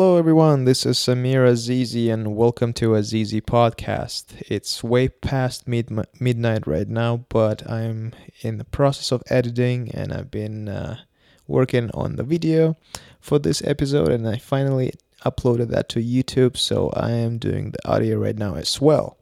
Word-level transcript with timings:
Hello, 0.00 0.16
everyone. 0.16 0.64
This 0.64 0.86
is 0.86 0.96
Samir 0.96 1.46
Azizi, 1.46 2.10
and 2.10 2.34
welcome 2.34 2.72
to 2.72 2.92
Azizi 2.92 3.42
Podcast. 3.42 4.42
It's 4.48 4.82
way 4.82 5.08
past 5.08 5.68
mid- 5.68 5.90
midnight 6.18 6.66
right 6.66 6.88
now, 6.88 7.26
but 7.28 7.70
I'm 7.70 8.14
in 8.40 8.56
the 8.56 8.64
process 8.64 9.12
of 9.12 9.22
editing, 9.28 9.90
and 9.90 10.10
I've 10.10 10.30
been 10.30 10.70
uh, 10.70 11.00
working 11.46 11.90
on 11.92 12.16
the 12.16 12.22
video 12.22 12.78
for 13.20 13.38
this 13.38 13.62
episode, 13.66 14.08
and 14.08 14.26
I 14.26 14.38
finally 14.38 14.94
uploaded 15.26 15.68
that 15.68 15.90
to 15.90 16.02
YouTube, 16.02 16.56
so 16.56 16.88
I 16.94 17.10
am 17.10 17.36
doing 17.36 17.72
the 17.72 17.86
audio 17.86 18.16
right 18.16 18.38
now 18.38 18.54
as 18.54 18.80
well. 18.80 19.18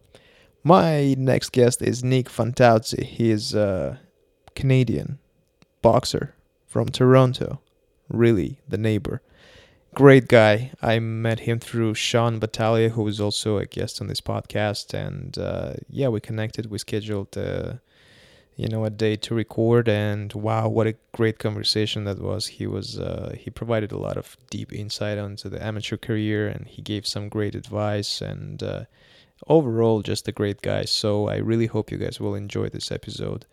My 0.62 1.16
next 1.18 1.50
guest 1.50 1.82
is 1.82 2.04
Nick 2.04 2.29
Fantazzi. 2.29 3.02
He 3.02 3.32
is 3.32 3.52
a 3.52 3.98
Canadian 4.54 5.18
boxer 5.82 6.36
from 6.68 6.88
Toronto, 6.88 7.60
really 8.08 8.60
the 8.68 8.79
neighbor 8.79 9.22
great 9.95 10.29
guy. 10.29 10.73
I 10.82 10.98
met 10.98 11.41
him 11.41 11.59
through 11.59 11.95
Sean 11.95 12.38
Battaglia, 12.38 12.91
who 12.91 13.02
was 13.02 13.20
also 13.20 13.59
a 13.59 13.66
guest 13.66 14.01
on 14.01 14.06
this 14.06 14.20
podcast, 14.20 14.95
and 14.95 15.37
uh, 15.38 15.74
yeah, 15.88 16.09
we 16.09 16.20
connected. 16.20 16.70
We 16.70 16.78
scheduled, 16.78 17.37
uh, 17.37 17.74
you 18.56 18.69
know, 18.69 18.84
a 18.84 18.91
day 18.91 19.16
to 19.16 19.34
record, 19.34 19.88
and 19.88 20.33
wow, 20.33 20.69
what 20.69 20.87
a 20.87 20.97
great 21.12 21.38
conversation 21.38 22.05
that 22.05 22.20
was. 22.20 22.47
He 22.47 22.66
was 22.66 22.98
uh, 22.98 23.34
he 23.38 23.51
provided 23.51 23.92
a 23.92 23.98
lot 23.98 24.16
of 24.16 24.37
deep 24.51 24.73
insight 24.73 25.19
onto 25.19 25.48
the 25.48 25.64
amateur 25.64 25.97
career, 25.97 26.48
and 26.48 26.66
he 26.66 26.83
gave 26.83 27.06
some 27.06 27.28
great 27.28 27.55
advice, 27.55 28.20
and 28.20 28.62
uh, 28.62 28.84
overall 29.47 30.02
just 30.02 30.28
a 30.28 30.33
great 30.33 30.60
guy 30.62 30.84
so 30.84 31.28
i 31.28 31.37
really 31.37 31.66
hope 31.66 31.91
you 31.91 31.98
guys 31.98 32.20
will 32.20 32.34
enjoy 32.34 32.69
this 32.69 32.91
episode. 32.91 33.47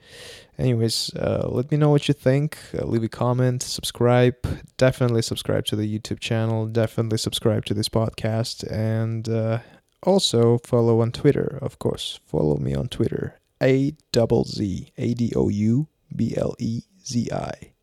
Anyways 0.57 1.13
uh, 1.15 1.47
let 1.49 1.69
me 1.69 1.77
know 1.77 1.89
what 1.89 2.07
you 2.07 2.13
think. 2.13 2.57
Uh, 2.73 2.85
leave 2.85 3.03
a 3.03 3.09
comment 3.09 3.61
subscribe. 3.61 4.35
Definitely 4.77 5.21
subscribe 5.21 5.65
to 5.65 5.75
the 5.75 5.87
youtube 5.87 6.19
channel. 6.19 6.65
Definitely 6.65 7.17
subscribe 7.17 7.65
to 7.65 7.73
this 7.73 7.89
podcast. 7.89 8.63
And 8.71 9.27
uh, 9.29 9.59
also 10.03 10.57
follow 10.59 11.01
on 11.01 11.11
twitter 11.11 11.59
of 11.61 11.79
course. 11.79 12.19
Follow 12.25 12.57
me 12.57 12.73
on 12.73 12.87
twitter. 12.87 13.39
A 13.61 13.93
double 14.11 14.45
z. 14.45 14.91
A 14.97 15.13
d 15.13 15.33
o 15.35 15.49
u 15.49 15.87
b 16.15 16.33
l 16.37 16.55
e 16.59 16.83
z 17.05 17.31
i. 17.31 17.73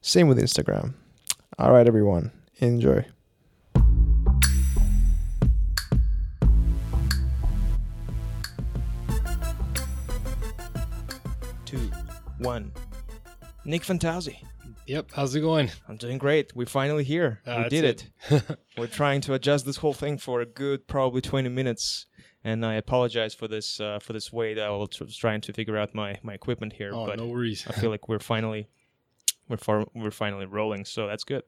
Same 0.00 0.26
with 0.28 0.38
instagram. 0.38 0.94
All 1.58 1.72
right 1.72 1.86
everyone. 1.86 2.32
Enjoy 2.58 3.04
one. 12.42 12.72
Nick 13.64 13.82
Fantazzi. 13.82 14.36
Yep. 14.86 15.10
How's 15.14 15.34
it 15.34 15.40
going? 15.40 15.70
I'm 15.88 15.96
doing 15.96 16.18
great. 16.18 16.54
We're 16.56 16.66
finally 16.66 17.04
here. 17.04 17.40
Uh, 17.46 17.62
we 17.64 17.68
did 17.68 17.84
it. 17.84 18.10
it. 18.30 18.58
We're 18.78 18.88
trying 18.88 19.20
to 19.22 19.34
adjust 19.34 19.64
this 19.64 19.76
whole 19.76 19.92
thing 19.92 20.18
for 20.18 20.40
a 20.40 20.46
good, 20.46 20.88
probably 20.88 21.20
20 21.20 21.48
minutes. 21.48 22.06
And 22.42 22.66
I 22.66 22.74
apologize 22.74 23.34
for 23.34 23.46
this 23.46 23.78
uh, 23.78 24.00
for 24.00 24.12
this 24.12 24.32
wait. 24.32 24.58
I 24.58 24.68
was 24.68 25.16
trying 25.16 25.40
to 25.42 25.52
figure 25.52 25.78
out 25.78 25.94
my, 25.94 26.18
my 26.24 26.34
equipment 26.34 26.72
here, 26.72 26.90
oh, 26.92 27.06
but 27.06 27.18
no 27.18 27.26
worries. 27.26 27.64
I 27.68 27.72
feel 27.72 27.90
like 27.90 28.08
we're 28.08 28.18
finally 28.18 28.68
we're 29.48 29.58
far, 29.58 29.86
we're 29.94 30.10
finally 30.10 30.46
rolling, 30.46 30.84
so 30.84 31.06
that's 31.06 31.22
good. 31.22 31.44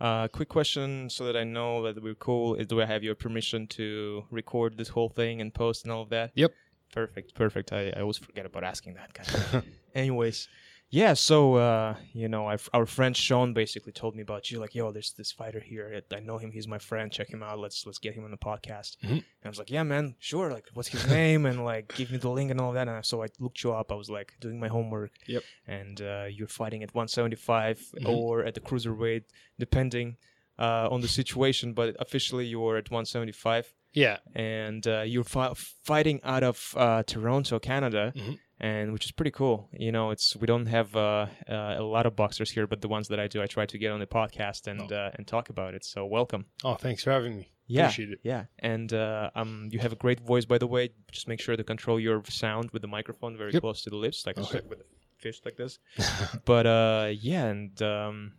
Uh, 0.00 0.28
quick 0.28 0.50
question, 0.50 1.08
so 1.08 1.24
that 1.24 1.36
I 1.36 1.44
know 1.44 1.82
that 1.82 2.02
we're 2.02 2.14
cool. 2.14 2.54
Is 2.56 2.66
do 2.66 2.82
I 2.82 2.84
have 2.84 3.02
your 3.02 3.14
permission 3.14 3.66
to 3.68 4.24
record 4.30 4.76
this 4.76 4.88
whole 4.88 5.08
thing 5.08 5.40
and 5.40 5.52
post 5.52 5.84
and 5.84 5.92
all 5.92 6.02
of 6.02 6.10
that? 6.10 6.32
Yep. 6.34 6.52
Perfect, 6.92 7.34
perfect. 7.34 7.72
I, 7.72 7.90
I 7.96 8.00
always 8.00 8.18
forget 8.18 8.46
about 8.46 8.64
asking 8.64 8.94
that, 8.94 9.12
guy. 9.12 9.62
Anyways, 9.94 10.48
yeah. 10.90 11.12
So 11.12 11.56
uh, 11.56 11.96
you 12.14 12.28
know, 12.28 12.46
I've, 12.46 12.68
our 12.72 12.86
friend 12.86 13.14
Sean 13.16 13.52
basically 13.52 13.92
told 13.92 14.16
me 14.16 14.22
about 14.22 14.50
you. 14.50 14.58
Like, 14.58 14.74
yo, 14.74 14.90
there's 14.90 15.12
this 15.12 15.30
fighter 15.30 15.60
here. 15.60 16.00
I 16.14 16.20
know 16.20 16.38
him. 16.38 16.50
He's 16.50 16.66
my 16.66 16.78
friend. 16.78 17.12
Check 17.12 17.28
him 17.28 17.42
out. 17.42 17.58
Let's 17.58 17.84
let's 17.84 17.98
get 17.98 18.14
him 18.14 18.24
on 18.24 18.30
the 18.30 18.38
podcast. 18.38 18.96
Mhm. 19.04 19.10
And 19.10 19.22
I 19.44 19.48
was 19.48 19.58
like, 19.58 19.70
yeah, 19.70 19.82
man, 19.82 20.14
sure. 20.18 20.50
Like, 20.50 20.64
what's 20.72 20.88
his 20.88 21.06
name? 21.08 21.44
And 21.44 21.64
like, 21.64 21.94
give 21.94 22.10
me 22.10 22.16
the 22.16 22.30
link 22.30 22.50
and 22.50 22.60
all 22.60 22.72
that. 22.72 22.88
And 22.88 23.04
so 23.04 23.22
I 23.22 23.26
looked 23.38 23.62
you 23.62 23.72
up. 23.72 23.92
I 23.92 23.94
was 23.94 24.08
like 24.08 24.32
doing 24.40 24.58
my 24.58 24.68
homework. 24.68 25.12
Yep. 25.26 25.42
And 25.66 26.00
uh, 26.00 26.24
you're 26.30 26.48
fighting 26.48 26.82
at 26.82 26.94
175 26.94 27.78
Mhm. 28.00 28.08
or 28.08 28.44
at 28.44 28.54
the 28.54 28.60
cruiserweight, 28.60 29.24
depending 29.58 30.16
uh, 30.58 30.88
on 30.90 31.02
the 31.02 31.08
situation. 31.08 31.74
But 31.74 31.96
officially, 32.00 32.46
you 32.46 32.60
were 32.60 32.78
at 32.78 32.90
175 32.90 33.74
Yeah. 33.92 34.18
and 34.34 34.86
uh, 34.86 35.02
you're 35.02 35.24
fi- 35.24 35.54
fighting 35.84 36.20
out 36.22 36.42
of 36.42 36.74
uh, 36.76 37.02
Toronto, 37.04 37.58
Canada, 37.58 38.12
Mhm. 38.14 38.38
and 38.60 38.92
which 38.92 39.06
is 39.06 39.12
pretty 39.12 39.30
cool. 39.30 39.68
You 39.72 39.90
know, 39.92 40.10
it's 40.10 40.36
we 40.36 40.46
don't 40.46 40.66
have 40.66 40.94
uh, 40.94 41.26
uh, 41.48 41.76
a 41.78 41.82
lot 41.82 42.06
of 42.06 42.14
boxers 42.14 42.50
here, 42.50 42.66
but 42.66 42.80
the 42.80 42.88
ones 42.88 43.08
that 43.08 43.18
I 43.18 43.26
do, 43.28 43.42
I 43.42 43.46
try 43.46 43.66
to 43.66 43.78
get 43.78 43.90
on 43.92 44.00
the 44.00 44.06
podcast 44.06 44.66
and 44.66 44.92
Oh. 44.92 44.96
uh, 44.96 45.10
and 45.14 45.26
talk 45.26 45.48
about 45.50 45.74
it. 45.74 45.84
So 45.84 46.04
welcome. 46.06 46.46
Oh, 46.64 46.74
thanks 46.74 47.02
for 47.04 47.10
having 47.12 47.36
me. 47.36 47.48
Yeah, 47.70 47.82
Appreciate 47.84 48.10
it. 48.12 48.20
yeah, 48.22 48.44
and 48.60 48.90
uh, 48.94 49.30
um, 49.34 49.68
you 49.70 49.78
have 49.80 49.92
a 49.92 49.96
great 49.96 50.20
voice, 50.20 50.46
by 50.46 50.56
the 50.58 50.66
way. 50.66 50.88
Just 51.12 51.28
make 51.28 51.38
sure 51.40 51.54
to 51.54 51.62
control 51.64 52.00
your 52.00 52.22
sound 52.24 52.70
with 52.70 52.80
the 52.80 52.88
microphone 52.88 53.36
very 53.36 53.52
Yep. 53.52 53.60
close 53.60 53.82
to 53.82 53.90
the 53.90 53.96
lips, 53.96 54.24
like 54.26 54.38
Okay. 54.38 54.60
with 54.66 54.80
a 54.80 54.84
fish 55.18 55.40
like 55.44 55.56
this. 55.56 55.78
but 56.46 56.66
uh, 56.66 57.10
yeah, 57.12 57.44
and 57.46 57.82
um, 57.82 58.32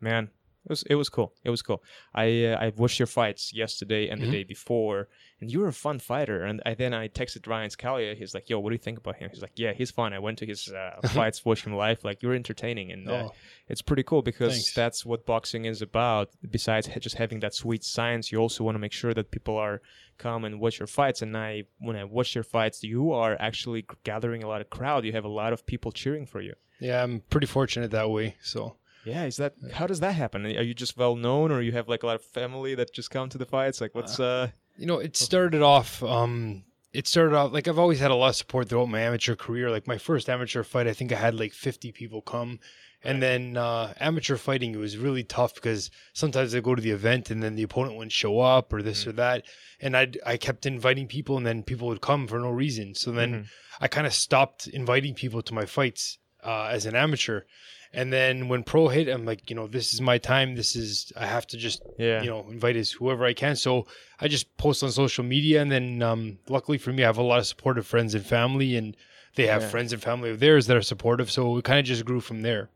man, 0.00 0.30
it 0.66 0.70
was 0.70 0.82
it 0.90 0.96
was 0.96 1.08
cool. 1.08 1.32
It 1.44 1.50
was 1.50 1.62
cool. 1.62 1.82
I 2.14 2.26
uh, 2.46 2.56
I 2.64 2.72
watched 2.76 2.98
your 2.98 3.06
fights 3.06 3.52
yesterday 3.54 4.08
and 4.10 4.20
the 4.20 4.26
Mhm. 4.26 4.32
day 4.38 4.44
before, 4.44 5.08
and 5.40 5.50
you 5.52 5.60
were 5.60 5.68
a 5.68 5.72
fun 5.86 5.98
fighter. 6.00 6.42
And 6.44 6.60
I, 6.66 6.74
then 6.74 6.92
I 6.92 7.08
texted 7.08 7.46
Ryan 7.46 7.70
Scalia. 7.70 8.16
He's 8.16 8.34
like, 8.34 8.50
"Yo, 8.50 8.58
what 8.60 8.70
do 8.70 8.74
you 8.74 8.84
think 8.86 8.98
about 8.98 9.16
him?" 9.16 9.30
He's 9.32 9.42
like, 9.42 9.56
"Yeah, 9.64 9.72
he's 9.72 9.90
fun." 9.92 10.12
I 10.12 10.18
went 10.18 10.38
to 10.38 10.46
his 10.46 10.68
uh, 10.72 11.00
fights, 11.16 11.44
watched 11.44 11.64
him 11.66 11.74
live. 11.74 12.02
Like 12.04 12.22
you're 12.22 12.34
entertaining, 12.34 12.90
and 12.92 13.08
uh, 13.08 13.12
Oh, 13.28 13.32
it's 13.68 13.82
pretty 13.82 14.02
cool 14.02 14.22
because 14.22 14.52
Thanks. 14.54 14.74
that's 14.74 15.06
what 15.06 15.24
boxing 15.24 15.64
is 15.66 15.80
about. 15.82 16.30
Besides 16.50 16.88
just 17.00 17.16
having 17.16 17.40
that 17.40 17.54
sweet 17.54 17.82
science, 17.84 18.32
you 18.32 18.38
also 18.38 18.64
want 18.64 18.74
to 18.74 18.80
make 18.80 18.92
sure 18.92 19.14
that 19.14 19.30
people 19.30 19.56
are 19.56 19.80
come 20.18 20.44
and 20.46 20.58
watch 20.60 20.78
your 20.80 20.86
fights. 20.88 21.22
And 21.22 21.36
I, 21.36 21.64
when 21.78 21.94
I 21.96 22.04
watch 22.04 22.34
your 22.34 22.44
fights, 22.44 22.82
you 22.82 23.12
are 23.12 23.36
actually 23.38 23.84
gathering 24.04 24.42
a 24.42 24.48
lot 24.48 24.60
of 24.62 24.68
crowd. 24.70 25.04
You 25.04 25.12
have 25.12 25.24
a 25.26 25.28
lot 25.42 25.52
of 25.52 25.64
people 25.66 25.92
cheering 25.92 26.26
for 26.26 26.40
you. 26.40 26.54
yeah, 26.80 27.02
I'm 27.02 27.20
pretty 27.30 27.46
fortunate 27.46 27.90
that 27.92 28.10
way. 28.10 28.36
So, 28.42 28.76
Yeah, 29.06 29.24
is 29.24 29.36
that 29.36 29.54
how 29.72 29.86
does 29.86 30.00
that 30.00 30.12
happen? 30.12 30.44
Are 30.44 30.62
you 30.62 30.74
just 30.74 30.96
well 30.96 31.16
known, 31.16 31.52
or 31.52 31.60
you 31.62 31.72
have 31.72 31.88
like 31.88 32.02
a 32.02 32.06
lot 32.06 32.16
of 32.16 32.22
family 32.24 32.74
that 32.74 32.92
just 32.92 33.10
come 33.10 33.28
to 33.30 33.38
the 33.38 33.46
fights? 33.46 33.80
Like, 33.80 33.94
what's 33.94 34.18
uh? 34.20 34.48
you 34.76 34.86
know, 34.86 34.98
it 34.98 35.16
started 35.16 35.62
off. 35.62 36.02
Um, 36.02 36.64
it 36.92 37.06
started 37.06 37.34
off 37.36 37.52
like 37.52 37.68
I've 37.68 37.78
always 37.78 38.00
had 38.00 38.10
a 38.10 38.14
lot 38.14 38.30
of 38.30 38.36
support 38.36 38.68
throughout 38.68 38.88
my 38.88 39.00
amateur 39.00 39.36
career. 39.36 39.70
Like 39.70 39.86
my 39.86 39.98
first 39.98 40.28
amateur 40.28 40.62
fight, 40.64 40.86
I 40.86 40.92
think 40.92 41.12
I 41.12 41.16
had 41.16 41.34
like 41.38 41.52
50 41.52 41.92
people 41.92 42.20
come. 42.20 42.58
And 43.04 43.22
then 43.22 43.56
uh, 43.56 43.92
amateur 44.00 44.36
fighting, 44.36 44.74
it 44.74 44.78
was 44.78 44.96
really 44.96 45.22
tough 45.22 45.54
because 45.54 45.90
sometimes 46.12 46.54
I 46.54 46.60
go 46.60 46.74
to 46.74 46.82
the 46.82 46.90
event 46.90 47.30
and 47.30 47.40
then 47.40 47.54
the 47.54 47.62
opponent 47.62 47.94
wouldn't 47.96 48.10
show 48.10 48.40
up 48.40 48.72
or 48.72 48.82
this 48.82 49.04
Mhm. 49.04 49.06
or 49.08 49.12
that, 49.12 49.44
and 49.80 49.96
I 49.96 50.08
I 50.24 50.36
kept 50.38 50.66
inviting 50.66 51.06
people 51.06 51.36
and 51.36 51.46
then 51.46 51.62
people 51.62 51.86
would 51.88 52.00
come 52.00 52.26
for 52.26 52.40
no 52.40 52.50
reason. 52.50 52.94
So 52.96 53.12
then 53.12 53.32
Mhm. 53.32 53.46
I 53.80 53.86
kind 53.88 54.06
of 54.08 54.14
stopped 54.14 54.66
inviting 54.66 55.14
people 55.14 55.40
to 55.42 55.54
my 55.54 55.66
fights 55.66 56.18
uh, 56.42 56.68
as 56.72 56.84
an 56.86 56.96
amateur. 56.96 57.42
And 57.92 58.12
then 58.12 58.48
when 58.48 58.62
pro 58.62 58.88
hit, 58.88 59.08
I'm 59.08 59.24
like, 59.24 59.48
you 59.48 59.56
know, 59.56 59.66
this 59.66 59.94
is 59.94 60.00
my 60.00 60.18
time. 60.18 60.54
This 60.54 60.76
is 60.76 61.12
I 61.16 61.26
have 61.26 61.46
to 61.48 61.56
just 61.56 61.82
yeah, 61.98 62.22
you 62.22 62.28
know 62.28 62.46
invite 62.50 62.76
as 62.76 62.92
whoever 62.92 63.24
I 63.24 63.32
can. 63.32 63.56
So 63.56 63.86
I 64.20 64.28
just 64.28 64.56
post 64.56 64.82
on 64.82 64.90
social 64.90 65.24
media, 65.24 65.62
and 65.62 65.70
then 65.70 66.02
um, 66.02 66.38
luckily 66.48 66.78
for 66.78 66.92
me, 66.92 67.02
I 67.02 67.06
have 67.06 67.18
a 67.18 67.22
lot 67.22 67.38
of 67.38 67.46
supportive 67.46 67.86
friends 67.86 68.14
and 68.14 68.24
family, 68.24 68.76
and 68.76 68.96
they 69.34 69.46
have 69.46 69.62
Yeah. 69.62 69.68
friends 69.68 69.92
and 69.92 70.02
family 70.02 70.30
of 70.30 70.40
theirs 70.40 70.66
that 70.66 70.76
are 70.76 70.82
supportive. 70.82 71.30
So 71.30 71.56
it 71.58 71.64
kind 71.64 71.78
of 71.80 71.84
just 71.86 72.04
grew 72.04 72.20
from 72.20 72.42
there. 72.42 72.70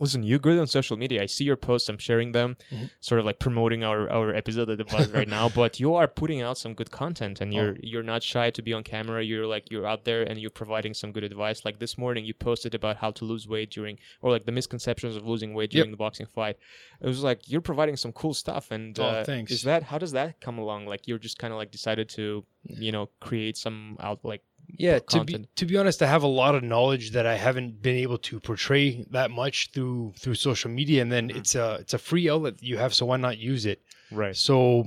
Listen, 0.00 0.22
you're 0.22 0.38
good 0.38 0.58
on 0.58 0.66
social 0.66 0.96
media. 0.96 1.22
I 1.22 1.26
see 1.26 1.44
your 1.44 1.56
posts. 1.56 1.88
I'm 1.88 1.98
sharing 1.98 2.32
them, 2.32 2.56
Mhm. 2.70 2.90
sort 3.00 3.18
of 3.18 3.26
like 3.26 3.38
promoting 3.38 3.82
our, 3.82 4.08
our 4.10 4.34
episode 4.34 4.70
at 4.70 4.78
the 4.78 4.84
buzz 4.84 5.08
right 5.10 5.26
now. 5.28 5.48
But 5.48 5.80
you 5.80 5.94
are 5.94 6.06
putting 6.06 6.40
out 6.40 6.56
some 6.58 6.74
good 6.74 6.90
content, 6.90 7.40
and 7.40 7.52
you're 7.52 7.72
Oh. 7.72 7.80
you're 7.82 8.02
not 8.02 8.22
shy 8.22 8.50
to 8.50 8.62
be 8.62 8.72
on 8.72 8.84
camera. 8.84 9.22
You're 9.24 9.46
like 9.46 9.70
you're 9.70 9.86
out 9.86 10.04
there, 10.04 10.22
and 10.22 10.38
you're 10.40 10.50
providing 10.50 10.94
some 10.94 11.10
good 11.12 11.24
advice. 11.24 11.64
Like 11.64 11.78
this 11.78 11.98
morning, 11.98 12.24
you 12.24 12.34
posted 12.34 12.74
about 12.74 12.96
how 12.98 13.10
to 13.12 13.24
lose 13.24 13.48
weight 13.48 13.70
during, 13.70 13.98
or 14.22 14.30
like 14.30 14.44
the 14.46 14.52
misconceptions 14.52 15.16
of 15.16 15.26
losing 15.26 15.52
weight 15.54 15.72
Yep. 15.74 15.78
during 15.80 15.90
the 15.90 15.96
boxing 15.96 16.26
fight. 16.26 16.56
It 17.00 17.06
was 17.06 17.22
like 17.22 17.48
you're 17.50 17.60
providing 17.60 17.96
some 17.96 18.12
cool 18.12 18.34
stuff. 18.34 18.70
And 18.70 18.98
Oh, 18.98 19.04
uh, 19.04 19.24
thanks. 19.24 19.50
Is 19.52 19.62
that 19.62 19.82
how 19.84 19.98
does 19.98 20.12
that 20.12 20.40
come 20.40 20.58
along? 20.58 20.86
Like 20.86 21.08
you're 21.08 21.18
just 21.18 21.38
kind 21.38 21.52
of 21.52 21.58
like 21.58 21.70
decided 21.70 22.08
to, 22.10 22.44
you 22.64 22.92
know, 22.92 23.08
create 23.20 23.56
some 23.56 23.96
out 24.00 24.24
like 24.24 24.42
Yeah, 24.76 24.98
to 24.98 25.24
be 25.24 25.46
to 25.56 25.66
be 25.66 25.76
honest, 25.76 26.02
I 26.02 26.06
have 26.06 26.22
a 26.22 26.28
lot 26.28 26.54
of 26.54 26.62
knowledge 26.62 27.12
that 27.12 27.26
I 27.26 27.36
haven't 27.36 27.80
been 27.82 27.96
able 27.96 28.18
to 28.18 28.38
portray 28.38 29.04
that 29.10 29.30
much 29.30 29.70
through 29.72 30.12
through 30.18 30.34
social 30.34 30.70
media, 30.70 31.00
and 31.02 31.10
then 31.10 31.30
Mhm. 31.30 31.36
it's 31.36 31.54
a 31.54 31.78
it's 31.80 31.94
a 31.94 31.98
free 31.98 32.28
outlet 32.28 32.58
that 32.58 32.64
you 32.66 32.76
have, 32.76 32.92
so 32.94 33.06
why 33.06 33.16
not 33.16 33.38
use 33.38 33.64
it? 33.66 33.80
right. 34.10 34.36
So 34.36 34.84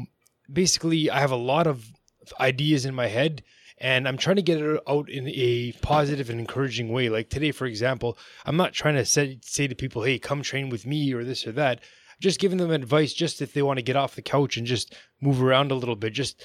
basically, 0.51 1.10
I 1.10 1.19
have 1.19 1.31
a 1.31 1.36
lot 1.36 1.68
of 1.68 1.92
ideas 2.39 2.86
in 2.86 2.94
my 2.95 3.07
head, 3.07 3.44
and 3.80 4.07
I'm 4.07 4.18
trying 4.18 4.36
to 4.38 4.42
get 4.42 4.62
it 4.62 4.81
out 4.88 5.10
in 5.10 5.28
a 5.28 5.72
positive 5.81 6.30
and 6.30 6.39
encouraging 6.39 6.89
way. 6.89 7.10
Like 7.10 7.30
today, 7.30 7.51
for 7.51 7.66
example, 7.66 8.18
I'm 8.45 8.57
not 8.57 8.74
trying 8.74 8.95
to 8.95 9.06
say, 9.06 9.39
say 9.42 9.68
to 9.68 9.75
people, 9.75 10.04
hey, 10.04 10.19
come 10.19 10.42
train 10.42 10.69
with 10.69 10.86
me 10.86 11.12
or 11.13 11.24
this 11.24 11.45
or 11.48 11.51
that. 11.54 11.80
Just 12.19 12.39
giving 12.39 12.60
them 12.60 12.69
advice 12.72 13.13
just 13.13 13.42
if 13.42 13.54
they 13.54 13.63
want 13.63 13.77
to 13.77 13.84
get 13.84 13.95
off 13.95 14.16
the 14.16 14.22
couch 14.22 14.56
and 14.57 14.68
just 14.68 14.94
move 15.22 15.42
around 15.42 15.72
a 15.72 15.75
little 15.75 15.95
bit. 15.95 16.13
Just 16.13 16.44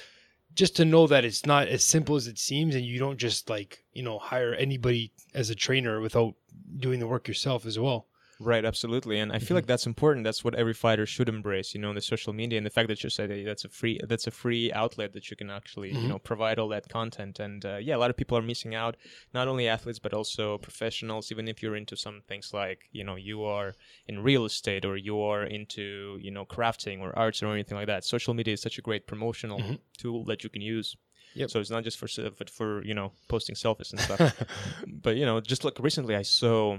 just 0.57 0.75
to 0.75 0.85
know 0.85 1.05
that 1.05 1.23
it's 1.23 1.45
not 1.45 1.67
as 1.67 1.83
simple 1.83 2.15
as 2.15 2.25
it 2.25 2.39
seems 2.39 2.73
and 2.73 2.83
you 2.83 2.97
don't 2.97 3.19
just 3.19 3.47
like, 3.47 3.83
you 3.93 4.01
know, 4.01 4.17
hire 4.17 4.55
anybody 4.55 5.13
as 5.35 5.51
a 5.51 5.55
trainer 5.55 6.01
without 6.01 6.33
doing 6.77 6.99
the 6.99 7.07
work 7.07 7.27
yourself 7.27 7.65
as 7.67 7.77
well. 7.77 8.07
Right, 8.39 8.63
absolutely, 8.65 9.17
and 9.19 9.31
I 9.33 9.39
feel 9.39 9.55
like 9.55 9.65
that's 9.65 9.87
important. 9.87 10.23
That's 10.23 10.43
what 10.43 10.53
every 10.53 10.73
fighter 10.75 11.07
should 11.07 11.27
embrace. 11.27 11.73
You 11.73 11.81
know, 11.81 11.91
the 11.91 12.01
social 12.01 12.33
media 12.33 12.57
and 12.57 12.65
the 12.65 12.69
fact 12.69 12.87
that 12.89 13.03
you 13.03 13.09
said 13.09 13.31
hey, 13.31 13.43
that's 13.43 13.65
a 13.65 13.69
free 13.69 13.99
that's 14.07 14.27
a 14.27 14.31
free 14.31 14.71
outlet 14.71 15.13
that 15.13 15.31
you 15.31 15.35
can 15.35 15.49
actually 15.49 15.89
you 15.89 15.95
Mhm. 15.95 16.09
know 16.09 16.19
provide 16.19 16.59
all 16.59 16.67
that 16.69 16.87
content. 16.87 17.39
And 17.39 17.65
uh, 17.65 17.77
yeah, 17.77 17.95
a 17.95 18.01
lot 18.03 18.11
of 18.11 18.17
people 18.17 18.37
are 18.37 18.43
missing 18.43 18.75
out. 18.75 18.95
Not 19.33 19.47
only 19.47 19.67
athletes 19.67 19.97
but 19.99 20.13
also 20.13 20.59
professionals. 20.59 21.31
Even 21.31 21.47
if 21.47 21.63
you're 21.63 21.75
into 21.75 21.95
some 21.97 22.21
things 22.27 22.53
like 22.53 22.87
you 22.91 23.03
know 23.03 23.15
you 23.15 23.43
are 23.43 23.73
in 24.07 24.21
real 24.21 24.45
estate 24.45 24.85
or 24.85 24.97
you 24.97 25.19
are 25.19 25.43
into 25.43 26.19
you 26.21 26.29
know 26.29 26.45
crafting 26.45 27.01
or 27.01 27.17
arts 27.17 27.41
or 27.41 27.51
anything 27.51 27.77
like 27.77 27.87
that. 27.87 28.05
Social 28.05 28.33
media 28.35 28.53
is 28.53 28.61
such 28.61 28.77
a 28.77 28.81
great 28.83 29.07
promotional 29.07 29.59
Mhm. 29.59 29.79
tool 29.97 30.23
that 30.25 30.43
you 30.43 30.49
can 30.51 30.61
use. 30.61 30.95
Yep. 31.33 31.49
So 31.49 31.59
it's 31.59 31.71
not 31.71 31.83
just 31.83 31.97
for 31.97 32.07
for 32.51 32.83
you 32.85 32.93
know 32.93 33.13
posting 33.29 33.55
selfies 33.55 33.91
and 33.93 33.99
stuff. 34.01 34.21
but 34.87 35.15
you 35.17 35.25
know, 35.25 35.41
just 35.41 35.63
like 35.63 35.79
recently, 35.79 36.15
I 36.15 36.21
saw 36.23 36.77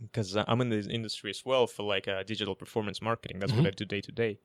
because 0.00 0.36
I'm 0.36 0.60
in 0.60 0.68
the 0.70 0.80
industry 0.90 1.30
as 1.30 1.42
well 1.44 1.66
for 1.66 1.82
like 1.82 2.08
uh, 2.08 2.22
digital 2.24 2.54
performance 2.54 3.00
marketing. 3.00 3.38
That's 3.38 3.52
Mhm. 3.52 3.58
what 3.58 3.66
I 3.66 3.70
do 3.70 3.84
day 3.84 4.00
to 4.02 4.12
day. 4.12 4.38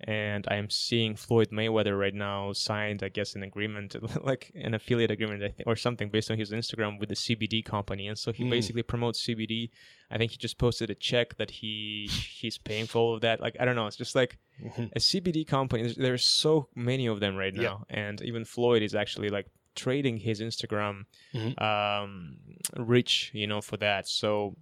And 0.00 0.44
I 0.48 0.56
am 0.56 0.68
seeing 0.68 1.16
Floyd 1.16 1.48
Mayweather 1.50 1.98
right 1.98 2.12
now 2.12 2.52
signed, 2.52 3.02
I 3.02 3.08
guess, 3.08 3.34
an 3.34 3.42
agreement, 3.42 3.96
like 4.24 4.52
an 4.54 4.74
affiliate 4.74 5.10
agreement, 5.10 5.40
think, 5.40 5.66
or 5.66 5.74
something 5.74 6.10
based 6.10 6.30
on 6.30 6.36
his 6.36 6.50
Instagram 6.50 7.00
with 7.00 7.08
the 7.08 7.14
CBD 7.14 7.64
company. 7.64 8.06
And 8.08 8.18
so 8.18 8.30
he 8.30 8.44
Mm. 8.44 8.50
basically 8.50 8.82
promotes 8.82 9.20
CBD. 9.24 9.70
I 10.10 10.18
think 10.18 10.32
he 10.32 10.36
just 10.36 10.58
posted 10.58 10.90
a 10.90 10.94
check 10.94 11.36
that 11.38 11.50
he 11.50 12.10
he's 12.40 12.58
paying 12.58 12.86
for 12.86 12.98
all 12.98 13.14
of 13.14 13.22
that. 13.22 13.40
Like 13.40 13.56
I 13.58 13.64
don't 13.64 13.76
know, 13.76 13.86
it's 13.86 13.96
just 13.96 14.14
like 14.14 14.36
Mhm. 14.62 14.90
a 14.94 15.00
CBD 15.00 15.46
company. 15.46 15.82
There's, 15.84 15.96
there's 15.96 16.26
so 16.26 16.68
many 16.74 17.06
of 17.06 17.20
them 17.20 17.34
right 17.36 17.54
Yeah. 17.54 17.62
now, 17.62 17.86
and 17.88 18.20
even 18.22 18.44
Floyd 18.44 18.82
is 18.82 18.94
actually 18.94 19.30
like 19.30 19.46
trading 19.74 20.18
his 20.18 20.40
Instagram 20.42 21.04
Mhm. 21.34 21.60
um, 21.60 22.38
rich, 22.76 23.30
you 23.34 23.46
know, 23.46 23.60
for 23.62 23.76
that. 23.78 24.06
So 24.08 24.56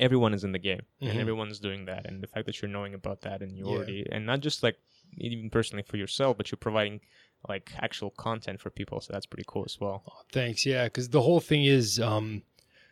everyone 0.00 0.34
is 0.34 0.44
in 0.44 0.52
the 0.52 0.58
game, 0.58 0.82
Mhm. 1.00 1.10
and 1.10 1.20
everyone's 1.20 1.58
doing 1.58 1.84
that. 1.86 2.06
And 2.06 2.22
the 2.22 2.26
fact 2.26 2.46
that 2.46 2.60
you're 2.62 2.70
knowing 2.70 2.94
about 2.94 3.20
that, 3.22 3.42
and 3.42 3.56
you 3.56 3.66
Yeah. 3.66 3.72
already, 3.76 4.06
and 4.10 4.24
not 4.26 4.40
just 4.40 4.62
like 4.62 4.76
even 5.18 5.50
personally 5.50 5.82
for 5.82 5.96
yourself, 5.98 6.36
but 6.36 6.50
you're 6.50 6.56
providing 6.58 7.00
like 7.48 7.72
actual 7.78 8.10
content 8.10 8.60
for 8.60 8.70
people. 8.70 9.00
So 9.00 9.12
that's 9.12 9.26
pretty 9.26 9.44
cool 9.46 9.64
as 9.66 9.78
well. 9.80 10.02
Oh, 10.08 10.22
Thanks. 10.32 10.64
Yeah, 10.64 10.84
because 10.84 11.08
the 11.08 11.22
whole 11.22 11.40
thing 11.40 11.64
is, 11.64 11.98
um, 12.00 12.42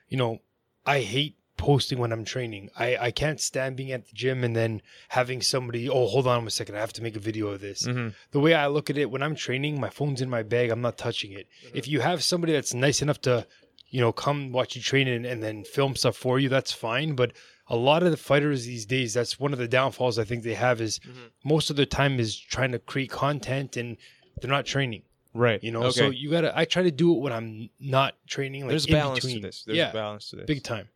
you 0.09 0.17
know, 0.17 0.41
I 0.85 1.01
hate 1.01 1.37
posting 1.57 1.99
when 1.99 2.11
I'm 2.11 2.25
training. 2.25 2.71
I 2.77 2.97
I 2.97 3.11
can't 3.11 3.39
stand 3.41 3.77
being 3.77 3.93
at 3.93 4.07
the 4.07 4.13
gym 4.15 4.43
and 4.45 4.57
then 4.57 4.81
having 5.09 5.41
somebody. 5.43 5.89
Oh, 5.91 6.07
hold 6.07 6.27
on 6.27 6.47
a 6.47 6.51
second. 6.51 6.75
I 6.75 6.81
have 6.81 6.93
to 6.95 7.03
make 7.03 7.17
a 7.17 7.21
video 7.21 7.49
of 7.49 7.61
this. 7.61 7.87
Mm-hmm. 7.87 8.09
The 8.33 8.41
way 8.41 8.55
I 8.55 8.67
look 8.67 8.89
at 8.91 8.97
it, 8.99 9.11
when 9.11 9.23
I'm 9.23 9.35
training, 9.37 9.79
my 9.79 9.91
phone's 9.91 10.21
in 10.23 10.31
my 10.31 10.43
bag. 10.43 10.71
I'm 10.71 10.81
not 10.81 10.97
touching 10.97 11.33
it. 11.33 11.49
If 11.75 11.87
you 11.87 12.01
have 12.01 12.25
somebody 12.25 12.55
that's 12.55 12.73
nice 12.75 13.03
enough 13.03 13.21
to, 13.23 13.47
you 13.91 14.01
know, 14.01 14.13
come 14.13 14.53
watch 14.53 14.77
you 14.77 14.83
train 14.83 15.09
and, 15.09 15.27
and 15.27 15.43
then 15.43 15.65
film 15.65 15.95
stuff 15.97 16.17
for 16.17 16.39
you, 16.39 16.49
that's 16.49 16.73
fine. 16.73 17.15
But 17.15 17.33
a 17.69 17.77
lot 17.77 18.03
of 18.03 18.11
the 18.11 18.17
fighters 18.17 18.65
these 18.65 18.87
days, 18.87 19.15
that's 19.15 19.39
one 19.39 19.53
of 19.53 19.59
the 19.59 19.69
downfalls 19.69 20.19
I 20.19 20.25
think 20.25 20.43
they 20.43 20.55
have 20.55 20.81
is 20.81 20.99
Mhm. 21.01 21.31
most 21.45 21.71
of 21.71 21.77
their 21.77 21.87
time 21.87 22.19
is 22.19 22.37
trying 22.39 22.73
to 22.73 22.79
create 22.79 23.11
content 23.11 23.77
and 23.77 23.97
they're 24.41 24.51
not 24.51 24.65
training. 24.67 25.03
Right. 25.35 25.63
You 25.63 25.71
know, 25.71 25.83
Okay. 25.85 25.93
so 26.01 26.11
you 26.11 26.31
gotta. 26.31 26.57
I 26.59 26.65
try 26.65 26.83
to 26.83 26.91
do 26.91 27.15
it 27.15 27.21
when 27.21 27.33
I'm 27.33 27.71
not 27.79 28.15
training. 28.27 28.63
Like 28.63 28.71
There's 28.71 28.87
balance 28.87 29.21
between. 29.25 29.37
to 29.43 29.47
this. 29.47 29.63
There's 29.65 29.79
yeah, 29.79 29.93
balance 29.93 30.31
to 30.31 30.37
this. 30.37 30.47
big 30.47 30.63
time. 30.65 30.89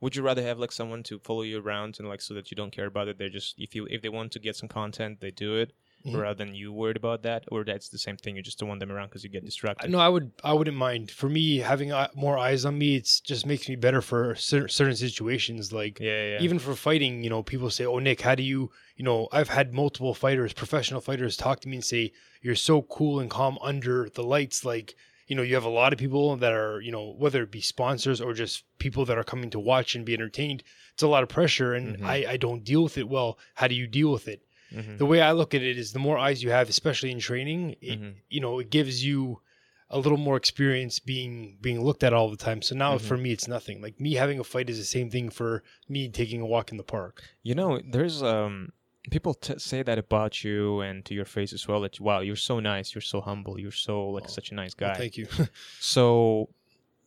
Would 0.00 0.16
you 0.16 0.22
rather 0.22 0.42
have 0.42 0.58
like 0.58 0.72
someone 0.72 1.02
to 1.04 1.18
follow 1.18 1.42
you 1.42 1.60
around 1.60 1.96
and 1.98 2.08
like 2.08 2.20
so 2.22 2.32
that 2.34 2.50
you 2.50 2.54
don't 2.54 2.70
care 2.70 2.86
about 2.86 3.08
it? 3.08 3.18
They're 3.18 3.28
just 3.28 3.54
if 3.58 3.74
you 3.74 3.86
if 3.90 4.00
they 4.00 4.08
want 4.08 4.32
to 4.32 4.38
get 4.38 4.56
some 4.56 4.68
content, 4.68 5.20
they 5.20 5.30
do 5.30 5.56
it 5.56 5.72
Mhm. 6.04 6.20
rather 6.20 6.44
than 6.44 6.54
you 6.54 6.72
worried 6.72 6.96
about 6.96 7.22
that, 7.22 7.44
or 7.50 7.64
that's 7.64 7.88
the 7.88 7.98
same 7.98 8.16
thing. 8.16 8.36
You 8.36 8.42
just 8.42 8.58
don't 8.58 8.68
want 8.68 8.80
them 8.80 8.92
around 8.92 9.08
because 9.08 9.24
you 9.24 9.30
get 9.30 9.44
distracted. 9.44 9.90
No, 9.90 9.98
I 9.98 10.08
would. 10.08 10.30
I 10.44 10.52
wouldn't 10.52 10.76
mind. 10.76 11.10
For 11.10 11.28
me, 11.28 11.58
having 11.58 11.90
uh, 11.92 12.08
more 12.14 12.36
eyes 12.38 12.64
on 12.64 12.78
me, 12.78 12.96
it's 12.96 13.20
just 13.20 13.46
makes 13.46 13.68
me 13.68 13.76
better 13.76 14.00
for 14.00 14.34
certain 14.36 14.94
situations. 14.96 15.72
Like 15.72 15.98
Yeah, 16.00 16.24
yeah. 16.32 16.40
even 16.42 16.58
for 16.58 16.74
fighting, 16.74 17.24
you 17.24 17.30
know, 17.30 17.42
people 17.42 17.70
say, 17.70 17.84
"Oh, 17.86 17.98
Nick, 17.98 18.20
how 18.20 18.34
do 18.34 18.42
you?" 18.42 18.70
You 18.96 19.04
know, 19.04 19.28
I've 19.32 19.48
had 19.48 19.72
multiple 19.74 20.14
fighters, 20.14 20.52
professional 20.52 21.00
fighters, 21.00 21.36
talk 21.36 21.60
to 21.60 21.68
me 21.68 21.76
and 21.76 21.84
say, 21.84 22.12
"You're 22.42 22.54
so 22.56 22.82
cool 22.82 23.20
and 23.20 23.30
calm 23.30 23.58
under 23.60 24.08
the 24.08 24.22
lights." 24.22 24.64
Like, 24.64 24.94
you 25.26 25.34
know, 25.34 25.42
you 25.42 25.54
have 25.54 25.64
a 25.64 25.68
lot 25.68 25.92
of 25.92 25.98
people 25.98 26.36
that 26.36 26.52
are, 26.52 26.80
you 26.80 26.92
know, 26.92 27.14
whether 27.18 27.42
it 27.42 27.50
be 27.50 27.60
sponsors 27.60 28.20
or 28.20 28.32
just 28.32 28.64
people 28.78 29.04
that 29.06 29.18
are 29.18 29.24
coming 29.24 29.50
to 29.50 29.58
watch 29.58 29.94
and 29.96 30.04
be 30.04 30.14
entertained. 30.14 30.62
It's 30.94 31.02
a 31.02 31.08
lot 31.08 31.24
of 31.24 31.28
pressure, 31.28 31.74
and 31.74 31.98
Mhm. 31.98 32.06
I, 32.06 32.26
I 32.32 32.36
don't 32.36 32.62
deal 32.64 32.84
with 32.84 32.96
it 32.96 33.08
well. 33.08 33.38
How 33.56 33.66
do 33.66 33.74
you 33.74 33.86
deal 33.88 34.12
with 34.12 34.28
it? 34.28 34.42
Mhm. 34.74 34.98
The 34.98 35.06
way 35.06 35.20
I 35.20 35.32
look 35.32 35.54
at 35.54 35.62
it 35.62 35.78
is, 35.78 35.92
the 35.92 35.98
more 35.98 36.18
eyes 36.18 36.42
you 36.42 36.50
have, 36.50 36.68
especially 36.68 37.10
in 37.10 37.18
training, 37.20 37.76
it, 37.80 38.00
Mhm. 38.00 38.14
you 38.28 38.40
know, 38.40 38.58
it 38.58 38.70
gives 38.70 39.04
you 39.04 39.40
a 39.88 39.98
little 40.00 40.18
more 40.18 40.36
experience 40.36 40.98
being 40.98 41.58
being 41.60 41.80
looked 41.84 42.02
at 42.02 42.12
all 42.12 42.28
the 42.28 42.36
time. 42.36 42.60
So 42.62 42.74
now 42.74 42.96
Mhm. 42.96 43.00
for 43.02 43.16
me, 43.16 43.30
it's 43.30 43.46
nothing. 43.46 43.80
Like 43.80 44.00
me 44.00 44.14
having 44.14 44.38
a 44.40 44.44
fight 44.44 44.68
is 44.68 44.78
the 44.78 44.84
same 44.84 45.10
thing 45.10 45.30
for 45.30 45.62
me 45.88 46.08
taking 46.08 46.40
a 46.40 46.46
walk 46.46 46.72
in 46.72 46.76
the 46.76 46.82
park. 46.84 47.22
You 47.44 47.54
know, 47.54 47.80
there's 47.88 48.20
um 48.22 48.72
people 49.12 49.34
t- 49.34 49.60
say 49.60 49.84
that 49.84 49.98
about 49.98 50.42
you 50.42 50.80
and 50.80 51.04
to 51.04 51.14
your 51.14 51.24
face 51.24 51.52
as 51.52 51.68
well. 51.68 51.80
That 51.82 52.00
wow, 52.00 52.18
you're 52.18 52.34
so 52.50 52.58
nice, 52.58 52.92
you're 52.94 53.02
so 53.14 53.20
humble, 53.20 53.60
you're 53.60 53.70
so 53.70 54.08
like 54.10 54.24
Oh, 54.26 54.32
such 54.32 54.50
a 54.50 54.54
nice 54.56 54.74
Well, 54.74 54.90
guy. 54.90 54.98
thank 54.98 55.16
you. 55.16 55.28
So, 55.78 56.48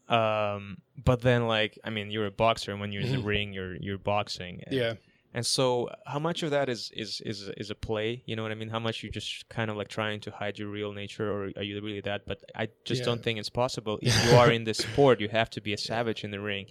um, 0.07 0.77
but 1.03 1.21
then 1.21 1.47
like 1.47 1.77
I 1.83 1.89
mean, 1.89 2.09
you're 2.11 2.25
a 2.27 2.31
boxer, 2.31 2.71
and 2.71 2.79
when 2.79 2.91
you're 2.93 3.03
in 3.03 3.11
the 3.11 3.17
Mhm. 3.17 3.25
ring, 3.25 3.53
you're 3.53 3.75
you're 3.75 3.97
boxing. 3.97 4.63
Yeah. 4.71 4.93
And 5.31 5.45
so, 5.45 5.89
how 6.07 6.17
much 6.17 6.41
of 6.41 6.49
that 6.51 6.69
is 6.69 6.91
is 6.95 7.21
is 7.23 7.49
is 7.55 7.69
a 7.69 7.75
play? 7.75 8.23
You 8.25 8.35
know 8.35 8.41
what 8.41 8.51
I 8.51 8.55
mean? 8.55 8.69
How 8.69 8.79
much 8.79 9.03
you 9.03 9.11
just 9.11 9.47
kind 9.47 9.69
of 9.69 9.77
like 9.77 9.87
trying 9.87 10.21
to 10.21 10.31
hide 10.31 10.57
your 10.57 10.69
real 10.69 10.91
nature, 10.91 11.31
or 11.31 11.51
are 11.55 11.61
you 11.61 11.79
really 11.81 12.01
that? 12.01 12.25
But 12.25 12.39
I 12.55 12.69
just 12.83 13.01
Yeah. 13.01 13.05
don't 13.05 13.23
think 13.23 13.37
it's 13.37 13.49
possible. 13.49 13.99
If 14.01 14.13
you 14.25 14.31
are 14.37 14.49
in 14.51 14.63
this 14.63 14.79
sport, 14.79 15.21
you 15.21 15.29
have 15.29 15.51
to 15.51 15.61
be 15.61 15.71
a 15.73 15.77
savage 15.77 16.23
in 16.23 16.31
the 16.31 16.39
ring. 16.39 16.65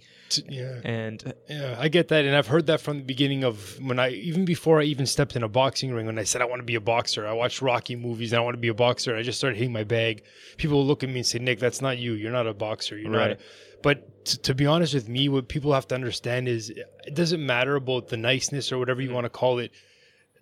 Yeah. 0.49 0.81
And 0.83 1.23
uh, 1.25 1.31
Yeah, 1.49 1.77
I 1.79 1.87
get 1.87 2.09
that, 2.09 2.25
and 2.25 2.35
I've 2.35 2.47
heard 2.47 2.65
that 2.67 2.81
from 2.81 2.97
the 2.97 3.03
beginning 3.03 3.45
of 3.45 3.79
when 3.81 3.97
I 3.97 4.09
even 4.09 4.43
before 4.43 4.81
I 4.81 4.83
even 4.83 5.05
stepped 5.05 5.37
in 5.37 5.43
a 5.43 5.47
boxing 5.49 5.93
ring. 5.93 6.05
When 6.05 6.19
I 6.19 6.23
said 6.25 6.41
I 6.41 6.45
want 6.45 6.59
to 6.59 6.65
be 6.65 6.75
a 6.75 6.81
boxer, 6.81 7.25
I 7.25 7.31
watched 7.33 7.61
Rocky 7.61 7.95
movies 7.95 8.33
and 8.33 8.41
I 8.41 8.43
want 8.43 8.55
to 8.55 8.61
be 8.61 8.67
a 8.67 8.73
boxer. 8.73 9.11
And 9.11 9.19
I 9.19 9.23
just 9.23 9.37
started 9.37 9.55
hitting 9.57 9.71
my 9.73 9.85
bag. 9.85 10.23
People 10.57 10.79
will 10.79 10.85
look 10.85 11.01
at 11.03 11.09
me 11.09 11.19
and 11.19 11.25
say, 11.25 11.39
"Nick, 11.39 11.59
that's 11.59 11.81
not 11.81 11.97
you. 11.97 12.11
You're 12.13 12.33
not 12.33 12.45
a 12.45 12.53
boxer. 12.53 12.97
You're 12.97 13.11
not." 13.11 13.31
A... 13.31 13.37
But 13.81 14.25
t- 14.25 14.37
to 14.37 14.53
be 14.53 14.65
honest 14.65 14.93
with 14.93 15.07
me, 15.09 15.29
what 15.29 15.47
people 15.47 15.73
have 15.73 15.87
to 15.89 15.95
understand 15.95 16.47
is 16.47 16.69
it 16.69 17.13
doesn't 17.15 17.45
matter 17.45 17.75
about 17.75 18.07
the 18.09 18.17
niceness 18.17 18.71
or 18.71 18.77
whatever 18.77 19.01
you 19.01 19.09
Mhm. 19.09 19.13
want 19.13 19.25
to 19.25 19.29
call 19.29 19.59
it. 19.59 19.71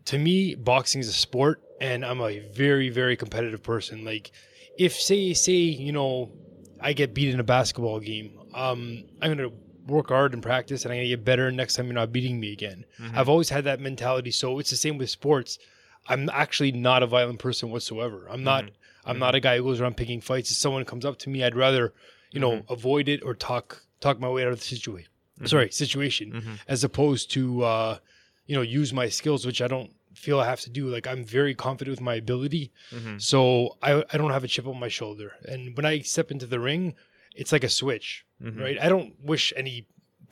To 0.06 0.18
me, 0.18 0.56
boxing 0.56 1.02
is 1.02 1.08
a 1.10 1.14
sport, 1.14 1.62
and 1.82 2.06
I'm 2.06 2.22
a 2.22 2.40
very, 2.40 2.90
very 2.90 3.16
competitive 3.18 3.62
person. 3.62 4.04
Like, 4.06 4.32
if 4.78 4.94
say 4.94 5.34
say 5.34 5.54
you 5.54 5.92
know 5.92 6.32
I 6.80 6.94
get 6.94 7.14
beat 7.14 7.34
in 7.34 7.40
a 7.40 7.44
basketball 7.44 8.00
game, 8.00 8.32
um, 8.54 9.04
I'm 9.22 9.36
gonna 9.36 9.52
work 9.88 10.10
hard 10.10 10.34
and 10.34 10.42
practice, 10.44 10.84
and 10.86 10.92
I'm 10.94 10.98
gonna 11.00 11.08
get 11.10 11.26
better. 11.26 11.52
Next 11.52 11.76
time, 11.76 11.86
you're 11.88 11.94
not 11.96 12.12
beating 12.12 12.40
me 12.40 12.52
again. 12.54 12.86
Mhm. 13.00 13.16
I've 13.18 13.30
always 13.30 13.50
had 13.50 13.64
that 13.66 13.80
mentality. 13.80 14.32
So 14.32 14.60
it's 14.60 14.70
the 14.70 14.76
same 14.76 14.98
with 14.98 15.10
sports. 15.10 15.60
I'm 16.08 16.30
actually 16.30 16.72
not 16.72 17.04
a 17.04 17.08
violent 17.08 17.40
person 17.40 17.70
whatsoever. 17.70 18.28
I'm 18.30 18.44
not. 18.44 18.66
Mhm. 18.66 18.70
I'm 19.06 19.20
not 19.20 19.36
a 19.36 19.40
guy 19.40 19.58
who 19.58 19.64
goes 19.64 19.80
around 19.82 19.96
picking 19.98 20.20
fights. 20.22 20.52
If 20.52 20.58
someone 20.58 20.84
comes 20.86 21.06
up 21.06 21.18
to 21.20 21.30
me, 21.30 21.42
I'd 21.44 21.56
rather, 21.56 21.94
you 22.32 22.40
know, 22.40 22.64
avoid 22.70 23.08
it 23.10 23.22
or 23.24 23.34
talk 23.34 23.84
talk 24.00 24.20
my 24.20 24.30
way 24.30 24.44
out 24.46 24.52
of 24.52 24.60
the 24.60 24.66
situation. 24.66 25.10
Mhm. 25.40 25.48
Sorry, 25.50 25.72
situation, 25.72 26.32
Mhm. 26.32 26.60
as 26.68 26.84
opposed 26.84 27.32
to, 27.32 27.64
uh, 27.64 28.00
you 28.48 28.56
know, 28.56 28.62
use 28.62 28.94
my 28.94 29.08
skills, 29.10 29.46
which 29.46 29.62
I 29.62 29.68
don't 29.68 29.92
feel 30.14 30.40
I 30.40 30.46
have 30.46 30.62
to 30.62 30.70
do. 30.70 30.88
Like 30.90 31.06
I'm 31.08 31.24
very 31.24 31.54
confident 31.56 31.92
with 31.96 32.02
my 32.02 32.16
ability, 32.16 32.72
Mhm. 32.92 33.22
so 33.22 33.78
I 33.82 34.04
I 34.12 34.18
don't 34.18 34.32
have 34.32 34.44
a 34.44 34.48
chip 34.48 34.66
on 34.68 34.80
my 34.80 34.88
shoulder. 34.90 35.34
And 35.46 35.76
when 35.78 35.86
I 35.86 36.00
step 36.02 36.32
into 36.32 36.46
the 36.48 36.60
ring, 36.60 36.96
it's 37.36 37.52
like 37.52 37.64
a 37.64 37.70
switch, 37.70 38.26
Mhm. 38.44 38.60
right? 38.60 38.78
I 38.82 38.90
don't 38.90 39.20
wish 39.20 39.54
any 39.56 39.86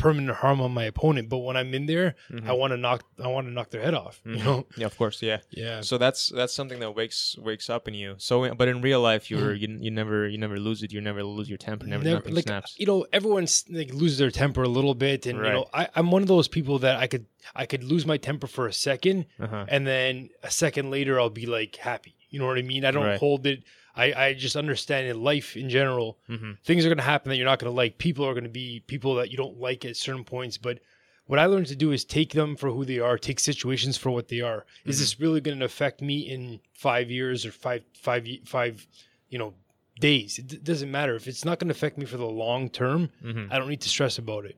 permanent 0.05 0.38
harm 0.43 0.59
on 0.65 0.71
my 0.79 0.85
opponent, 0.93 1.25
but 1.33 1.39
when 1.47 1.55
I'm 1.59 1.71
in 1.79 1.85
there, 1.93 2.09
Mhm. 2.31 2.47
I 2.51 2.53
want 2.62 2.71
to 2.75 2.77
knock 2.85 3.00
I 3.27 3.27
want 3.35 3.45
to 3.47 3.53
knock 3.55 3.69
their 3.74 3.81
head 3.88 3.95
off. 4.03 4.15
You 4.25 4.35
Mhm. 4.38 4.45
know? 4.45 4.57
Yeah, 4.81 4.88
of 4.91 4.95
course. 5.01 5.17
Yeah. 5.29 5.39
Yeah. 5.63 5.81
So 5.89 5.93
that's 6.03 6.21
that's 6.39 6.53
something 6.59 6.79
that 6.83 6.91
wakes 7.01 7.19
wakes 7.50 7.67
up 7.75 7.83
in 7.89 7.93
you. 8.01 8.12
So, 8.17 8.33
but 8.59 8.67
in 8.74 8.77
real 8.89 9.01
life, 9.12 9.24
you're 9.31 9.53
you, 9.62 9.67
you 9.85 9.91
never 10.01 10.17
you 10.33 10.38
never 10.45 10.57
lose 10.67 10.79
it. 10.83 10.89
You 10.95 11.01
never 11.09 11.24
lose 11.39 11.50
your 11.53 11.62
temper. 11.67 11.85
Never, 11.88 12.03
Never- 12.03 12.17
nothing 12.19 12.35
like 12.35 12.47
snaps. 12.51 12.71
you 12.81 12.85
know, 12.91 13.00
everyone's 13.17 13.55
like 13.79 13.91
loses 14.01 14.17
their 14.21 14.31
temper 14.43 14.63
a 14.63 14.74
little 14.77 14.95
bit, 15.07 15.25
and 15.29 15.35
Right. 15.39 15.47
you 15.47 15.53
know, 15.53 15.65
I, 15.81 15.83
I'm 15.95 16.09
one 16.15 16.21
of 16.25 16.29
those 16.35 16.47
people 16.57 16.77
that 16.85 16.95
I 17.03 17.07
could 17.12 17.25
I 17.62 17.65
could 17.71 17.83
lose 17.91 18.05
my 18.05 18.17
temper 18.17 18.47
for 18.55 18.65
a 18.67 18.74
second, 18.74 19.25
Uh-huh. 19.39 19.65
and 19.74 19.81
then 19.91 20.29
a 20.43 20.51
second 20.63 20.85
later 20.95 21.13
I'll 21.19 21.29
be 21.43 21.47
like 21.57 21.74
happy. 21.91 22.13
You 22.31 22.38
know 22.39 22.47
what 22.51 22.57
I 22.57 22.63
mean? 22.74 22.83
I 22.85 22.91
don't 22.91 23.05
Right. 23.12 23.19
hold 23.19 23.45
it. 23.53 23.59
I, 23.96 24.14
I 24.14 24.34
just 24.34 24.56
understand 24.56 25.08
in 25.08 25.22
life 25.24 25.56
in 25.56 25.70
general, 25.70 26.18
hmm 26.28 26.52
things 26.64 26.86
are 26.86 26.90
going 26.90 26.98
to 26.98 27.04
happen 27.04 27.30
that 27.30 27.38
you're 27.38 27.46
not 27.46 27.60
going 27.60 27.72
to 27.72 27.75
like. 27.75 27.98
People 27.98 28.25
are 28.28 28.34
going 28.34 28.44
to 28.44 28.50
be 28.50 28.82
people 28.88 29.16
that 29.16 29.30
you 29.32 29.38
don't 29.38 29.60
like 29.60 29.86
at 29.86 29.96
certain 29.96 30.24
points. 30.24 30.58
But 30.58 30.80
what 31.28 31.40
I 31.40 31.46
learned 31.46 31.68
to 31.68 31.75
do 31.75 31.92
is 31.92 32.04
take 32.06 32.34
them 32.34 32.56
for 32.56 32.70
who 32.72 32.86
they 32.86 33.00
are, 33.00 33.18
take 33.18 33.40
situations 33.40 33.98
for 33.98 34.10
what 34.12 34.28
they 34.28 34.42
are. 34.42 34.66
Is 34.86 34.98
Mhm. 34.98 35.00
this 35.00 35.20
really 35.20 35.42
going 35.42 35.60
to 35.60 35.66
affect 35.66 36.02
me 36.02 36.20
in 36.20 36.60
five 36.74 37.10
years 37.10 37.46
or 37.46 37.52
five, 37.52 37.84
five, 37.94 38.28
five, 38.46 38.86
you 39.30 39.38
know, 39.40 39.54
days? 40.00 40.40
It 40.40 40.48
d- 40.48 40.58
doesn't 40.58 40.92
matter 40.92 41.16
if 41.16 41.28
it's 41.28 41.46
not 41.46 41.60
going 41.60 41.70
to 41.70 41.72
affect 41.74 41.98
me 41.98 42.06
for 42.06 42.18
the 42.18 42.25
long 42.25 42.70
term. 42.70 43.10
hmm 43.22 43.46
I 43.50 43.58
don't 43.58 43.70
need 43.70 43.82
to 43.82 43.90
stress 43.90 44.18
about 44.18 44.46
it. 44.46 44.58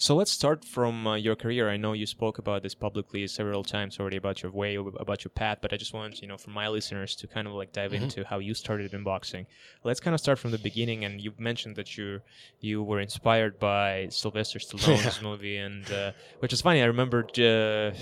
So 0.00 0.14
let's 0.14 0.30
start 0.30 0.64
from 0.64 1.08
uh, 1.08 1.16
your 1.16 1.34
career. 1.34 1.68
I 1.68 1.76
know 1.76 1.92
you 1.92 2.06
spoke 2.06 2.38
about 2.38 2.62
this 2.62 2.72
publicly 2.72 3.26
several 3.26 3.64
times 3.64 3.98
already 3.98 4.16
about 4.16 4.44
your 4.44 4.52
way, 4.52 4.76
about 4.76 5.24
your 5.24 5.30
path, 5.30 5.58
but 5.60 5.72
I 5.72 5.76
just 5.76 5.92
want, 5.92 6.22
you 6.22 6.28
know, 6.28 6.36
for 6.38 6.50
my 6.50 6.68
listeners 6.68 7.16
to 7.16 7.26
kind 7.26 7.48
of 7.48 7.54
like 7.54 7.72
dive 7.72 7.90
mm-hmm. 7.90 8.04
into 8.04 8.24
how 8.24 8.38
you 8.38 8.54
started 8.54 8.94
in 8.94 9.02
boxing. 9.02 9.44
Let's 9.82 9.98
kind 9.98 10.14
of 10.14 10.20
start 10.20 10.38
from 10.38 10.52
the 10.52 10.58
beginning. 10.58 11.04
And 11.04 11.20
you 11.20 11.32
mentioned 11.36 11.74
that 11.76 11.98
you 11.98 12.20
you 12.60 12.84
were 12.84 13.00
inspired 13.00 13.58
by 13.58 14.06
Sylvester 14.10 14.58
Stallone's 14.60 15.20
movie, 15.20 15.56
and 15.56 15.90
uh, 15.90 16.12
which 16.38 16.52
is 16.52 16.60
funny. 16.60 16.80
I 16.80 16.86
remember 16.86 17.26
uh, 17.36 17.92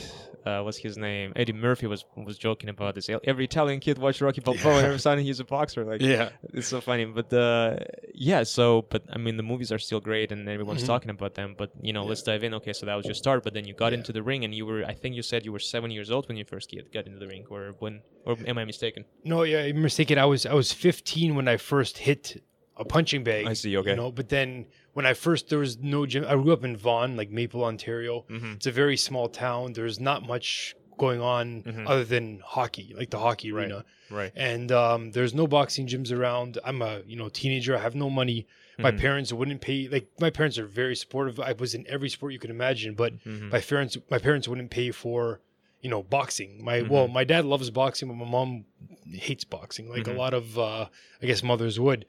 uh, 0.47 0.63
what's 0.63 0.79
his 0.79 0.97
name? 0.97 1.33
Eddie 1.35 1.53
Murphy 1.53 1.87
was 1.87 2.05
was 2.15 2.39
joking 2.39 2.69
about 2.69 2.95
this. 2.95 3.11
Every 3.25 3.45
Italian 3.45 3.81
kid 3.81 3.99
watched 3.99 4.21
Rocky 4.21 4.41
Balboa, 4.41 4.73
yeah. 4.73 4.79
and 4.79 4.87
every 4.87 5.01
time 5.01 5.19
he's 5.19 5.41
a 5.41 5.45
boxer. 5.45 5.85
Like, 5.85 6.01
yeah, 6.01 6.29
it's 6.53 6.69
so 6.69 6.81
funny. 6.81 7.05
But 7.05 7.33
uh, 7.33 7.79
yeah, 8.15 8.45
so 8.45 8.87
but 8.89 9.03
I 9.11 9.19
mean, 9.19 9.37
the 9.37 9.43
movies 9.43 9.73
are 9.73 9.79
still 9.79 10.01
great, 10.01 10.31
and 10.31 10.49
everyone's 10.49 10.83
mm-hmm. 10.83 10.87
talking 10.87 11.11
about 11.11 11.35
them. 11.35 11.57
But 11.59 11.73
you 11.87 11.93
know, 11.93 12.03
yeah. 12.03 12.09
let's 12.09 12.23
dive 12.23 12.45
in. 12.45 12.55
Okay, 12.55 12.73
so 12.73 12.87
that 12.87 12.95
was 12.95 13.07
your 13.07 13.15
start, 13.15 13.45
but 13.45 13.55
then 13.55 13.65
you 13.65 13.75
got 13.75 13.93
yeah. 13.93 13.99
into 13.99 14.13
the 14.13 14.23
ring, 14.23 14.45
and 14.45 14.55
you 14.55 14.67
were, 14.67 14.85
I 14.85 14.95
think 14.95 15.15
you 15.15 15.23
said 15.23 15.45
you 15.45 15.53
were 15.53 15.59
seven 15.59 15.91
years 15.91 16.11
old 16.11 16.29
when 16.29 16.37
you 16.37 16.45
first 16.45 16.71
get, 16.71 16.93
got 16.93 17.07
into 17.07 17.19
the 17.19 17.27
ring, 17.27 17.45
or 17.51 17.75
when, 17.79 18.01
or 18.25 18.37
am 18.47 18.59
I 18.59 18.65
mistaken? 18.65 19.05
No, 19.25 19.43
yeah, 19.43 19.61
I'm 19.61 19.83
mistaken. 19.83 20.19
I 20.19 20.25
was 20.25 20.47
I 20.47 20.55
was 20.55 20.73
15 20.73 21.35
when 21.35 21.49
I 21.49 21.57
first 21.57 21.99
hit 21.99 22.43
a 22.77 22.85
punching 22.85 23.25
bag. 23.25 23.47
I 23.47 23.55
see. 23.55 23.77
Okay. 23.77 23.91
You 23.91 23.97
know, 23.97 24.11
but 24.11 24.29
then 24.29 24.67
when 24.93 25.07
I 25.07 25.15
first 25.15 25.49
there 25.49 25.59
was 25.59 25.79
no 25.79 26.07
gym. 26.07 26.25
I 26.27 26.35
grew 26.35 26.53
up 26.53 26.65
in 26.65 26.77
Vaughan, 26.77 27.17
like 27.17 27.31
Maple, 27.31 27.65
Ontario. 27.65 28.25
Mm-hmm. 28.31 28.53
It's 28.53 28.67
a 28.67 28.73
very 28.73 28.97
small 28.97 29.29
town. 29.29 29.73
There's 29.73 30.01
not 30.01 30.27
much 30.27 30.75
going 30.99 31.21
on 31.21 31.63
mm-hmm. 31.63 31.87
other 31.87 32.05
than 32.05 32.41
hockey, 32.45 32.95
like 32.97 33.11
the 33.11 33.19
hockey 33.19 33.53
right. 33.53 33.65
arena. 33.65 33.85
Right. 34.11 34.33
And 34.35 34.73
um, 34.73 35.11
there's 35.13 35.35
no 35.35 35.47
boxing 35.47 35.87
gyms 35.87 36.13
around. 36.13 36.59
I'm 36.65 36.83
a 36.83 37.03
you 37.07 37.17
know 37.17 37.29
teenager. 37.29 37.77
I 37.77 37.81
have 37.81 37.95
no 37.95 38.11
money. 38.11 38.47
My 38.79 38.91
mm-hmm. 38.91 39.01
parents 39.01 39.33
wouldn't 39.33 39.61
pay. 39.61 39.89
Like 39.89 40.09
my 40.21 40.31
parents 40.31 40.59
are 40.59 40.67
very 40.67 40.97
supportive. 40.97 41.41
I 41.41 41.53
was 41.53 41.75
in 41.75 41.87
every 41.89 42.09
sport 42.09 42.33
you 42.33 42.39
could 42.39 42.51
imagine, 42.51 42.95
but 42.95 43.15
mm-hmm. 43.25 43.51
my 43.51 43.61
parents 43.61 43.97
my 44.11 44.19
parents 44.19 44.49
wouldn't 44.49 44.71
pay 44.71 44.91
for 44.91 45.41
you 45.81 45.91
know 45.91 46.03
boxing. 46.03 46.63
My 46.65 46.83
well, 46.83 47.05
mm-hmm. 47.05 47.15
my 47.15 47.25
dad 47.25 47.45
loves 47.45 47.71
boxing, 47.71 48.09
but 48.09 48.15
my 48.15 48.29
mom 48.29 48.65
hates 49.13 49.45
boxing. 49.45 49.89
Like 49.89 50.07
a 50.07 50.11
mm-hmm. 50.11 50.19
lot 50.19 50.35
of 50.35 50.59
uh, 50.59 50.87
I 51.23 51.27
guess 51.27 51.43
mothers 51.43 51.81
would. 51.81 52.07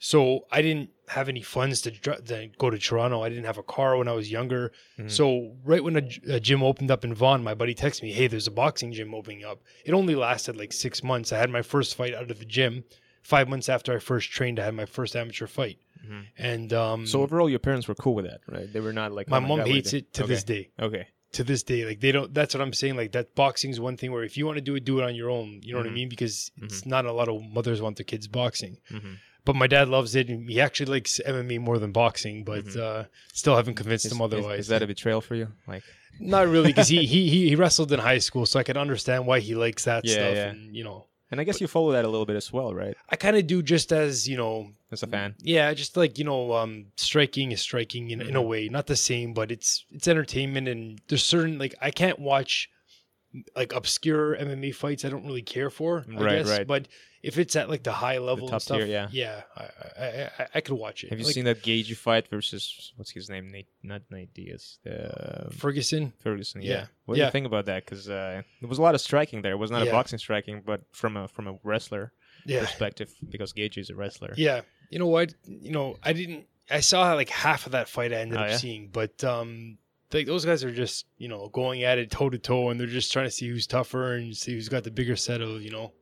So 0.00 0.46
I 0.52 0.62
didn't 0.62 0.90
have 1.08 1.28
any 1.28 1.42
funds 1.42 1.80
to, 1.82 1.90
to, 1.90 2.50
go 2.56 2.70
to 2.70 2.78
Toronto. 2.78 3.22
I 3.22 3.28
didn't 3.28 3.46
have 3.46 3.58
a 3.58 3.64
car 3.64 3.96
when 3.96 4.06
I 4.06 4.12
was 4.12 4.30
younger. 4.30 4.72
Mm-hmm. 4.96 5.08
So 5.08 5.56
right 5.64 5.82
when 5.82 5.96
a, 5.96 6.34
a, 6.34 6.40
gym 6.40 6.62
opened 6.62 6.90
up 6.92 7.04
in 7.04 7.14
Vaughan, 7.14 7.42
my 7.42 7.54
buddy 7.54 7.74
texted 7.74 8.02
me, 8.02 8.12
"Hey, 8.12 8.28
there's 8.28 8.46
a 8.46 8.52
boxing 8.52 8.92
gym 8.92 9.14
opening 9.14 9.44
up." 9.44 9.60
It 9.84 9.92
only 9.92 10.14
lasted 10.14 10.56
like 10.56 10.72
six 10.72 11.02
months. 11.02 11.32
I 11.32 11.38
had 11.38 11.50
my 11.50 11.62
first 11.62 11.96
fight 11.96 12.14
out 12.14 12.30
of 12.30 12.38
the 12.38 12.44
gym. 12.44 12.84
Five 13.22 13.48
months 13.48 13.68
after 13.68 13.94
I 13.94 13.98
first 13.98 14.30
trained, 14.30 14.58
I 14.58 14.64
had 14.64 14.74
my 14.74 14.86
first 14.86 15.14
amateur 15.16 15.46
fight. 15.46 15.78
Mm-hmm. 16.04 16.20
And 16.38 16.72
um, 16.72 17.06
so 17.06 17.22
overall, 17.22 17.48
your 17.48 17.58
parents 17.58 17.88
were 17.88 17.94
cool 17.94 18.14
with 18.14 18.26
that, 18.26 18.40
right? 18.48 18.72
They 18.72 18.80
were 18.80 18.92
not 18.92 19.12
like 19.12 19.28
my, 19.28 19.38
oh 19.38 19.40
my 19.40 19.48
mom 19.48 19.58
God, 19.58 19.68
hates 19.68 19.92
it 19.92 20.12
to 20.14 20.24
okay. 20.24 20.32
this 20.32 20.44
day. 20.44 20.70
Okay. 20.80 21.06
To 21.32 21.44
this 21.44 21.62
day, 21.62 21.84
like 21.84 22.00
they 22.00 22.10
don't. 22.10 22.32
That's 22.32 22.54
what 22.54 22.62
I'm 22.62 22.72
saying. 22.72 22.96
Like 22.96 23.12
that 23.12 23.34
boxing 23.34 23.70
is 23.70 23.78
one 23.78 23.98
thing 23.98 24.12
where 24.12 24.24
if 24.24 24.38
you 24.38 24.46
want 24.46 24.56
to 24.56 24.62
do 24.62 24.74
it, 24.76 24.84
do 24.84 24.98
it 24.98 25.04
on 25.04 25.14
your 25.14 25.28
own. 25.28 25.60
You 25.62 25.74
know 25.74 25.78
mm-hmm. 25.78 25.78
what 25.78 25.82
I 25.82 25.88
mm-hmm. 25.88 25.94
mean? 25.94 26.08
Because 26.08 26.50
it's 26.62 26.80
mm-hmm. 26.80 26.90
not 26.90 27.04
a 27.04 27.12
lot 27.12 27.28
of 27.28 27.42
mothers 27.42 27.82
want 27.82 27.96
their 27.96 28.04
kids 28.04 28.26
boxing. 28.26 28.78
Mm-hmm 28.90 29.14
but 29.48 29.56
my 29.56 29.66
dad 29.66 29.88
loves 29.88 30.14
it. 30.14 30.28
And 30.28 30.46
he 30.46 30.60
actually 30.60 30.92
likes 30.92 31.22
MMA 31.26 31.58
more 31.58 31.78
than 31.78 31.90
boxing, 31.90 32.44
but 32.44 32.66
mm-hmm. 32.66 33.00
uh, 33.00 33.04
still 33.32 33.56
haven't 33.56 33.76
convinced 33.76 34.04
is, 34.04 34.12
him 34.12 34.20
otherwise. 34.20 34.58
Is, 34.60 34.66
is, 34.66 34.68
that 34.68 34.82
a 34.82 34.86
betrayal 34.86 35.22
for 35.22 35.36
you? 35.36 35.48
Like, 35.66 35.84
not 36.20 36.48
really, 36.48 36.66
because 36.66 36.88
he, 36.96 37.06
he 37.06 37.48
he 37.48 37.56
wrestled 37.56 37.90
in 37.90 37.98
high 37.98 38.18
school, 38.18 38.44
so 38.44 38.60
I 38.60 38.62
can 38.62 38.76
understand 38.76 39.26
why 39.26 39.40
he 39.40 39.54
likes 39.54 39.84
that 39.84 40.04
yeah, 40.04 40.12
stuff. 40.12 40.34
Yeah. 40.34 40.48
And 40.48 40.76
you 40.76 40.84
know, 40.84 41.06
and 41.30 41.40
I 41.40 41.44
guess 41.44 41.56
but, 41.56 41.60
you 41.62 41.66
follow 41.66 41.92
that 41.92 42.04
a 42.04 42.08
little 42.08 42.26
bit 42.26 42.36
as 42.36 42.52
well, 42.52 42.74
right? 42.74 42.94
I 43.08 43.16
kind 43.16 43.38
of 43.38 43.46
do, 43.46 43.62
just 43.62 43.90
as 43.90 44.28
you 44.28 44.36
know, 44.36 44.68
as 44.90 45.02
a 45.02 45.06
fan. 45.06 45.34
Yeah, 45.40 45.72
just 45.74 45.96
like 45.96 46.18
you 46.18 46.24
know, 46.24 46.52
um, 46.54 46.86
striking 46.96 47.52
is 47.52 47.60
striking 47.60 48.10
in, 48.10 48.20
in 48.20 48.36
a 48.36 48.40
mm-hmm. 48.40 48.48
way, 48.48 48.68
not 48.68 48.86
the 48.86 48.96
same, 48.96 49.34
but 49.34 49.50
it's 49.50 49.84
it's 49.90 50.08
entertainment, 50.08 50.68
and 50.68 51.00
there's 51.08 51.24
certain 51.24 51.58
like 51.58 51.74
I 51.80 51.90
can't 51.90 52.18
watch 52.18 52.68
like 53.54 53.74
obscure 53.74 54.36
MMA 54.36 54.74
fights. 54.74 55.04
I 55.04 55.10
don't 55.10 55.26
really 55.26 55.42
care 55.42 55.70
for, 55.70 56.04
I 56.08 56.20
right, 56.20 56.38
guess, 56.38 56.48
right. 56.50 56.66
but 56.66 56.88
if 57.22 57.38
it's 57.38 57.56
at 57.56 57.68
like 57.68 57.82
the 57.82 57.92
high 57.92 58.18
level 58.18 58.46
the 58.46 58.52
top 58.52 58.62
stuff, 58.62 58.78
tier, 58.78 58.86
yeah, 58.86 59.08
yeah, 59.10 59.42
I, 59.56 59.62
I, 59.62 60.06
I, 60.38 60.46
I, 60.54 60.60
could 60.60 60.76
watch 60.76 61.04
it. 61.04 61.10
Have 61.10 61.18
you 61.18 61.24
like, 61.24 61.34
seen 61.34 61.44
that 61.44 61.62
Gaethje 61.62 61.96
fight 61.96 62.28
versus 62.28 62.92
what's 62.96 63.10
his 63.10 63.28
name? 63.28 63.50
Nate, 63.50 63.66
not 63.82 64.02
Nate 64.10 64.32
Diaz, 64.32 64.78
uh, 64.86 65.50
Ferguson. 65.50 66.12
Ferguson, 66.20 66.62
yeah. 66.62 66.70
yeah. 66.70 66.86
What 67.06 67.16
do 67.16 67.22
you 67.22 67.30
think 67.30 67.46
about 67.46 67.66
that? 67.66 67.84
Because 67.84 68.08
uh, 68.08 68.42
there 68.60 68.68
was 68.68 68.78
a 68.78 68.82
lot 68.82 68.94
of 68.94 69.00
striking 69.00 69.42
there. 69.42 69.52
It 69.52 69.58
was 69.58 69.70
not 69.70 69.84
yeah. 69.84 69.90
a 69.90 69.92
boxing 69.92 70.18
striking, 70.18 70.62
but 70.64 70.82
from 70.92 71.16
a 71.16 71.28
from 71.28 71.48
a 71.48 71.58
wrestler 71.64 72.12
perspective, 72.46 73.12
because 73.28 73.52
Gaethje 73.52 73.78
is 73.78 73.90
a 73.90 73.94
wrestler. 73.94 74.32
Yeah, 74.36 74.62
you 74.90 74.98
know 74.98 75.06
what? 75.06 75.34
You 75.46 75.72
know, 75.72 75.96
I 76.02 76.12
didn't. 76.12 76.46
I 76.70 76.80
saw 76.80 77.14
like 77.14 77.30
half 77.30 77.66
of 77.66 77.72
that 77.72 77.88
fight. 77.88 78.12
I 78.12 78.16
ended 78.16 78.38
oh, 78.38 78.42
up 78.42 78.52
seeing, 78.52 78.88
but 78.92 79.22
um, 79.24 79.78
like 80.12 80.26
those 80.26 80.44
guys 80.44 80.64
are 80.64 80.72
just 80.72 81.06
you 81.16 81.28
know 81.28 81.48
going 81.48 81.82
at 81.82 81.98
it 81.98 82.10
toe 82.10 82.30
to 82.30 82.38
toe, 82.38 82.70
and 82.70 82.78
they're 82.78 82.86
just 82.86 83.12
trying 83.12 83.26
to 83.26 83.30
see 83.30 83.48
who's 83.48 83.66
tougher 83.66 84.14
and 84.14 84.36
see 84.36 84.52
who's 84.52 84.68
got 84.68 84.84
the 84.84 84.90
bigger 84.90 85.16
set 85.16 85.40
of 85.40 85.62
you 85.62 85.70
know 85.70 85.92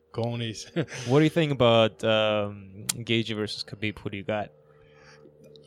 what 1.07 1.19
do 1.19 1.23
you 1.23 1.29
think 1.29 1.51
about 1.51 2.03
um, 2.03 2.85
Gaethje 2.95 3.35
versus 3.35 3.63
Khabib? 3.63 3.99
Who 3.99 4.09
do 4.09 4.17
you 4.17 4.23
got? 4.23 4.51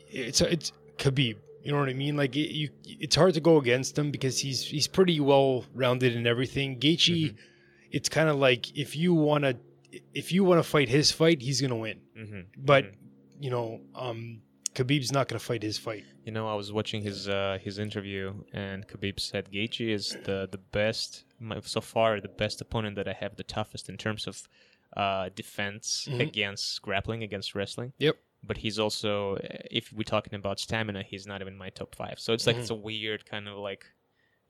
It's 0.09 0.41
it's 0.41 0.71
Khabib. 0.97 1.37
You 1.63 1.71
know 1.71 1.79
what 1.79 1.89
I 1.89 1.93
mean? 1.93 2.17
Like 2.17 2.35
it, 2.35 2.53
you, 2.53 2.69
it's 2.83 3.15
hard 3.15 3.35
to 3.35 3.39
go 3.39 3.57
against 3.57 3.97
him 3.97 4.11
because 4.11 4.39
he's 4.39 4.63
he's 4.63 4.87
pretty 4.87 5.19
well 5.19 5.65
rounded 5.73 6.15
in 6.15 6.25
everything. 6.25 6.79
Gaethje, 6.79 7.25
mm-hmm. 7.25 7.37
it's 7.91 8.09
kind 8.09 8.29
of 8.29 8.37
like 8.37 8.75
if 8.77 8.95
you 8.95 9.13
want 9.13 9.43
to 9.43 9.57
if 10.13 10.31
you 10.31 10.43
want 10.43 10.59
to 10.59 10.67
fight 10.67 10.89
his 10.89 11.11
fight, 11.11 11.41
he's 11.41 11.61
gonna 11.61 11.75
win. 11.75 11.99
Mm-hmm. 12.17 12.39
But 12.57 12.85
mm-hmm. 12.85 12.95
You 13.41 13.49
know, 13.49 13.81
um, 13.95 14.41
Khabib's 14.75 15.11
not 15.11 15.27
going 15.27 15.39
to 15.39 15.45
fight 15.45 15.63
his 15.63 15.77
fight. 15.77 16.05
You 16.25 16.31
know, 16.31 16.47
I 16.47 16.55
was 16.55 16.71
watching 16.71 17.01
his 17.01 17.27
uh, 17.27 17.57
his 17.61 17.79
interview, 17.79 18.33
and 18.53 18.87
Khabib 18.87 19.19
said 19.19 19.51
Gaethje 19.51 19.89
is 19.89 20.15
the 20.23 20.47
the 20.49 20.59
best 20.71 21.25
my, 21.39 21.59
so 21.61 21.81
far, 21.81 22.21
the 22.21 22.29
best 22.29 22.61
opponent 22.61 22.95
that 22.95 23.07
I 23.07 23.13
have, 23.13 23.35
the 23.35 23.43
toughest 23.43 23.89
in 23.89 23.97
terms 23.97 24.27
of 24.27 24.47
uh, 24.95 25.29
defense 25.35 26.07
mm-hmm. 26.09 26.21
against 26.21 26.81
grappling, 26.81 27.23
against 27.23 27.55
wrestling. 27.55 27.93
Yep. 27.97 28.17
But 28.43 28.57
he's 28.57 28.79
also, 28.79 29.37
if 29.69 29.93
we're 29.93 30.03
talking 30.03 30.33
about 30.33 30.59
stamina, 30.59 31.03
he's 31.03 31.27
not 31.27 31.41
even 31.41 31.55
my 31.57 31.69
top 31.69 31.93
five. 31.95 32.19
So 32.19 32.33
it's 32.33 32.47
like 32.47 32.55
mm-hmm. 32.55 32.61
it's 32.61 32.71
a 32.71 32.75
weird 32.75 33.25
kind 33.25 33.47
of 33.47 33.57
like 33.57 33.85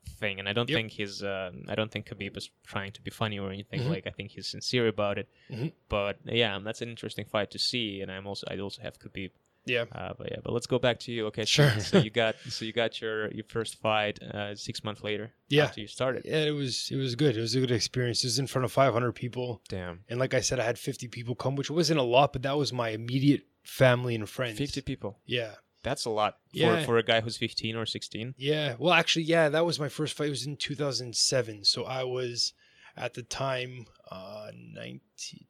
thing, 0.06 0.38
and 0.38 0.48
I 0.48 0.52
don't 0.52 0.68
yep. 0.68 0.76
think 0.76 0.92
he's, 0.92 1.22
uh, 1.22 1.50
I 1.68 1.74
don't 1.74 1.90
think 1.90 2.06
Khabib 2.06 2.36
is 2.36 2.50
trying 2.66 2.92
to 2.92 3.02
be 3.02 3.10
funny 3.10 3.38
or 3.38 3.50
anything. 3.50 3.80
Mm-hmm. 3.80 3.90
Like 3.90 4.06
I 4.06 4.10
think 4.10 4.30
he's 4.30 4.48
sincere 4.48 4.88
about 4.88 5.18
it. 5.18 5.28
Mm-hmm. 5.50 5.68
But 5.88 6.18
yeah, 6.24 6.58
that's 6.62 6.82
an 6.82 6.88
interesting 6.88 7.24
fight 7.24 7.50
to 7.52 7.58
see, 7.58 8.00
and 8.00 8.10
I'm 8.10 8.26
also, 8.26 8.46
I 8.50 8.58
also 8.58 8.82
have 8.82 8.98
Khabib 8.98 9.30
yeah. 9.64 9.84
Uh, 9.92 10.12
but 10.16 10.30
yeah, 10.30 10.38
but 10.42 10.52
let's 10.52 10.66
go 10.66 10.78
back 10.78 10.98
to 11.00 11.12
you. 11.12 11.26
Okay. 11.26 11.44
Sure. 11.44 11.70
So, 11.70 11.80
so 11.80 11.98
you 11.98 12.10
got 12.22 12.36
so 12.48 12.64
you 12.64 12.72
got 12.72 13.00
your 13.00 13.30
your 13.32 13.44
first 13.44 13.80
fight 13.80 14.20
uh, 14.22 14.54
six 14.54 14.82
months 14.84 15.02
later. 15.02 15.32
Yeah. 15.48 15.64
After 15.64 15.80
you 15.80 15.86
started. 15.86 16.24
Yeah, 16.24 16.44
it 16.44 16.50
was 16.50 16.88
it 16.90 16.96
was 16.96 17.14
good. 17.14 17.36
It 17.36 17.40
was 17.40 17.54
a 17.54 17.60
good 17.60 17.70
experience. 17.70 18.24
It 18.24 18.28
was 18.28 18.38
in 18.38 18.46
front 18.46 18.64
of 18.64 18.72
500 18.72 19.12
people. 19.12 19.62
Damn. 19.68 20.00
And 20.08 20.18
like 20.18 20.34
I 20.34 20.40
said, 20.40 20.58
I 20.60 20.64
had 20.64 20.78
50 20.78 21.08
people 21.08 21.34
come, 21.34 21.56
which 21.56 21.70
wasn't 21.70 22.00
a 22.00 22.04
lot, 22.04 22.32
but 22.32 22.42
that 22.42 22.56
was 22.56 22.72
my 22.72 22.90
immediate 22.90 23.42
family 23.62 24.14
and 24.14 24.28
friends. 24.28 24.58
50 24.58 24.80
people. 24.82 25.18
Yeah. 25.26 25.52
That's 25.82 26.04
a 26.04 26.10
lot 26.10 26.36
for, 26.52 26.58
yeah. 26.58 26.84
for 26.84 26.98
a 26.98 27.02
guy 27.02 27.20
who's 27.20 27.36
15 27.36 27.76
or 27.76 27.86
16. 27.86 28.34
Yeah. 28.38 28.76
Well, 28.78 28.92
actually, 28.92 29.24
yeah, 29.24 29.48
that 29.48 29.64
was 29.64 29.80
my 29.80 29.88
first 29.88 30.16
fight. 30.16 30.28
It 30.28 30.30
was 30.30 30.46
in 30.46 30.56
2007. 30.56 31.64
So 31.64 31.84
I 31.84 32.04
was 32.04 32.52
at 32.96 33.14
the 33.14 33.22
time 33.22 33.86
uh 34.10 34.50
19 34.74 35.00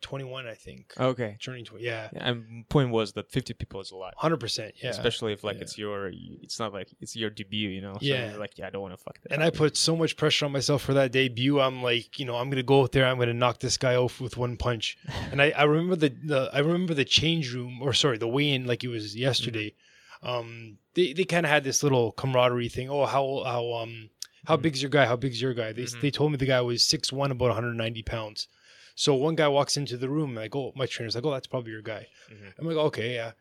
21 0.01 0.47
i 0.47 0.55
think 0.55 0.93
okay 0.99 1.37
turning 1.43 1.65
20 1.65 1.85
yeah. 1.85 2.09
yeah 2.13 2.29
and 2.29 2.69
point 2.69 2.91
was 2.91 3.13
that 3.15 3.29
50 3.31 3.55
people 3.55 3.81
is 3.81 3.91
a 3.91 3.97
lot 3.97 4.15
100% 4.17 4.73
yeah 4.81 4.91
especially 4.91 5.33
if 5.33 5.43
like 5.43 5.57
yeah. 5.57 5.63
it's 5.63 5.77
your 5.77 6.11
it's 6.43 6.61
not 6.61 6.73
like 6.73 6.89
it's 7.01 7.17
your 7.17 7.31
debut 7.31 7.69
you 7.69 7.81
know 7.81 7.95
so 7.95 7.99
yeah 8.03 8.35
like 8.39 8.59
yeah 8.59 8.69
i 8.69 8.71
don't 8.71 8.83
want 8.83 8.97
to 8.97 9.03
fuck 9.03 9.19
that 9.23 9.33
and 9.33 9.43
i 9.43 9.51
put 9.51 9.77
so 9.77 9.97
much 9.97 10.17
pressure 10.17 10.45
on 10.45 10.53
myself 10.53 10.83
for 10.83 10.95
that 10.95 11.11
debut 11.11 11.59
i'm 11.61 11.83
like 11.83 12.21
you 12.21 12.25
know 12.25 12.37
i'm 12.37 12.49
gonna 12.51 12.63
go 12.63 12.83
out 12.83 12.93
there 12.93 13.07
i'm 13.07 13.19
gonna 13.19 13.35
knock 13.35 13.59
this 13.59 13.77
guy 13.77 13.97
off 13.97 14.21
with 14.21 14.37
one 14.37 14.57
punch 14.57 14.97
and 15.33 15.43
i 15.43 15.51
i 15.57 15.65
remember 15.65 15.97
the, 15.97 16.15
the 16.25 16.49
i 16.53 16.61
remember 16.61 16.95
the 16.95 17.05
change 17.05 17.53
room 17.53 17.81
or 17.83 17.93
sorry 17.93 18.19
the 18.19 18.29
weigh-in 18.29 18.67
like 18.67 18.85
it 18.85 18.89
was 18.89 19.17
yesterday 19.17 19.71
mm-hmm. 19.71 19.77
Um 20.23 20.79
they, 20.95 21.13
they 21.13 21.25
kind 21.25 21.47
of 21.47 21.51
had 21.51 21.65
this 21.65 21.83
little 21.83 22.13
camaraderie 22.13 22.69
thing 22.69 22.89
oh 22.89 23.07
how 23.07 23.43
how 23.45 23.73
um 23.75 24.11
how 24.47 24.55
mm-hmm. 24.55 24.63
big's 24.63 24.83
your 24.83 24.91
guy? 24.91 25.07
How 25.07 25.17
big's 25.17 25.41
your 25.41 25.55
guy? 25.55 25.73
They, 25.73 25.83
mm-hmm. 25.83 26.01
they 26.01 26.11
told 26.11 26.33
me 26.33 26.37
the 26.37 26.47
guy 26.47 26.61
was 26.61 26.85
six 26.85 27.13
one, 27.13 27.31
about 27.31 27.47
190 27.47 28.03
pounds. 28.03 28.49
So 28.95 29.15
one 29.15 29.37
guy 29.37 29.49
walks 29.49 29.77
into 29.77 29.97
the 29.97 30.09
room, 30.09 30.35
like, 30.35 30.55
oh, 30.55 30.73
my 30.77 30.87
trainer's 30.87 31.15
like, 31.15 31.25
oh, 31.25 31.31
that's 31.31 31.47
probably 31.47 31.73
your 31.73 31.83
guy. 31.83 32.07
Mm-hmm. 32.31 32.49
I'm 32.59 32.67
like, 32.67 32.77
okay, 32.87 33.15
yeah. 33.15 33.33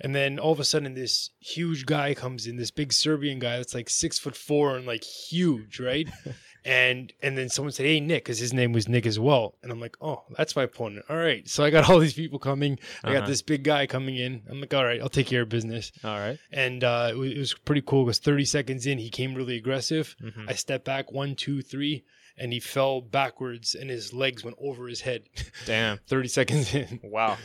And 0.00 0.14
then 0.14 0.38
all 0.38 0.52
of 0.52 0.60
a 0.60 0.64
sudden, 0.64 0.94
this 0.94 1.30
huge 1.38 1.86
guy 1.86 2.14
comes 2.14 2.46
in, 2.46 2.56
this 2.56 2.70
big 2.70 2.92
Serbian 2.92 3.38
guy 3.38 3.58
that's 3.58 3.74
like 3.74 3.88
six 3.88 4.18
foot 4.18 4.36
four 4.36 4.76
and 4.76 4.86
like 4.86 5.04
huge, 5.04 5.78
right? 5.78 6.08
and 6.64 7.12
and 7.22 7.36
then 7.36 7.48
someone 7.48 7.72
said, 7.72 7.86
"Hey, 7.86 8.00
Nick," 8.00 8.24
because 8.24 8.38
his 8.38 8.52
name 8.52 8.72
was 8.72 8.88
Nick 8.88 9.06
as 9.06 9.18
well. 9.18 9.56
And 9.62 9.72
I'm 9.72 9.80
like, 9.80 9.96
"Oh, 10.00 10.24
that's 10.36 10.54
my 10.54 10.62
opponent." 10.62 11.06
All 11.08 11.16
right, 11.16 11.48
so 11.48 11.64
I 11.64 11.70
got 11.70 11.88
all 11.90 11.98
these 11.98 12.14
people 12.14 12.38
coming. 12.38 12.78
I 13.02 13.08
uh-huh. 13.08 13.20
got 13.20 13.28
this 13.28 13.42
big 13.42 13.64
guy 13.64 13.86
coming 13.86 14.16
in. 14.16 14.42
I'm 14.48 14.60
like, 14.60 14.72
"All 14.74 14.84
right, 14.84 15.00
I'll 15.00 15.08
take 15.08 15.26
care 15.26 15.42
of 15.42 15.48
business." 15.48 15.92
All 16.04 16.18
right. 16.18 16.38
And 16.52 16.84
uh, 16.84 17.08
it, 17.10 17.16
was, 17.16 17.32
it, 17.32 17.38
was, 17.38 17.54
pretty 17.54 17.82
cool 17.82 18.04
because 18.04 18.18
30 18.18 18.44
seconds 18.44 18.86
in, 18.86 18.98
he 18.98 19.10
came 19.10 19.34
really 19.34 19.56
aggressive. 19.56 20.16
Mm-hmm. 20.22 20.48
I 20.48 20.54
stepped 20.54 20.84
back 20.84 21.12
one, 21.12 21.34
two, 21.34 21.62
three, 21.62 22.04
and 22.36 22.52
he 22.52 22.60
fell 22.60 23.00
backwards, 23.00 23.74
and 23.74 23.90
his 23.90 24.12
legs 24.12 24.44
went 24.44 24.56
over 24.60 24.86
his 24.86 25.00
head. 25.00 25.22
Damn. 25.66 25.98
30 26.06 26.28
seconds 26.28 26.74
in. 26.74 27.00
Wow. 27.02 27.38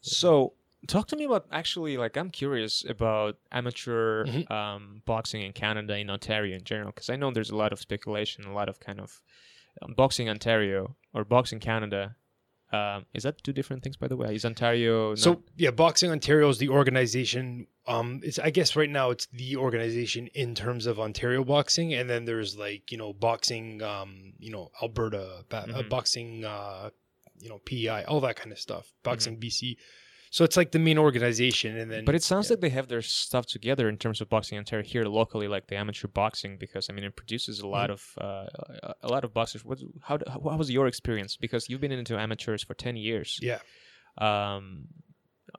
So 0.00 0.54
talk 0.86 1.08
to 1.08 1.16
me 1.16 1.24
about 1.24 1.46
actually 1.50 1.96
like 1.96 2.16
I'm 2.16 2.30
curious 2.30 2.84
about 2.88 3.36
amateur 3.50 4.24
Mhm. 4.26 4.50
um, 4.50 5.02
boxing 5.04 5.42
in 5.42 5.52
Canada 5.52 5.96
in 5.96 6.08
Ontario 6.10 6.54
in 6.56 6.64
general 6.64 6.92
because 6.92 7.10
I 7.10 7.16
know 7.16 7.30
there's 7.30 7.50
a 7.50 7.56
lot 7.56 7.72
of 7.72 7.80
speculation, 7.80 8.44
a 8.44 8.52
lot 8.54 8.68
of 8.68 8.78
kind 8.80 9.00
of 9.00 9.20
um, 9.82 9.94
boxing 9.94 10.28
Ontario 10.28 10.96
or 11.14 11.24
boxing 11.24 11.60
Canada. 11.60 12.16
Um, 12.70 13.06
is 13.14 13.22
that 13.22 13.42
two 13.42 13.52
different 13.54 13.82
things, 13.82 13.96
by 13.96 14.08
the 14.08 14.16
way? 14.16 14.34
Is 14.34 14.44
Ontario 14.44 15.10
not- 15.10 15.18
So 15.18 15.42
yeah, 15.56 15.70
Boxing 15.70 16.10
Ontario 16.10 16.48
is 16.50 16.58
the 16.58 16.68
organization. 16.68 17.66
Um, 17.86 18.20
it's 18.22 18.38
I 18.38 18.50
guess 18.50 18.76
right 18.76 18.90
now 18.90 19.08
it's 19.10 19.26
the 19.32 19.56
organization 19.56 20.26
in 20.34 20.54
terms 20.54 20.84
of 20.86 21.00
Ontario 21.00 21.44
boxing, 21.44 21.94
and 21.94 22.10
then 22.10 22.26
there's 22.26 22.58
like 22.58 22.92
you 22.92 22.98
know 22.98 23.14
boxing, 23.14 23.80
um, 23.82 24.34
you 24.38 24.50
know 24.52 24.70
Alberta, 24.82 25.44
ba- 25.48 25.64
uh, 25.74 25.82
Mhm. 25.82 25.88
boxing, 25.88 26.44
uh, 26.44 26.90
you 27.40 27.48
know 27.48 27.58
PEI, 27.64 28.04
all 28.04 28.20
that 28.20 28.36
kind 28.36 28.52
of 28.52 28.58
stuff. 28.60 28.92
Boxing 29.02 29.36
Mm-hmm. 29.36 29.46
BC. 29.48 29.76
So 30.30 30.44
it's 30.44 30.56
like 30.56 30.72
the 30.72 30.78
main 30.78 30.98
organization, 30.98 31.76
and 31.76 31.90
then 31.90 32.04
But 32.04 32.14
it 32.14 32.22
sounds 32.22 32.48
yeah. 32.48 32.54
like 32.54 32.60
they 32.60 32.68
have 32.70 32.88
their 32.88 33.02
stuff 33.02 33.46
together 33.46 33.88
in 33.88 33.96
terms 33.96 34.20
of 34.20 34.28
boxing 34.28 34.58
Ontario 34.58 34.84
here 34.84 35.04
locally, 35.04 35.48
like 35.48 35.66
the 35.68 35.76
amateur 35.76 36.08
boxing, 36.08 36.56
because 36.58 36.88
I 36.90 36.92
mean 36.92 37.04
it 37.04 37.16
produces 37.16 37.58
a 37.60 37.62
Mm-hmm. 37.62 37.70
lot 37.72 37.90
of 37.90 38.02
uh, 38.20 38.46
a- 39.02 39.08
lot 39.08 39.24
of 39.24 39.32
boxers. 39.32 39.64
What 39.64 39.78
how, 40.02 40.18
how 40.28 40.56
was 40.56 40.70
your 40.70 40.86
experience? 40.86 41.36
Because 41.36 41.68
you've 41.68 41.80
been 41.80 41.92
into 41.92 42.18
amateurs 42.18 42.62
for 42.62 42.74
ten 42.74 42.96
years. 42.96 43.38
yeah. 43.42 43.60
Um, 44.18 44.88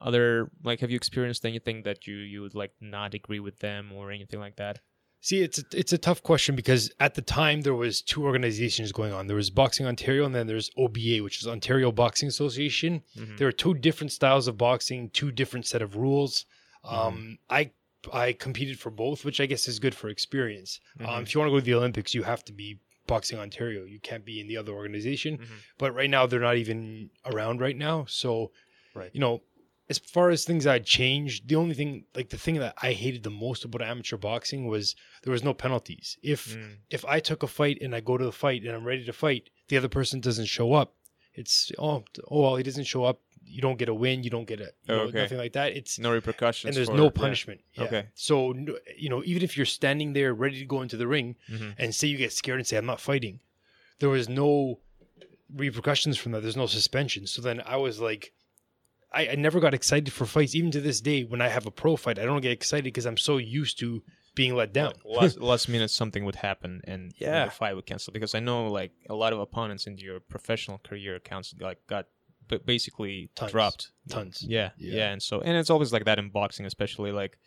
other 0.01 0.49
like 0.63 0.79
have 0.81 0.91
you 0.91 0.97
experienced 0.97 1.45
anything 1.45 1.81
that 1.83 2.05
you 2.07 2.15
you 2.15 2.41
would 2.41 2.53
like 2.53 2.71
not 2.79 3.13
agree 3.15 3.39
with 3.39 3.57
them 3.59 3.91
or 3.91 4.11
anything 4.11 4.39
like 4.39 4.55
that? 4.57 4.79
See, 5.21 5.41
it's 5.41 5.59
a, 5.59 5.63
it's 5.73 5.91
a 5.91 5.97
tough 5.97 6.23
question 6.23 6.55
because 6.55 6.91
at 7.01 7.13
the 7.15 7.21
time 7.21 7.61
there 7.61 7.73
was 7.75 8.01
two 8.01 8.23
organizations 8.23 8.91
going 8.93 9.11
on. 9.11 9.27
There 9.27 9.35
was 9.35 9.49
Boxing 9.49 9.85
Ontario, 9.85 10.25
and 10.25 10.33
then 10.33 10.47
there's 10.47 10.71
OBA, 10.77 11.17
which 11.23 11.41
is 11.41 11.47
Ontario 11.47 11.91
Boxing 11.91 12.29
Association. 12.29 13.01
Mhm. 13.17 13.37
There 13.37 13.47
are 13.47 13.51
two 13.51 13.73
different 13.73 14.11
styles 14.13 14.47
of 14.47 14.57
boxing, 14.57 15.09
two 15.09 15.31
different 15.31 15.65
set 15.65 15.81
of 15.81 15.95
rules. 15.97 16.45
Um, 16.83 17.37
I 17.49 17.71
I 18.13 18.31
competed 18.31 18.79
for 18.79 18.91
both, 18.91 19.25
which 19.25 19.41
I 19.41 19.45
guess 19.45 19.67
is 19.67 19.77
good 19.77 19.93
for 19.93 20.07
experience. 20.07 20.79
Um, 21.01 21.05
Mhm. 21.07 21.21
if 21.23 21.33
you 21.35 21.39
want 21.41 21.49
to 21.49 21.53
go 21.55 21.59
to 21.59 21.65
the 21.65 21.73
Olympics, 21.73 22.13
you 22.15 22.23
have 22.23 22.45
to 22.45 22.53
be 22.53 22.79
Boxing 23.07 23.37
Ontario. 23.39 23.83
You 23.83 23.99
can't 23.99 24.23
be 24.23 24.39
in 24.39 24.47
the 24.47 24.55
other 24.55 24.71
organization. 24.71 25.37
Mhm. 25.39 25.45
But 25.77 25.93
right 25.93 26.09
now, 26.09 26.25
they're 26.25 26.39
not 26.39 26.55
even 26.55 27.09
around 27.25 27.59
right 27.59 27.75
now. 27.75 28.05
So, 28.05 28.53
Right. 28.93 29.09
you 29.13 29.19
know, 29.19 29.41
as 29.89 29.97
far 29.97 30.29
as 30.29 30.45
things 30.45 30.67
I'd 30.67 30.85
change, 30.85 31.47
the 31.47 31.55
only 31.55 31.73
thing, 31.73 32.05
like 32.15 32.29
the 32.29 32.37
thing 32.37 32.55
that 32.59 32.75
I 32.81 32.93
hated 32.93 33.23
the 33.23 33.29
most 33.31 33.65
about 33.65 33.81
amateur 33.81 34.17
boxing 34.17 34.67
was 34.67 34.95
there 35.23 35.31
was 35.31 35.43
no 35.43 35.53
penalties. 35.53 36.17
If 36.21 36.55
Mm. 36.55 36.75
if 36.89 37.03
I 37.05 37.19
took 37.19 37.41
a 37.43 37.47
fight 37.47 37.77
and 37.81 37.95
I 37.95 37.99
go 37.99 38.17
to 38.17 38.25
the 38.25 38.31
fight 38.31 38.61
and 38.63 38.71
I'm 38.71 38.85
ready 38.85 39.03
to 39.05 39.13
fight, 39.13 39.49
the 39.67 39.77
other 39.77 39.87
person 39.89 40.19
doesn't 40.19 40.45
show 40.45 40.73
up. 40.73 40.95
It's 41.33 41.71
oh 41.79 42.03
oh 42.29 42.41
well 42.41 42.55
he 42.55 42.63
doesn't 42.63 42.85
show 42.85 43.03
up. 43.03 43.21
You 43.51 43.61
don't 43.61 43.79
get 43.79 43.89
a 43.89 43.93
win. 43.93 44.23
You 44.23 44.29
don't 44.29 44.45
get 44.47 44.59
a 44.59 44.65
you 44.85 44.93
Oh, 44.93 44.95
know, 44.97 45.03
okay. 45.05 45.21
nothing 45.23 45.37
like 45.39 45.53
that. 45.53 45.73
It's 45.75 45.97
No 45.97 46.11
repercussions. 46.11 46.67
and 46.69 46.75
there's 46.77 46.95
no 46.95 47.05
yeah. 47.05 47.09
punishment. 47.23 47.61
Yeah. 47.73 47.83
Okay. 47.85 48.03
So 48.13 48.53
you 48.97 49.09
know 49.09 49.23
even 49.25 49.41
if 49.43 49.57
you're 49.57 49.65
standing 49.79 50.13
there 50.13 50.33
ready 50.35 50.59
to 50.59 50.65
go 50.65 50.81
into 50.83 50.97
the 50.97 51.07
ring 51.07 51.35
Mhm. 51.49 51.73
and 51.79 51.95
say 51.95 52.07
you 52.07 52.17
get 52.17 52.31
scared 52.33 52.59
and 52.59 52.67
say 52.67 52.77
I'm 52.77 52.85
not 52.85 53.01
fighting, 53.01 53.39
there 53.99 54.09
was 54.09 54.29
no 54.29 54.79
repercussions 55.53 56.17
from 56.17 56.31
that. 56.33 56.41
There's 56.41 56.57
no 56.57 56.67
suspension. 56.67 57.25
So 57.27 57.41
then 57.41 57.61
I 57.65 57.77
was 57.77 57.99
like. 57.99 58.33
I, 59.11 59.29
I 59.29 59.35
never 59.35 59.59
got 59.59 59.73
excited 59.73 60.11
for 60.13 60.25
fights. 60.25 60.53
Even 60.55 60.71
to 60.71 60.81
this 60.81 61.01
day, 61.01 61.23
when 61.23 61.41
I 61.41 61.47
have 61.47 61.65
a 61.65 61.71
pro 61.71 61.95
fight, 61.95 62.19
I 62.19 62.25
don't 62.25 62.41
get 62.41 62.51
excited 62.51 62.83
because 62.85 63.05
I'm 63.05 63.17
so 63.17 63.37
used 63.37 63.79
to 63.79 64.03
being 64.35 64.55
let 64.55 64.71
down. 64.73 64.93
Like, 65.03 65.21
last, 65.21 65.39
last 65.51 65.69
minute 65.69 65.89
something 65.91 66.23
would 66.25 66.35
happen 66.35 66.81
and 66.85 67.11
Yeah. 67.17 67.45
the 67.45 67.51
fight 67.51 67.75
would 67.75 67.85
cancel 67.87 68.13
because 68.13 68.35
I 68.35 68.39
know 68.39 68.67
like 68.67 68.91
a 69.09 69.15
lot 69.15 69.33
of 69.33 69.39
opponents 69.39 69.87
in 69.87 69.97
your 69.97 70.19
professional 70.19 70.77
career 70.77 71.15
accounts 71.15 71.53
like 71.59 71.79
got 71.87 72.05
b- 72.47 72.59
basically 72.63 73.31
Tons. 73.35 73.51
dropped. 73.51 73.91
Tons. 74.09 74.43
Yeah, 74.47 74.69
Yeah. 74.77 74.95
yeah, 74.97 75.09
and 75.11 75.21
so 75.23 75.41
and 75.41 75.57
it's 75.57 75.69
always 75.71 75.91
like 75.91 76.05
that 76.05 76.19
in 76.19 76.29
boxing, 76.29 76.65
especially 76.67 77.11
like 77.11 77.37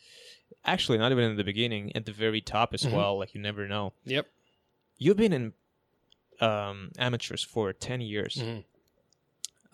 actually 0.65 0.99
not 0.99 1.13
even 1.13 1.25
in 1.31 1.37
the 1.37 1.45
beginning, 1.45 1.95
at 1.97 2.05
the 2.07 2.13
very 2.13 2.41
top 2.41 2.75
as 2.75 2.83
Mhm. 2.83 2.93
well. 2.93 3.19
Like 3.19 3.35
you 3.35 3.41
never 3.41 3.69
know. 3.69 3.93
Yep. 4.05 4.27
You've 4.99 5.17
been 5.17 5.33
in 5.33 5.53
um, 6.41 6.91
amateurs 6.99 7.43
for 7.45 7.73
ten 7.73 8.01
years. 8.01 8.37
Mhm. 8.37 8.65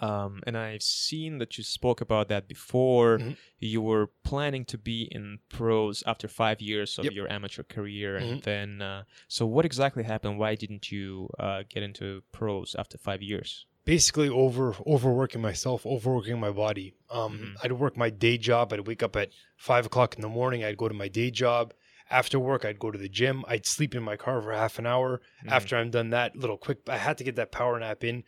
Um, 0.01 0.41
and 0.47 0.57
I've 0.57 0.83
seen 0.83 1.39
that 1.39 1.59
you 1.59 1.65
spoke 1.65 2.01
about 2.01 2.29
that 2.29 2.47
before. 2.49 3.19
Mhm. 3.19 3.37
You 3.59 3.81
were 3.83 4.07
planning 4.23 4.65
to 4.67 4.79
be 4.79 5.09
in 5.11 5.41
pros 5.49 6.03
after 6.07 6.29
five 6.29 6.61
years 6.61 6.99
of 6.99 7.05
Yep. 7.05 7.15
your 7.15 7.31
amateur 7.31 7.63
career, 7.65 8.17
and 8.17 8.41
Mhm. 8.41 8.43
then 8.45 8.83
uh, 8.83 9.05
so 9.27 9.47
what 9.47 9.65
exactly 9.65 10.05
happened? 10.05 10.39
Why 10.39 10.55
didn't 10.55 10.93
you 10.93 11.29
uh, 11.39 11.65
get 11.69 11.83
into 11.83 12.23
pros 12.33 12.75
after 12.79 12.99
five 12.99 13.23
years? 13.23 13.67
basically 13.85 14.29
over 14.29 14.77
overworking 14.87 15.41
myself, 15.41 15.87
overworking 15.87 16.39
my 16.39 16.51
body. 16.51 16.93
Um, 17.09 17.39
Mhm. 17.39 17.57
I'd 17.65 17.73
work 17.73 17.97
my 17.97 18.11
day 18.11 18.37
job. 18.37 18.71
I'd 18.71 18.87
wake 18.87 19.03
up 19.03 19.17
at 19.17 19.31
five 19.57 19.87
o'clock 19.87 20.15
in 20.15 20.21
the 20.21 20.29
morning. 20.29 20.63
I'd 20.63 20.77
go 20.77 20.89
to 20.89 20.95
my 20.95 21.09
day 21.09 21.31
job. 21.31 21.73
After 22.11 22.39
work, 22.39 22.67
I'd 22.67 22.79
go 22.79 22.91
to 22.91 22.99
the 22.99 23.09
gym. 23.09 23.45
I'd 23.49 23.65
sleep 23.65 23.95
in 23.95 24.03
my 24.03 24.17
car 24.17 24.43
for 24.43 24.53
half 24.53 24.79
an 24.79 24.85
hour. 24.87 25.23
Mhm. 25.43 25.51
After 25.53 25.77
I'm 25.79 25.91
done 25.91 26.11
that 26.11 26.37
little 26.37 26.59
quick, 26.59 26.81
I 26.87 26.99
had 26.99 27.17
to 27.17 27.25
get 27.25 27.37
that 27.37 27.51
power 27.51 27.81
nap 27.81 28.05
in. 28.05 28.25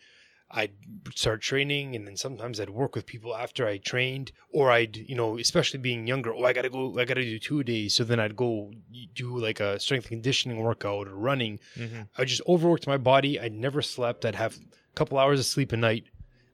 I'd 0.53 0.73
start 1.15 1.41
training, 1.43 1.95
and 1.95 2.07
then 2.07 2.17
sometimes 2.17 2.59
I'd 2.59 2.71
work 2.71 2.97
with 2.97 3.07
people 3.07 3.37
after 3.37 3.67
I 3.69 3.79
trained, 3.79 4.33
or 4.53 4.71
I'd, 4.73 4.97
you 4.97 5.15
know, 5.15 5.39
especially 5.39 5.79
being 5.79 6.07
younger. 6.09 6.35
Oh, 6.35 6.45
I 6.45 6.53
gotta 6.53 6.71
go. 6.71 6.99
I 6.99 7.05
gotta 7.05 7.23
do 7.23 7.39
two 7.39 7.63
days. 7.63 7.95
So 7.95 8.03
then 8.03 8.19
I'd 8.19 8.35
go 8.35 8.73
do 9.15 9.39
like 9.39 9.61
a 9.61 9.79
strength 9.79 10.09
conditioning 10.09 10.59
workout 10.59 11.07
or 11.07 11.15
running. 11.15 11.61
Mhm. 11.77 12.09
I 12.19 12.25
just 12.25 12.43
overworked 12.49 12.87
my 12.89 12.97
body. 12.97 13.39
I 13.39 13.49
never 13.49 13.81
slept. 13.81 14.25
I'd 14.25 14.35
have 14.35 14.57
a 14.57 14.95
couple 14.97 15.19
hours 15.19 15.39
of 15.39 15.47
sleep 15.47 15.71
a 15.73 15.77
night. 15.77 16.05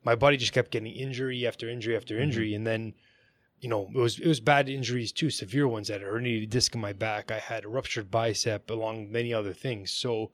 My 0.04 0.14
body 0.14 0.36
just 0.36 0.52
kept 0.52 0.70
getting 0.72 0.92
injury 0.92 1.46
after 1.46 1.68
injury 1.68 1.96
after 1.96 2.18
injury, 2.20 2.52
and 2.54 2.66
then, 2.66 2.92
you 3.60 3.68
know, 3.70 3.88
it 3.94 3.98
was 3.98 4.18
it 4.20 4.26
was 4.28 4.40
bad 4.40 4.68
injuries 4.68 5.10
too, 5.10 5.30
severe 5.30 5.66
ones. 5.66 5.88
I 5.90 5.94
had 5.94 6.02
a 6.02 6.06
herniated 6.06 6.50
disc 6.50 6.74
in 6.74 6.80
my 6.82 6.92
back. 6.92 7.30
I 7.30 7.38
had 7.38 7.64
a 7.64 7.68
ruptured 7.68 8.10
bicep, 8.10 8.68
along 8.70 9.10
many 9.10 9.32
other 9.32 9.54
things. 9.54 9.90
So, 9.90 10.30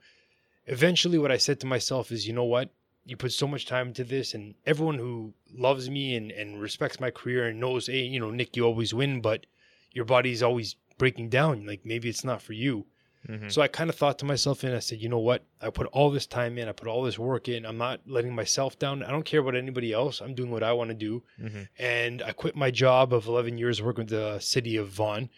eventually, 0.66 1.16
what 1.18 1.30
I 1.30 1.36
said 1.36 1.60
to 1.60 1.66
myself 1.66 2.10
is, 2.10 2.26
you 2.26 2.32
know 2.32 2.44
what? 2.44 2.70
You 3.04 3.16
put 3.16 3.32
so 3.32 3.48
much 3.48 3.66
time 3.66 3.88
into 3.88 4.04
this, 4.04 4.32
and 4.34 4.54
everyone 4.64 4.98
who 4.98 5.34
loves 5.52 5.90
me 5.90 6.14
and 6.14 6.30
and 6.30 6.60
respects 6.60 7.00
my 7.00 7.10
career 7.10 7.48
and 7.48 7.58
knows, 7.58 7.86
hey, 7.88 8.02
you 8.04 8.20
know, 8.20 8.30
Nick, 8.30 8.56
you 8.56 8.64
always 8.64 8.94
win, 8.94 9.20
but 9.20 9.46
your 9.92 10.04
body's 10.04 10.42
always 10.42 10.76
breaking 10.98 11.28
down. 11.28 11.66
Like 11.66 11.84
maybe 11.84 12.08
it's 12.08 12.24
not 12.24 12.40
for 12.42 12.52
you. 12.52 12.86
Mhm. 13.28 13.52
So 13.52 13.62
I 13.62 13.68
kind 13.68 13.88
of 13.90 13.96
thought 13.96 14.18
to 14.20 14.24
myself, 14.24 14.64
and 14.64 14.74
I 14.74 14.80
said, 14.80 15.00
you 15.00 15.08
know 15.08 15.18
what? 15.18 15.44
I 15.60 15.70
put 15.70 15.86
all 15.88 16.10
this 16.10 16.26
time 16.26 16.58
in. 16.58 16.68
I 16.68 16.72
put 16.72 16.88
all 16.88 17.02
this 17.04 17.18
work 17.18 17.48
in. 17.48 17.64
I'm 17.66 17.78
not 17.78 18.00
letting 18.06 18.34
myself 18.34 18.78
down. 18.78 19.02
I 19.04 19.10
don't 19.10 19.24
care 19.24 19.40
about 19.40 19.54
anybody 19.56 19.92
else. 19.92 20.20
I'm 20.20 20.34
doing 20.34 20.50
what 20.50 20.62
I 20.64 20.72
want 20.72 20.90
to 20.90 20.94
do. 20.94 21.22
Mhm. 21.40 21.68
And 21.78 22.22
I 22.22 22.32
quit 22.32 22.56
my 22.56 22.70
job 22.70 23.12
of 23.12 23.26
11 23.26 23.58
years 23.58 23.80
working 23.82 24.04
with 24.04 24.10
the 24.10 24.38
city 24.40 24.76
of 24.76 24.88
Vaughan. 24.88 25.28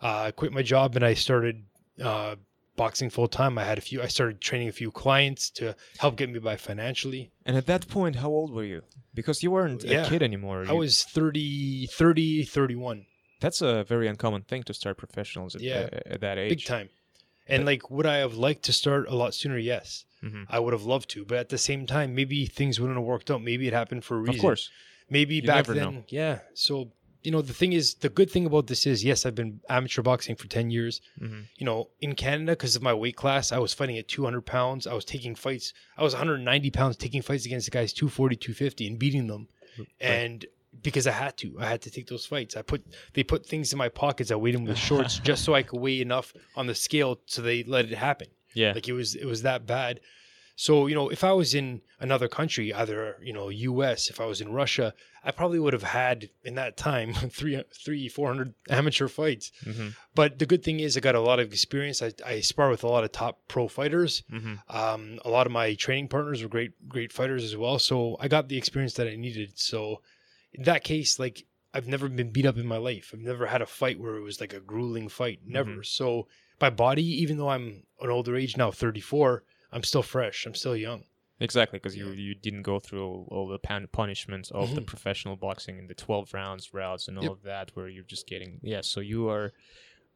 Uh, 0.00 0.24
I 0.26 0.30
quit 0.32 0.52
my 0.52 0.62
job 0.62 0.94
and 0.96 1.04
I 1.04 1.14
started 1.14 1.64
uh, 2.00 2.36
boxing 2.82 3.10
full 3.16 3.28
time. 3.40 3.52
I 3.62 3.64
had 3.72 3.78
a 3.82 3.84
few. 3.88 3.98
I 4.06 4.08
started 4.16 4.36
training 4.48 4.68
a 4.74 4.76
few 4.82 4.90
clients 5.04 5.42
to 5.58 5.64
help 6.02 6.14
get 6.20 6.28
me 6.34 6.38
by 6.48 6.56
financially. 6.70 7.22
And 7.48 7.54
at 7.60 7.66
that 7.72 7.82
point, 7.96 8.14
how 8.22 8.30
old 8.38 8.50
were 8.56 8.64
you? 8.74 8.80
Because 9.18 9.36
you 9.44 9.50
weren't 9.56 9.82
Yeah. 9.84 10.04
a 10.04 10.08
kid 10.10 10.22
anymore. 10.30 10.58
I 10.68 10.72
You- 10.72 10.78
was 10.84 10.94
30, 11.04 11.86
30, 12.00 12.44
31. 12.44 12.98
That's 13.44 13.60
a 13.70 13.72
very 13.92 14.06
uncommon 14.12 14.42
thing 14.50 14.62
to 14.68 14.72
start 14.80 14.94
professionals 15.04 15.50
at, 15.56 15.62
Yeah. 15.62 15.88
uh, 15.96 16.14
at 16.14 16.20
that 16.24 16.36
age. 16.38 16.50
big 16.56 16.64
time. 16.76 16.88
And 17.52 17.60
like, 17.70 17.82
would 17.94 18.06
I 18.14 18.18
have 18.24 18.34
liked 18.46 18.62
to 18.68 18.72
start 18.82 19.02
a 19.08 19.16
lot 19.22 19.30
sooner? 19.34 19.58
Yes, 19.58 20.04
Mhm. 20.22 20.44
I 20.48 20.58
would 20.62 20.72
have 20.76 20.86
loved 20.94 21.08
to. 21.14 21.24
But 21.30 21.38
at 21.44 21.48
the 21.54 21.58
same 21.58 21.82
time, 21.86 22.08
maybe 22.20 22.38
things 22.46 22.78
wouldn't 22.80 22.98
have 23.00 23.04
worked 23.14 23.30
out. 23.32 23.42
Maybe 23.50 23.64
it 23.70 23.74
happened 23.80 24.02
for 24.04 24.14
a 24.16 24.20
reason. 24.20 24.36
Of 24.36 24.40
course. 24.40 24.70
Maybe 25.10 25.34
You 25.36 25.42
back 25.42 25.56
never 25.66 25.74
then, 25.74 25.94
know. 25.94 26.04
yeah. 26.08 26.36
So 26.54 26.92
you 27.22 27.30
know, 27.30 27.42
the 27.42 27.52
thing 27.52 27.72
is, 27.72 27.94
the 27.94 28.08
good 28.08 28.30
thing 28.30 28.46
about 28.46 28.66
this 28.66 28.86
is, 28.86 29.04
yes, 29.04 29.24
I've 29.24 29.34
been 29.34 29.60
amateur 29.68 30.02
boxing 30.02 30.34
for 30.36 30.46
ten 30.48 30.70
years. 30.70 31.00
Mhm. 31.20 31.44
You 31.56 31.66
know, 31.66 31.88
in 32.00 32.14
Canada, 32.14 32.52
because 32.52 32.74
of 32.76 32.82
my 32.82 32.92
weight 32.94 33.16
class, 33.16 33.52
I 33.52 33.58
was 33.58 33.72
fighting 33.72 33.96
at 33.98 34.08
200 34.08 34.42
pounds. 34.42 34.86
I 34.86 34.94
was 34.94 35.04
taking 35.04 35.34
fights. 35.34 35.72
I 35.96 36.02
was 36.02 36.14
190 36.14 36.70
pounds 36.70 36.96
taking 36.96 37.22
fights 37.22 37.46
against 37.46 37.66
the 37.66 37.70
guys 37.70 37.92
240, 37.92 38.36
250 38.36 38.86
and 38.86 38.98
beating 38.98 39.26
them. 39.28 39.48
And 40.00 40.44
because 40.82 41.06
I 41.06 41.12
had 41.12 41.36
to, 41.38 41.54
I 41.60 41.66
had 41.66 41.82
to 41.82 41.90
take 41.90 42.06
those 42.08 42.24
fights. 42.26 42.56
I 42.56 42.62
put 42.62 42.84
they 43.12 43.22
put 43.22 43.46
things 43.46 43.72
in 43.72 43.78
my 43.78 43.88
pockets. 43.88 44.30
I 44.30 44.36
weighed 44.36 44.54
them 44.54 44.64
with 44.64 44.78
shorts 44.78 45.18
just 45.30 45.44
so 45.44 45.54
I 45.54 45.62
could 45.62 45.80
weigh 45.80 46.00
enough 46.00 46.32
on 46.56 46.66
the 46.66 46.74
scale 46.74 47.20
so 47.26 47.42
they 47.42 47.62
let 47.64 47.84
it 47.86 47.94
happen. 47.98 48.28
Yeah. 48.54 48.72
Like 48.72 48.88
it 48.88 48.92
was 48.94 49.14
it 49.14 49.26
was 49.26 49.42
that 49.42 49.66
bad. 49.66 50.00
So, 50.66 50.86
you 50.86 50.94
know, 50.94 51.08
if 51.08 51.24
I 51.24 51.32
was 51.32 51.54
in 51.54 51.80
another 51.98 52.28
country, 52.28 52.72
either, 52.72 53.16
you 53.20 53.32
know, 53.32 53.48
US, 53.48 54.08
if 54.08 54.20
I 54.20 54.26
was 54.26 54.40
in 54.40 54.52
Russia, 54.52 54.94
I 55.24 55.32
probably 55.32 55.58
would 55.58 55.72
have 55.72 55.82
had 56.02 56.30
in 56.44 56.54
that 56.54 56.76
time 56.76 57.14
three, 57.38 57.60
three, 57.84 58.08
400 58.08 58.54
amateur 58.70 59.08
fights. 59.08 59.50
Mhm. 59.64 59.96
But 60.14 60.38
the 60.38 60.46
good 60.46 60.62
thing 60.62 60.78
is 60.78 60.96
I 60.96 61.00
got 61.00 61.16
a 61.16 61.20
lot 61.20 61.40
of 61.40 61.52
experience. 61.52 62.00
I, 62.00 62.12
I 62.24 62.40
spar 62.42 62.70
with 62.70 62.84
a 62.84 62.88
lot 62.88 63.02
of 63.02 63.10
top 63.10 63.40
pro 63.48 63.66
fighters. 63.66 64.22
Mhm. 64.30 64.60
Um, 64.68 65.18
a 65.24 65.30
lot 65.30 65.46
of 65.48 65.52
my 65.52 65.74
training 65.74 66.06
partners 66.06 66.44
were 66.44 66.48
great, 66.48 66.72
great 66.88 67.12
fighters 67.12 67.42
as 67.42 67.56
well. 67.56 67.80
So 67.80 68.16
I 68.20 68.28
got 68.28 68.48
the 68.48 68.56
experience 68.56 68.94
that 68.94 69.08
I 69.08 69.16
needed. 69.16 69.58
So 69.58 70.00
in 70.52 70.62
that 70.62 70.84
case, 70.84 71.18
like 71.18 71.44
I've 71.74 71.88
never 71.88 72.08
been 72.08 72.30
beat 72.30 72.46
up 72.46 72.56
in 72.56 72.66
my 72.68 72.76
life. 72.76 73.10
I've 73.12 73.18
never 73.32 73.46
had 73.46 73.62
a 73.62 73.66
fight 73.80 73.98
where 73.98 74.14
it 74.14 74.22
was 74.22 74.40
like 74.40 74.52
a 74.52 74.60
grueling 74.60 75.08
fight. 75.08 75.40
Never. 75.44 75.82
So 75.82 76.28
my 76.60 76.70
body, 76.70 77.06
even 77.22 77.36
though 77.38 77.48
I'm 77.48 77.82
an 78.00 78.10
older 78.10 78.36
age 78.36 78.56
now, 78.56 78.70
34, 78.70 79.42
I'm 79.72 79.82
still 79.82 80.02
fresh. 80.02 80.46
I'm 80.46 80.54
still 80.54 80.76
young. 80.76 81.04
Exactly, 81.40 81.78
because 81.78 81.96
you 81.96 82.10
you 82.10 82.34
didn't 82.34 82.62
go 82.62 82.78
through 82.78 83.04
all, 83.04 83.28
all 83.30 83.48
the 83.48 83.58
pan- 83.58 83.88
punishments 83.90 84.50
of 84.52 84.74
the 84.76 84.80
Mhm. 84.80 84.86
professional 84.86 85.34
boxing 85.36 85.78
and 85.78 85.88
the 85.88 85.94
twelve 85.94 86.32
rounds 86.34 86.72
routes 86.72 87.08
and 87.08 87.16
all 87.18 87.24
Yep. 87.24 87.32
of 87.32 87.42
that, 87.42 87.70
where 87.74 87.88
you're 87.88 88.04
just 88.04 88.26
getting 88.28 88.60
yeah. 88.62 88.82
So 88.82 89.00
you 89.00 89.28
are. 89.28 89.52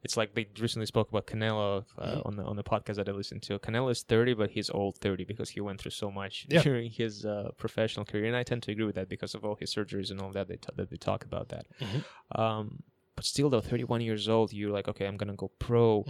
It's 0.03 0.15
like 0.15 0.35
they 0.35 0.47
recently 0.61 0.85
spoke 0.85 1.09
about 1.09 1.25
Canelo 1.25 1.83
uh, 1.97 2.17
Mhm. 2.17 2.25
on 2.27 2.35
the 2.37 2.43
on 2.43 2.55
the 2.55 2.63
podcast 2.63 2.95
that 2.95 3.09
I 3.09 3.11
listened 3.13 3.41
to. 3.43 3.57
Canelo 3.59 3.89
is 3.91 4.03
thirty, 4.03 4.33
but 4.35 4.51
he's 4.51 4.69
old 4.69 4.95
thirty 4.99 5.25
because 5.25 5.49
he 5.49 5.59
went 5.59 5.81
through 5.81 5.91
so 5.91 6.09
much 6.11 6.45
Yeah. 6.49 6.61
during 6.61 6.89
his 6.91 7.25
uh, 7.25 7.49
professional 7.57 8.05
career, 8.05 8.25
and 8.25 8.35
I 8.37 8.43
tend 8.43 8.61
to 8.63 8.71
agree 8.71 8.85
with 8.85 8.95
that 8.95 9.09
because 9.09 9.33
of 9.35 9.43
all 9.43 9.55
his 9.55 9.73
surgeries 9.73 10.11
and 10.11 10.21
all 10.21 10.31
that. 10.31 10.47
They 10.47 10.57
t- 10.57 10.69
that 10.75 10.89
they 10.91 10.97
talk 10.97 11.25
about 11.25 11.49
that. 11.49 11.65
Mhm. 11.81 12.03
Um, 12.39 12.83
but 13.15 13.25
still, 13.25 13.49
though, 13.49 13.59
thirty-one 13.59 13.99
years 14.01 14.29
old, 14.29 14.53
you're 14.53 14.71
like, 14.71 14.87
okay, 14.87 15.07
I'm 15.07 15.17
gonna 15.17 15.35
go 15.35 15.49
pro. 15.59 16.05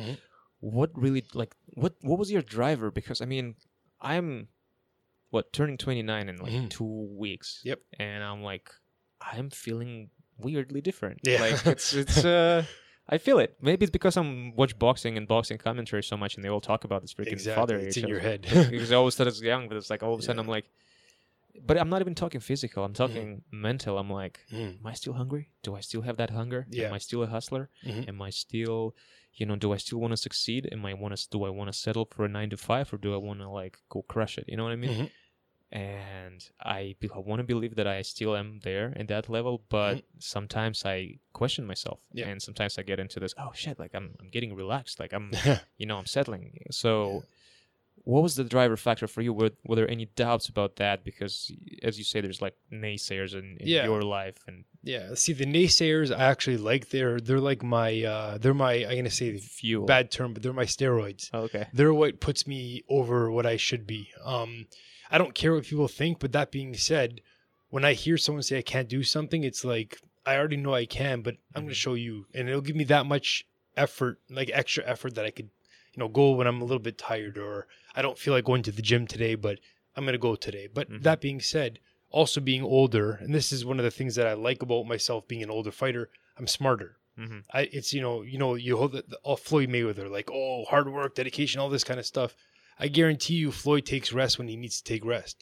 What 0.60 0.90
really 0.96 1.24
like 1.34 1.56
what 1.76 1.94
what 2.02 2.18
was 2.20 2.32
your 2.32 2.42
driver? 2.42 2.92
Because 2.92 3.22
I 3.22 3.26
mean, 3.26 3.56
I'm 4.02 4.48
what 5.30 5.52
turning 5.54 5.78
29 5.78 6.30
in 6.30 6.38
like 6.38 6.52
Mhm. 6.52 6.70
two 6.70 7.10
weeks. 7.18 7.62
Yep. 7.64 7.80
And 8.00 8.24
I'm 8.24 8.42
like, 8.42 8.70
I'm 9.22 9.50
feeling 9.50 10.10
weirdly 10.40 10.82
different. 10.82 11.20
Yeah. 11.24 11.42
Like 11.42 11.66
it's 11.68 11.94
it's 12.02 12.24
uh. 12.26 12.64
I 13.10 13.18
feel 13.20 13.40
it. 13.40 13.56
Maybe 13.62 13.86
it's 13.86 13.92
because 13.92 14.18
I'm 14.18 14.54
watch 14.58 14.78
boxing 14.78 15.16
and 15.18 15.26
boxing 15.30 15.58
commentary 15.58 16.04
so 16.04 16.18
much, 16.18 16.36
and 16.36 16.44
they 16.44 16.50
all 16.50 16.60
talk 16.60 16.84
about 16.84 17.02
this 17.02 17.14
freaking 17.14 17.32
exactly. 17.32 17.56
father 17.62 17.78
It's 17.80 17.96
in 17.96 18.06
your 18.10 18.20
head. 18.20 18.42
because 18.70 18.92
I 18.92 18.96
always 18.96 19.16
thought 19.16 19.28
it's 19.28 19.42
young, 19.42 19.70
but 19.70 19.78
it's 19.78 19.90
like 19.90 20.04
all 20.04 20.14
of 20.14 20.20
a 20.20 20.24
sudden 20.24 20.38
Yeah. 20.40 20.44
I'm 20.44 20.50
like, 20.50 20.66
but 21.66 21.78
I'm 21.80 21.88
not 21.90 22.02
even 22.02 22.16
talking 22.16 22.42
physical. 22.42 22.84
I'm 22.84 22.94
talking 22.94 23.44
mental. 23.50 23.98
I'm 23.98 24.10
like, 24.10 24.42
Mm, 24.52 24.80
am 24.80 24.86
I 24.86 24.92
still 24.94 25.14
hungry? 25.14 25.52
Do 25.64 25.74
I 25.76 25.80
still 25.80 26.02
have 26.02 26.18
that 26.18 26.32
hunger? 26.32 26.68
Yeah. 26.70 26.88
Am 26.88 26.94
I 26.94 26.98
still 26.98 27.24
a 27.24 27.28
hustler? 27.28 27.70
mhm. 27.86 28.10
Am 28.10 28.22
I 28.22 28.30
still, 28.30 28.94
you 29.38 29.46
know, 29.46 29.56
do 29.56 29.72
I 29.74 29.78
still 29.78 30.00
want 30.00 30.12
to 30.12 30.18
succeed? 30.18 30.68
Am 30.72 30.86
I 30.86 30.94
want 30.94 31.16
to 31.16 31.30
do 31.30 31.46
I 31.46 31.50
want 31.50 31.72
to 31.72 31.78
settle 31.78 32.06
for 32.12 32.26
a 32.26 32.28
nine 32.28 32.50
to 32.50 32.58
five 32.58 32.92
or 32.94 32.98
do 32.98 33.14
I 33.14 33.18
want 33.18 33.40
to 33.40 33.50
like 33.50 33.78
go 33.90 34.02
crush 34.02 34.38
it? 34.38 34.46
You 34.48 34.58
know 34.58 34.64
what 34.64 34.74
I 34.74 34.76
mean? 34.78 34.92
Mhm. 35.06 35.10
And 35.70 36.50
I, 36.64 36.96
be- 37.02 37.10
I 37.14 37.20
want 37.20 37.40
to 37.42 37.44
believe 37.44 37.76
that 37.76 37.88
I 37.88 38.02
still 38.02 38.38
am 38.38 38.62
there 38.64 38.94
in 38.96 39.08
that 39.08 39.28
level, 39.28 39.64
but 39.68 40.04
sometimes 40.20 40.86
I 40.86 41.20
question 41.34 41.66
myself, 41.68 42.00
Mm-hmm. 42.00 42.18
Yeah. 42.20 42.28
and 42.30 42.42
sometimes 42.42 42.78
I 42.80 42.84
get 42.84 43.00
into 43.02 43.20
this. 43.20 43.34
Oh 43.38 43.52
shit! 43.54 43.78
Like 43.78 43.94
I'm, 43.94 44.16
I'm 44.22 44.30
getting 44.30 44.56
relaxed. 44.56 44.98
Like 44.98 45.12
I'm, 45.14 45.32
you 45.78 45.86
know, 45.86 45.98
I'm 45.98 46.06
settling. 46.06 46.64
So, 46.72 47.24
what 48.06 48.24
was 48.24 48.36
the 48.38 48.46
driver 48.46 48.78
factor 48.78 49.08
for 49.08 49.22
you? 49.22 49.34
Were, 49.34 49.52
were 49.66 49.76
there 49.76 49.92
any 49.92 50.06
doubts 50.16 50.48
about 50.48 50.78
that? 50.78 51.04
Because, 51.04 51.52
as 51.84 51.98
you 51.98 52.06
say, 52.06 52.22
there's 52.22 52.42
like 52.42 52.56
naysayers 52.72 53.34
in, 53.34 53.58
in 53.60 53.68
Yeah. 53.68 53.84
your 53.84 54.04
life, 54.04 54.38
and 54.48 54.64
Yeah. 54.88 55.14
See, 55.16 55.34
the 55.34 55.46
naysayers, 55.46 56.16
I 56.16 56.24
actually 56.26 56.58
like. 56.58 56.90
They're 56.90 57.20
they're 57.20 57.42
like 57.52 57.62
my 57.62 58.04
uh 58.04 58.38
they're 58.38 58.54
my 58.54 58.74
I'm 58.88 58.96
gonna 58.96 59.10
say 59.10 59.38
fuel. 59.38 59.86
bad 59.86 60.10
term, 60.12 60.34
but 60.34 60.42
they're 60.42 60.54
my 60.54 60.66
steroids. 60.66 61.30
Oh, 61.34 61.42
okay. 61.42 61.68
They're 61.74 61.94
what 61.94 62.20
puts 62.22 62.48
me 62.48 62.84
over 62.90 63.30
what 63.30 63.46
I 63.46 63.58
should 63.58 63.86
be. 63.86 64.10
Um, 64.24 64.68
I 65.12 65.18
don't 65.18 65.36
care 65.36 65.54
what 65.54 65.66
people 65.66 65.88
think, 65.88 66.20
but 66.20 66.32
that 66.32 66.52
being 66.52 66.74
said, 66.76 67.22
when 67.70 67.84
I 67.86 67.94
hear 67.94 68.18
someone 68.18 68.44
say 68.44 68.58
I 68.60 68.62
can't 68.62 68.90
do 68.90 69.04
something, 69.04 69.44
it's 69.44 69.64
like 69.66 70.00
I 70.26 70.38
already 70.38 70.58
know 70.58 70.74
I 70.74 70.86
can, 70.86 71.22
but 71.22 71.36
I'm 71.54 71.64
going 71.64 71.68
Mhm. 71.68 71.72
to 71.72 71.76
show 71.86 71.94
you, 71.94 72.26
and 72.34 72.48
it'll 72.50 72.62
give 72.62 72.76
me 72.76 72.84
that 72.86 73.06
much 73.06 73.46
effort, 73.76 74.20
like 74.30 74.50
extra 74.54 74.84
effort 74.86 75.16
that 75.16 75.26
I 75.26 75.32
could, 75.32 75.50
you 75.94 76.00
know, 76.00 76.08
go 76.10 76.32
when 76.32 76.48
I'm 76.48 76.62
a 76.62 76.66
little 76.66 76.82
bit 76.90 76.98
tired 76.98 77.38
or 77.38 77.68
I 77.96 78.02
don't 78.02 78.18
feel 78.18 78.34
like 78.34 78.44
going 78.46 78.64
to 78.64 78.72
the 78.72 78.82
gym 78.82 79.08
today, 79.08 79.36
but 79.36 79.60
I'm 79.96 80.04
going 80.06 80.14
to 80.14 80.18
go 80.30 80.36
today. 80.36 80.68
But 80.68 80.90
Mhm. 80.90 81.04
that 81.04 81.22
being 81.22 81.40
said, 81.42 81.80
also 82.20 82.40
being 82.52 82.64
older, 82.64 83.08
and 83.22 83.32
this 83.38 83.50
is 83.56 83.64
one 83.70 83.80
of 83.80 83.86
the 83.86 83.98
things 83.98 84.16
that 84.16 84.28
I 84.28 84.34
like 84.34 84.62
about 84.64 84.88
myself 84.94 85.28
being 85.28 85.44
an 85.44 85.52
older 85.58 85.72
fighter, 85.82 86.10
I'm 86.38 86.48
smarter. 86.48 86.92
hmm 87.18 87.42
I 87.58 87.62
it's 87.78 87.92
you 87.96 88.02
know 88.06 88.16
you 88.32 88.38
know 88.42 88.52
you 88.66 88.74
hold 88.78 88.92
the 88.94 89.04
all 89.24 89.38
Floyd 89.48 89.70
Mayweather 89.70 90.10
like 90.18 90.30
oh 90.42 90.66
hard 90.72 90.88
work 90.98 91.14
dedication 91.16 91.60
all 91.62 91.70
this 91.70 91.88
kind 91.90 92.00
of 92.00 92.06
stuff. 92.14 92.32
I 92.84 92.88
guarantee 92.98 93.36
you 93.44 93.52
Floyd 93.52 93.86
takes 93.86 94.14
rest 94.22 94.38
when 94.38 94.48
he 94.48 94.58
needs 94.64 94.78
to 94.80 94.90
take 94.92 95.06
rest. 95.18 95.38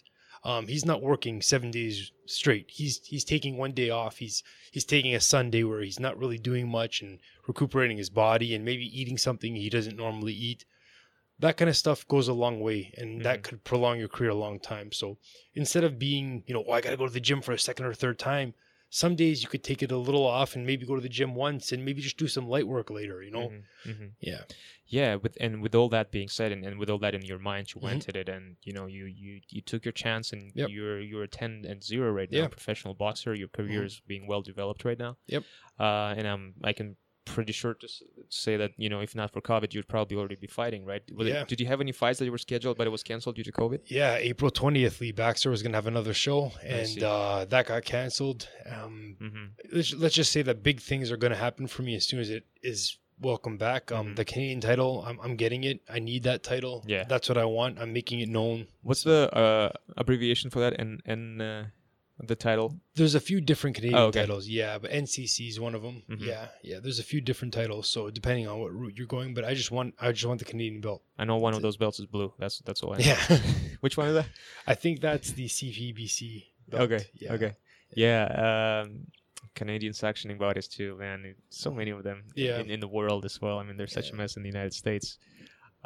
Um, 0.52 0.68
he's 0.68 0.86
not 0.92 1.02
working 1.12 1.42
seven 1.42 1.70
days 1.72 2.12
straight. 2.40 2.68
He's 2.80 2.96
he's 3.12 3.24
taking 3.34 3.58
one 3.58 3.74
day 3.82 3.90
off. 3.90 4.18
He's 4.24 4.44
he's 4.72 4.86
taking 4.94 5.16
a 5.16 5.20
Sunday 5.34 5.64
where 5.64 5.82
he's 5.82 6.00
not 6.06 6.18
really 6.22 6.38
doing 6.50 6.68
much 6.80 7.02
and 7.02 7.20
recuperating 7.48 7.98
his 7.98 8.12
body 8.26 8.54
and 8.54 8.64
maybe 8.64 8.86
eating 9.02 9.18
something 9.18 9.56
he 9.56 9.70
doesn't 9.70 9.98
normally 10.06 10.34
eat. 10.50 10.66
That 11.39 11.58
kind 11.58 11.69
of 11.69 11.76
stuff 11.76 12.08
goes 12.08 12.28
a 12.28 12.34
long 12.34 12.60
way, 12.62 12.93
and 12.98 13.24
that 13.26 13.39
Mhm. 13.39 13.43
could 13.43 13.63
prolong 13.63 14.00
your 14.00 14.08
career 14.08 14.32
a 14.32 14.36
long 14.36 14.60
time. 14.60 14.91
So 14.91 15.17
instead 15.54 15.84
of 15.84 16.00
being, 16.00 16.43
you 16.48 16.54
know, 16.54 16.63
oh, 16.67 16.71
I 16.71 16.82
got 16.82 16.91
to 16.91 16.98
go 16.98 17.08
to 17.08 17.13
the 17.13 17.19
gym 17.19 17.41
for 17.41 17.52
a 17.52 17.60
second 17.60 17.86
or 17.86 17.93
third 17.93 18.17
time, 18.19 18.54
some 18.89 19.15
days 19.17 19.43
you 19.43 19.50
could 19.50 19.63
take 19.63 19.84
it 19.84 19.91
a 19.91 19.98
little 19.98 20.26
off 20.26 20.56
and 20.56 20.65
maybe 20.65 20.86
go 20.86 20.95
to 20.95 21.02
the 21.02 21.10
gym 21.10 21.36
once 21.36 21.74
and 21.74 21.84
maybe 21.84 22.02
just 22.02 22.17
do 22.17 22.28
some 22.30 22.48
light 22.48 22.67
work 22.67 22.89
later. 22.89 23.21
You 23.21 23.32
know, 23.32 23.52
hmm 23.84 24.06
yeah, 24.21 24.43
yeah 24.88 25.15
with 25.15 25.38
and 25.41 25.62
with 25.62 25.76
all 25.76 25.89
that 25.89 26.10
being 26.10 26.30
said 26.30 26.52
and, 26.54 26.63
and 26.65 26.80
with 26.80 26.89
all 26.89 26.98
that 27.00 27.13
in 27.13 27.21
your 27.24 27.38
mind 27.39 27.74
you 27.74 27.82
went 27.82 28.08
at 28.08 28.15
it 28.15 28.30
and 28.30 28.56
you 28.63 28.71
know 28.71 28.86
you 28.86 29.06
you 29.06 29.41
you 29.50 29.62
took 29.62 29.84
your 29.84 29.91
chance 29.91 30.32
and 30.32 30.52
Yep. 30.56 30.69
you're 30.69 31.00
you're 31.02 31.28
10 31.28 31.65
and 31.67 31.84
0 31.84 32.12
right 32.12 32.32
now 32.32 32.38
Yeah. 32.38 32.43
Mm-hmm. 32.45 32.52
professional 32.52 32.93
boxer 32.93 33.34
your 33.36 33.50
career 33.50 33.84
is 33.84 34.02
being 34.08 34.26
well 34.26 34.41
developed 34.41 34.86
right 34.86 34.98
now 34.98 35.17
Yep. 35.28 35.43
uh 35.80 36.13
and 36.17 36.28
i'm 36.28 36.54
i 36.63 36.71
can 36.74 36.95
pretty 37.26 37.52
sure 37.54 37.74
to 37.74 37.88
say 38.30 38.56
that 38.58 38.72
you 38.78 38.88
know 38.90 39.00
if 39.02 39.16
not 39.16 39.32
for 39.34 39.42
covid 39.42 39.74
you'd 39.74 39.88
probably 39.88 40.16
already 40.18 40.36
be 40.36 40.48
fighting 40.48 40.86
right 40.86 41.02
Was 41.14 41.28
it- 41.28 41.32
Yeah. 41.34 41.44
did 41.46 41.60
you 41.62 41.68
have 41.68 41.82
any 41.82 41.92
fights 41.92 42.20
that 42.20 42.26
you 42.26 42.32
were 42.32 42.38
scheduled 42.38 42.78
but 42.78 42.86
it 42.88 42.92
was 42.92 43.04
canceled 43.04 43.36
due 43.36 43.44
to 43.44 43.52
covid 43.52 43.80
yeah. 43.88 44.16
April 44.16 44.52
twentieth, 44.52 45.02
Lee 45.02 45.12
Baxter 45.12 45.50
was 45.50 45.62
gonna 45.64 45.76
have 45.78 45.88
another 45.88 46.14
show, 46.14 46.52
and 46.64 47.02
uh, 47.04 47.46
that 47.46 47.68
got 47.68 47.84
canceled. 47.86 48.48
Um, 48.66 49.18
mm-hmm. 49.22 49.46
let's 49.76 49.94
let's 49.94 50.16
just 50.16 50.32
say 50.32 50.42
that 50.44 50.64
big 50.64 50.80
things 50.80 51.12
are 51.12 51.18
gonna 51.18 51.36
happen 51.48 51.68
for 51.68 51.82
me 51.84 51.96
as 51.96 52.06
soon 52.06 52.20
as 52.20 52.30
it 52.30 52.44
is 52.64 52.98
welcome 53.20 53.58
back. 53.58 53.92
Um, 53.92 54.08
Mhm. 54.08 54.16
the 54.18 54.26
Canadian 54.26 54.62
title, 54.62 55.04
I'm 55.08 55.20
I'm 55.22 55.36
getting 55.36 55.64
it. 55.64 55.80
I 55.90 56.00
need 56.00 56.24
that 56.24 56.44
title. 56.44 56.84
Yeah. 56.88 57.04
that's 57.08 57.28
what 57.30 57.38
I 57.38 57.46
want. 57.46 57.80
I'm 57.80 57.94
making 57.94 58.20
it 58.20 58.30
known. 58.30 58.68
what's 58.82 59.04
the 59.04 59.20
uh 59.44 59.70
abbreviation 59.98 60.50
for 60.50 60.60
that 60.60 60.74
and 60.80 61.02
and 61.06 61.42
uh, 61.42 61.64
the 62.19 62.36
title 62.36 62.80
There's 62.95 63.13
a 63.15 63.19
few 63.19 63.41
different 63.41 63.75
Canadian 63.75 63.99
Oh, 63.99 64.06
okay. 64.06 64.21
titles, 64.21 64.47
yeah, 64.47 64.78
but 64.78 64.89
NCC 64.91 65.49
is 65.49 65.60
one 65.60 65.75
of 65.75 65.82
them. 65.82 66.01
Mhm. 66.10 66.21
Yeah, 66.21 66.47
yeah. 66.63 66.80
There's 66.80 66.99
a 66.99 67.04
few 67.04 67.19
different 67.19 67.54
titles, 67.54 67.88
so 67.88 68.10
depending 68.10 68.47
on 68.47 68.60
what 68.60 68.73
route 68.73 68.93
you're 68.97 69.08
going, 69.08 69.34
but 69.34 69.43
I 69.43 69.54
just 69.54 69.69
want 69.71 69.95
I 69.99 70.12
just 70.12 70.25
want 70.25 70.39
the 70.39 70.45
Canadian 70.45 70.82
belt. 70.82 71.01
i 71.17 71.25
know 71.25 71.36
one 71.38 71.54
of 71.54 71.62
those 71.62 71.78
belts 71.78 71.99
is 71.99 72.06
blue 72.06 72.34
that's 72.39 72.60
that's 72.60 72.82
all 72.84 72.93
i 72.93 72.97
know. 72.97 73.04
Yeah, 73.06 73.39
which 73.82 73.97
one 73.97 74.08
is 74.08 74.13
that 74.15 74.28
I 74.65 74.75
think 74.75 75.01
that's 75.01 75.32
the 75.34 75.47
CPBC. 75.47 76.45
Belt. 76.69 76.84
Okay. 76.91 77.06
Yeah. 77.15 77.34
Okay. 77.34 77.51
Yeah. 77.95 78.82
Um, 78.86 79.08
Canadian 79.54 79.93
sanctioning 79.93 80.38
bodies 80.38 80.67
too, 80.67 80.97
man. 80.97 81.36
So 81.49 81.71
many 81.71 81.91
of 81.91 82.04
them. 82.04 82.23
Yeah. 82.36 82.60
In, 82.60 82.69
in 82.71 82.80
the 82.80 82.88
world 82.88 83.23
as 83.25 83.41
well. 83.41 83.60
I 83.60 83.63
mean, 83.63 83.78
there's 83.78 83.93
such 83.93 84.12
a 84.12 84.15
mess 84.15 84.36
in 84.36 84.43
the 84.43 84.49
United 84.49 84.73
States. 84.73 85.17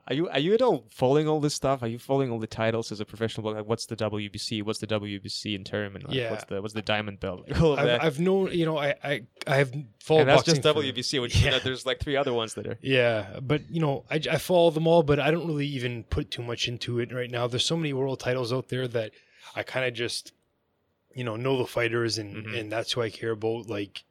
Are 0.09 0.15
you 0.15 0.27
are 0.29 0.39
you 0.39 0.55
at 0.55 0.61
all 0.63 0.85
following 0.89 1.27
all 1.27 1.39
this 1.39 1.53
stuff? 1.53 1.83
Are 1.83 1.87
you 1.87 1.99
following 1.99 2.31
all 2.31 2.39
the 2.39 2.47
titles 2.47 2.91
as 2.91 2.99
a 2.99 3.05
professional? 3.05 3.53
Like, 3.53 3.65
what's 3.65 3.85
the 3.85 3.95
WBC? 3.95 4.63
What's 4.63 4.79
the 4.79 4.87
WBC 4.87 5.53
in 5.55 5.63
term? 5.63 5.95
And 5.95 6.03
like, 6.05 6.15
Yeah. 6.15 6.31
what's 6.31 6.45
the 6.45 6.61
what's 6.61 6.73
the 6.73 6.81
diamond 6.81 7.19
belt? 7.19 7.43
Like, 7.47 7.61
all 7.61 7.73
of 7.73 7.79
I've, 7.79 7.85
that. 7.85 8.03
I've 8.03 8.19
known, 8.19 8.51
you 8.51 8.65
know, 8.65 8.77
I 8.77 8.95
I, 9.03 9.21
I 9.45 9.55
have 9.57 9.71
followed 9.99 10.21
and 10.21 10.29
that's 10.29 10.43
just 10.43 10.63
for- 10.63 10.73
WBC, 10.73 11.21
which 11.21 11.35
Yeah. 11.43 11.51
that 11.51 11.63
there's 11.63 11.85
like 11.85 11.99
three 11.99 12.15
other 12.17 12.33
ones 12.33 12.55
that 12.55 12.65
are. 12.65 12.79
Yeah, 12.81 13.39
but 13.41 13.69
you 13.69 13.79
know, 13.81 14.03
I, 14.09 14.15
I 14.31 14.37
follow 14.39 14.71
them 14.71 14.87
all, 14.87 15.03
but 15.03 15.19
I 15.19 15.29
don't 15.29 15.45
really 15.45 15.67
even 15.67 16.03
put 16.05 16.31
too 16.31 16.41
much 16.41 16.67
into 16.67 16.99
it 16.99 17.13
right 17.13 17.29
now. 17.29 17.45
There's 17.45 17.65
so 17.65 17.77
many 17.77 17.93
world 17.93 18.19
titles 18.19 18.51
out 18.51 18.69
there 18.69 18.87
that 18.87 19.11
I 19.55 19.61
kind 19.61 19.85
of 19.85 19.93
just, 19.93 20.33
you 21.13 21.23
know, 21.23 21.35
know 21.35 21.57
the 21.59 21.67
fighters 21.67 22.17
and 22.17 22.47
Mhm. 22.47 22.59
and 22.59 22.71
that's 22.71 22.93
who 22.93 23.01
I 23.01 23.11
care 23.11 23.31
about. 23.31 23.69
Like, 23.69 24.03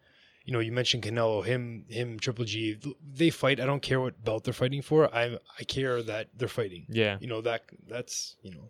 you 0.48 0.52
know, 0.54 0.62
you 0.68 0.72
mentioned 0.80 1.02
Canelo, 1.06 1.44
him, 1.52 1.84
him, 1.98 2.08
Triple 2.24 2.46
G. 2.52 2.56
They 3.20 3.30
fight. 3.42 3.58
I 3.60 3.66
don't 3.70 3.82
care 3.90 4.00
what 4.04 4.14
belt 4.26 4.40
they're 4.44 4.60
fighting 4.64 4.82
for. 4.90 5.00
I 5.22 5.24
I 5.60 5.62
care 5.76 5.96
that 6.12 6.24
they're 6.38 6.56
fighting. 6.60 6.84
Yeah. 7.02 7.14
You 7.22 7.28
know 7.32 7.42
that 7.48 7.62
that's 7.94 8.16
you 8.46 8.52
know 8.54 8.66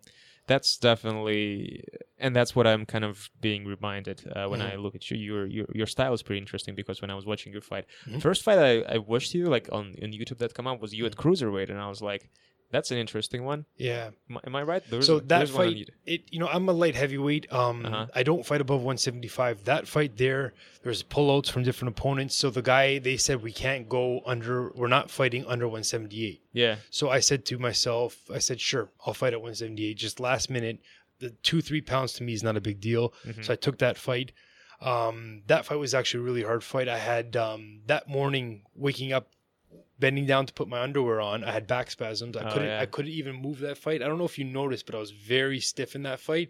that's 0.51 0.71
definitely 0.89 1.83
and 2.17 2.35
that's 2.37 2.53
what 2.55 2.65
i'm 2.71 2.83
kind 2.93 3.05
of 3.09 3.29
being 3.47 3.63
reminded 3.75 4.17
uh, 4.35 4.47
when 4.51 4.59
Mhm. 4.61 4.71
i 4.71 4.75
look 4.83 4.95
at 4.99 5.03
you 5.11 5.17
your, 5.29 5.43
your 5.57 5.67
your 5.79 5.85
style 5.95 6.13
is 6.17 6.23
pretty 6.23 6.39
interesting 6.45 6.73
because 6.81 6.97
when 7.01 7.11
i 7.13 7.15
was 7.19 7.25
watching 7.31 7.51
your 7.55 7.61
fight 7.71 7.85
Mhm. 8.07 8.19
first 8.27 8.41
fight 8.43 8.57
i, 8.71 8.73
I 8.95 8.97
watched 9.13 9.31
you 9.37 9.43
like 9.55 9.67
on, 9.77 9.85
on 10.03 10.09
youtube 10.19 10.39
that 10.39 10.53
come 10.57 10.67
up 10.71 10.77
was 10.81 10.91
you 10.97 11.05
at 11.05 11.11
Mm-hmm. 11.15 11.23
cruiserweight 11.29 11.69
and 11.69 11.79
i 11.79 11.87
was 11.93 12.01
like 12.11 12.23
that's 12.71 12.91
an 12.91 12.97
interesting 12.97 13.43
one 13.45 13.65
yeah. 13.77 14.11
am, 14.29 14.37
I- 14.37 14.41
am 14.45 14.55
i 14.55 14.61
right 14.63 14.83
There's- 14.89 15.05
so 15.07 15.19
that 15.19 15.27
there's 15.27 15.53
one 15.53 15.67
on 15.67 15.73
fight, 15.73 15.89
it 16.05 16.21
you 16.29 16.39
know, 16.39 16.47
I'm 16.47 16.67
a 16.69 16.73
light 16.73 16.95
heavyweight. 16.95 17.51
Um, 17.51 17.85
Uh-huh. 17.85 18.05
I 18.13 18.23
don't 18.23 18.45
fight 18.45 18.61
above 18.61 18.81
175. 18.81 19.63
That 19.65 19.87
fight 19.87 20.17
there, 20.17 20.53
there's 20.83 21.01
pullouts 21.03 21.49
from 21.49 21.63
different 21.63 21.97
opponents. 21.97 22.35
So 22.35 22.49
the 22.49 22.61
guy 22.61 22.99
they 22.99 23.17
said 23.17 23.41
we 23.41 23.51
can't 23.51 23.89
go 23.89 24.21
under. 24.25 24.71
We're 24.73 24.87
not 24.87 25.09
fighting 25.09 25.45
under 25.47 25.65
178. 25.67 26.41
yeah 26.53 26.75
So 26.91 27.09
I 27.09 27.19
said 27.21 27.45
to 27.45 27.57
myself, 27.57 28.11
I 28.33 28.39
said, 28.39 28.59
sure, 28.61 28.89
I'll 29.05 29.13
fight 29.13 29.33
at 29.33 29.41
178. 29.41 29.95
Just 29.97 30.19
last 30.19 30.49
minute, 30.49 30.79
the 31.19 31.31
two 31.43 31.61
three 31.61 31.81
pounds 31.81 32.13
to 32.13 32.23
me 32.23 32.33
is 32.33 32.43
not 32.43 32.55
a 32.55 32.61
big 32.61 32.79
deal. 32.79 33.13
Mhm. 33.27 33.43
So 33.45 33.53
I 33.53 33.55
took 33.55 33.77
that 33.79 33.97
fight. 33.97 34.31
Um, 34.81 35.41
that 35.47 35.65
fight 35.65 35.77
was 35.79 35.93
actually 35.93 36.21
a 36.21 36.23
really 36.23 36.43
hard 36.43 36.63
fight. 36.63 36.87
I 36.87 36.97
had 36.97 37.35
um, 37.35 37.81
that 37.87 38.07
morning 38.07 38.63
waking 38.75 39.11
up, 39.11 39.27
bending 39.99 40.25
down 40.25 40.45
to 40.45 40.53
put 40.53 40.67
my 40.67 40.81
underwear 40.81 41.19
on. 41.21 41.43
I 41.43 41.51
had 41.51 41.67
back 41.67 41.91
spasms. 41.91 42.37
I 42.37 42.47
Oh, 42.49 42.53
couldn't. 42.53 42.67
yeah. 42.67 42.79
I 42.81 42.85
couldn't 42.85 43.11
even 43.11 43.35
move 43.35 43.59
that 43.59 43.77
fight. 43.77 44.01
I 44.01 44.07
don't 44.07 44.17
know 44.17 44.25
if 44.25 44.37
you 44.39 44.45
noticed, 44.45 44.85
but 44.85 44.95
I 44.95 44.99
was 44.99 45.11
very 45.11 45.59
stiff 45.59 45.95
in 45.95 46.03
that 46.03 46.19
fight. 46.19 46.49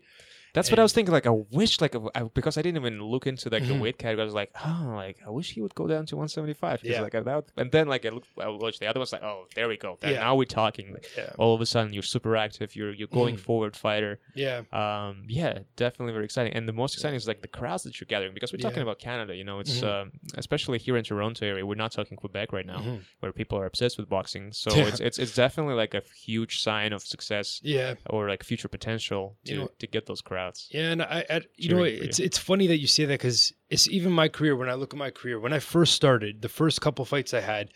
That's 0.53 0.69
what 0.71 0.79
I 0.79 0.83
was 0.83 0.93
thinking. 0.93 1.12
Like, 1.13 1.27
I 1.27 1.31
wish, 1.51 1.79
like, 1.81 1.95
I, 2.15 2.23
because 2.23 2.57
I 2.57 2.62
didn't 2.62 2.77
even 2.77 3.01
look 3.01 3.27
into 3.27 3.49
like 3.49 3.63
Mhm. 3.63 3.67
the 3.67 3.79
weight 3.79 3.97
category. 3.97 4.23
I 4.23 4.25
was 4.25 4.33
like, 4.33 4.51
oh, 4.65 4.93
like, 4.95 5.17
I 5.25 5.29
wish 5.29 5.51
he 5.51 5.62
would 5.62 5.75
go 5.75 5.88
down 5.88 6.05
to 6.07 6.15
175. 6.15 6.83
Yeah. 6.83 7.01
Like, 7.01 7.12
that, 7.13 7.43
and 7.57 7.71
then 7.71 7.88
like 7.88 8.05
I 8.05 8.09
looked, 8.09 8.27
I 8.39 8.47
watched 8.49 8.79
the 8.79 8.88
other 8.88 8.99
one's 8.99 9.12
like, 9.13 9.23
oh, 9.23 9.45
there 9.55 9.67
we 9.67 9.77
go. 9.77 9.97
Yeah. 10.03 10.12
Now 10.19 10.35
we're 10.35 10.45
talking. 10.45 10.95
Yeah. 11.17 11.31
all 11.38 11.53
of 11.55 11.62
a 11.62 11.65
sudden, 11.65 11.93
you're 11.93 12.03
super 12.03 12.35
active. 12.35 12.75
You're 12.75 12.93
you're 12.93 13.07
going 13.07 13.35
Mhm. 13.35 13.39
forward 13.39 13.75
fighter. 13.75 14.19
Yeah. 14.35 14.62
Um, 14.71 15.23
yeah, 15.27 15.59
definitely 15.75 16.13
very 16.13 16.25
exciting. 16.25 16.53
And 16.53 16.67
the 16.67 16.73
most 16.73 16.93
exciting 16.95 17.15
is 17.17 17.27
like 17.27 17.41
the 17.41 17.47
crowds 17.47 17.83
that 17.83 17.99
you're 17.99 18.07
gathering 18.07 18.33
because 18.33 18.51
we're 18.51 18.59
talking 18.59 18.77
Yeah. 18.77 18.83
about 18.89 18.99
Canada. 18.99 19.35
You 19.35 19.43
know, 19.43 19.59
it's 19.59 19.79
Mhm. 19.81 19.88
um, 20.01 20.12
especially 20.35 20.79
here 20.79 20.97
in 20.97 21.03
Toronto 21.03 21.45
area. 21.45 21.65
We're 21.65 21.75
not 21.75 21.91
talking 21.91 22.17
Quebec 22.17 22.51
right 22.53 22.65
now, 22.65 22.79
Mhm. 22.79 23.01
where 23.19 23.31
people 23.31 23.57
are 23.59 23.65
obsessed 23.65 23.97
with 23.97 24.09
boxing. 24.09 24.51
So 24.53 24.73
Yeah. 24.75 24.88
it's 24.88 24.99
it's 24.99 25.19
it's 25.19 25.35
definitely 25.35 25.75
like 25.75 25.93
a 25.93 26.01
huge 26.25 26.59
sign 26.62 26.91
of 26.93 27.01
success 27.03 27.62
Yeah. 27.63 27.95
or 28.09 28.29
like 28.29 28.43
future 28.43 28.67
potential 28.67 29.38
to 29.45 29.51
You 29.53 29.59
know- 29.59 29.71
to 29.79 29.88
get 29.88 30.05
those 30.07 30.21
crowds. 30.21 30.38
Yeah, 30.71 30.91
and 30.91 31.02
I, 31.02 31.25
I 31.30 31.41
you 31.56 31.69
know, 31.69 31.84
it's 32.08 32.19
it's 32.19 32.38
funny 32.38 32.67
that 32.67 32.78
you 32.80 32.88
say 32.88 33.06
that 33.06 33.19
because 33.19 33.54
it's 33.69 33.88
even 33.88 34.12
my 34.12 34.28
career. 34.28 34.56
When 34.56 34.69
I 34.69 34.73
look 34.75 34.93
at 34.93 34.97
my 34.97 35.12
career, 35.12 35.39
when 35.39 35.54
I 35.54 35.60
first 35.60 35.93
started, 35.93 36.41
the 36.41 36.49
first 36.49 36.82
couple 36.82 37.06
fights 37.06 37.34
I 37.34 37.41
had, 37.41 37.69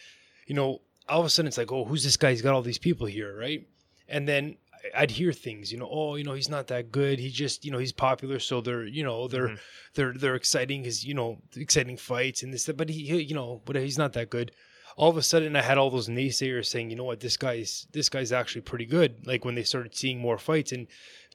you 0.48 0.56
know, 0.56 0.82
all 1.10 1.20
of 1.20 1.26
a 1.26 1.30
sudden 1.30 1.48
it's 1.48 1.58
like, 1.58 1.72
oh, 1.72 1.86
who's 1.86 2.04
this 2.04 2.18
guy? 2.18 2.32
He's 2.32 2.42
got 2.42 2.54
all 2.54 2.62
these 2.62 2.78
people 2.78 3.08
here, 3.08 3.38
right? 3.38 3.68
And 4.08 4.28
then 4.28 4.58
I'd 4.96 5.12
hear 5.12 5.32
things, 5.32 5.72
you 5.72 5.80
know, 5.80 5.88
oh, 5.90 6.16
you 6.16 6.24
know, 6.26 6.34
he's 6.34 6.50
not 6.50 6.68
that 6.68 6.92
good. 6.92 7.18
He 7.20 7.30
just, 7.30 7.64
you 7.64 7.72
know, 7.72 7.78
he's 7.78 7.94
popular, 7.94 8.40
so 8.40 8.60
they're, 8.62 8.84
you 8.86 9.04
know, 9.04 9.28
they're 9.28 9.50
Mhm. 9.50 9.60
they're 9.96 10.14
they're 10.14 10.36
exciting 10.36 10.82
because 10.82 11.06
you 11.06 11.14
know 11.14 11.42
exciting 11.56 11.98
fights 11.98 12.44
and 12.44 12.54
this, 12.54 12.70
but 12.76 12.90
he, 12.90 13.06
he, 13.06 13.22
you 13.22 13.36
know, 13.36 13.62
but 13.66 13.76
he's 13.78 13.98
not 13.98 14.14
that 14.14 14.30
good. 14.30 14.52
All 14.96 15.10
of 15.10 15.18
a 15.18 15.24
sudden, 15.24 15.56
I 15.56 15.62
had 15.64 15.78
all 15.80 15.90
those 15.90 16.08
naysayers 16.10 16.68
saying, 16.68 16.92
you 16.92 16.96
know 16.96 17.04
what, 17.06 17.20
this 17.20 17.38
guy's 17.38 17.88
this 17.94 18.10
guy's 18.10 18.32
actually 18.32 18.62
pretty 18.62 18.86
good. 18.86 19.26
Like 19.26 19.44
when 19.46 19.56
they 19.56 19.64
started 19.64 19.96
seeing 19.96 20.20
more 20.20 20.38
fights, 20.38 20.72
and 20.72 20.88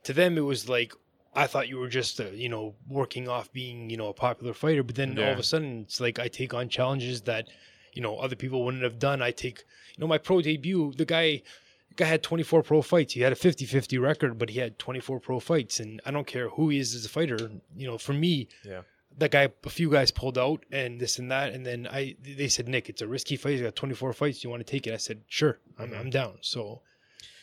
to 0.05 0.13
them 0.13 0.37
it 0.39 0.43
was 0.43 0.69
like 0.69 0.93
I 1.43 1.47
thought 1.47 1.69
you 1.69 1.79
were 1.79 1.89
just, 1.89 2.21
uh, 2.21 2.25
you 2.45 2.49
know, 2.49 2.75
working 2.89 3.29
off 3.29 3.53
being, 3.53 3.91
you 3.91 3.97
know, 3.97 4.09
a 4.09 4.13
popular 4.27 4.53
fighter. 4.55 4.83
But 4.83 4.97
then 4.97 5.19
all 5.19 5.33
of 5.33 5.39
a 5.39 5.43
sudden, 5.43 5.83
it's 5.83 6.01
like 6.01 6.19
I 6.19 6.29
take 6.29 6.53
on 6.55 6.69
challenges 6.69 7.23
that, 7.23 7.49
you 7.95 8.03
know, 8.03 8.19
other 8.19 8.37
people 8.37 8.65
wouldn't 8.65 8.83
have 8.83 8.99
done. 8.99 9.23
I 9.23 9.31
take, 9.31 9.59
you 9.97 10.01
know, 10.01 10.07
my 10.07 10.19
pro 10.19 10.41
debut, 10.43 10.93
the 10.97 11.05
guy, 11.05 11.43
the 11.91 11.95
guy 11.97 12.07
had 12.07 12.23
24 12.23 12.63
pro 12.63 12.83
fights. 12.83 13.13
He 13.15 13.21
had 13.21 13.33
a 13.33 13.37
50 13.37 13.65
50 13.67 13.99
record, 13.99 14.39
but 14.39 14.51
he 14.51 14.59
had 14.59 14.79
24 14.79 15.21
pro 15.21 15.39
fights. 15.41 15.79
And 15.81 16.01
I 16.05 16.11
don't 16.11 16.27
care 16.27 16.49
who 16.51 16.69
he 16.71 16.79
is 16.81 16.95
as 16.95 17.05
a 17.05 17.09
fighter. 17.09 17.39
You 17.77 17.87
know, 17.87 17.99
for 17.99 18.13
me, 18.15 18.49
Yeah. 18.65 18.83
that 19.19 19.31
guy, 19.31 19.49
a 19.65 19.71
few 19.71 19.91
guys 19.91 20.11
pulled 20.11 20.39
out 20.39 20.65
and 20.73 21.01
this 21.01 21.19
and 21.19 21.31
that. 21.31 21.53
And 21.53 21.65
then 21.65 21.87
I, 21.91 22.17
they 22.23 22.49
said, 22.49 22.69
Nick, 22.69 22.89
it's 22.89 23.03
a 23.03 23.07
risky 23.09 23.37
fight. 23.37 23.53
He's 23.53 23.63
got 23.63 23.77
24 23.77 24.13
fights. 24.13 24.43
You 24.43 24.51
want 24.51 24.67
to 24.67 24.71
take 24.71 24.87
it? 24.87 24.93
I 24.95 24.97
said, 24.99 25.23
sure, 25.29 25.59
I'm, 25.79 25.91
Mhm. 25.91 25.99
I'm 26.01 26.11
down. 26.11 26.39
So, 26.41 26.83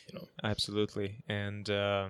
you 0.08 0.19
know, 0.19 0.27
Absolutely. 0.43 1.23
And 1.29 1.69
uh, 1.69 2.10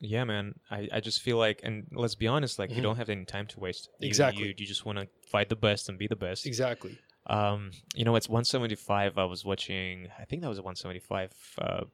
yeah, 0.00 0.24
man, 0.24 0.54
I, 0.70 0.88
I 0.92 1.00
just 1.00 1.22
feel 1.22 1.38
like, 1.38 1.60
and 1.62 1.86
let's 1.92 2.14
be 2.14 2.26
honest, 2.26 2.58
like 2.58 2.70
you 2.70 2.76
Mhm. 2.78 2.82
don't 2.82 2.96
have 2.96 3.08
any 3.08 3.24
time 3.24 3.46
to 3.48 3.60
waste. 3.60 3.88
You- 4.00 4.06
Exactly. 4.08 4.44
You, 4.48 4.54
you 4.56 4.66
just 4.66 4.84
want 4.84 4.98
to 4.98 5.08
fight 5.28 5.48
the 5.48 5.56
best 5.56 5.88
and 5.88 5.98
be 5.98 6.06
the 6.06 6.16
best. 6.16 6.46
exactly. 6.46 6.98
Um, 7.28 7.72
you 7.94 8.04
know, 8.04 8.14
it's 8.14 8.28
175. 8.28 9.18
I 9.18 9.24
was 9.24 9.44
watching, 9.44 10.08
I 10.18 10.24
think 10.24 10.42
that 10.42 10.48
was 10.48 10.58
175, 10.60 11.32
uh, 11.58 11.84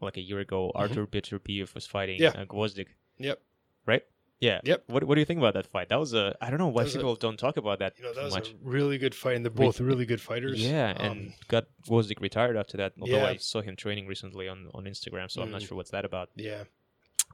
like 0.00 0.16
a 0.16 0.20
year 0.22 0.38
ago. 0.40 0.72
Arthur 0.74 1.06
Beterbiev 1.06 1.74
was 1.74 1.86
fighting 1.86 2.18
Mm-hmm. 2.20 2.36
Yeah. 2.38 2.42
uh, 2.42 2.46
Gvozdyk, 2.46 2.86
Yep. 3.18 3.40
right? 3.86 4.02
Yeah. 4.40 4.60
Yep. 4.64 4.84
What, 4.88 5.04
what 5.04 5.14
do 5.16 5.20
you 5.20 5.24
think 5.24 5.38
about 5.38 5.54
that 5.54 5.66
fight? 5.66 5.88
That 5.90 6.00
was 6.00 6.14
a, 6.14 6.34
I 6.40 6.48
don't 6.50 6.58
know 6.58 6.68
why 6.68 6.82
was 6.84 6.94
a- 6.94 6.98
people 6.98 7.14
don't 7.16 7.38
talk 7.38 7.56
about 7.58 7.78
that 7.80 7.94
You 7.98 8.04
know, 8.04 8.14
that 8.14 8.24
was 8.24 8.34
much. 8.34 8.50
a 8.50 8.54
really 8.62 8.98
good 8.98 9.14
fight. 9.14 9.36
And 9.36 9.44
they're 9.44 9.52
Re- 9.52 9.66
both 9.66 9.78
really 9.80 10.06
good 10.06 10.20
fighters. 10.20 10.60
Yeah, 10.60 10.94
Um, 10.98 11.06
and 11.10 11.32
got 11.48 11.66
Gvozdyk 11.86 12.20
retired 12.20 12.56
after 12.56 12.76
that. 12.78 12.94
Although 13.00 13.18
Yeah. 13.18 13.26
I 13.28 13.36
saw 13.36 13.60
him 13.60 13.76
training 13.76 14.06
recently 14.08 14.48
on, 14.48 14.68
on 14.74 14.84
Instagram, 14.84 15.30
so 15.30 15.42
I'm 15.42 15.50
not 15.50 15.60
Mhm. 15.60 15.68
sure 15.68 15.76
what's 15.76 15.90
that 15.90 16.04
about. 16.04 16.30
yeah. 16.34 16.64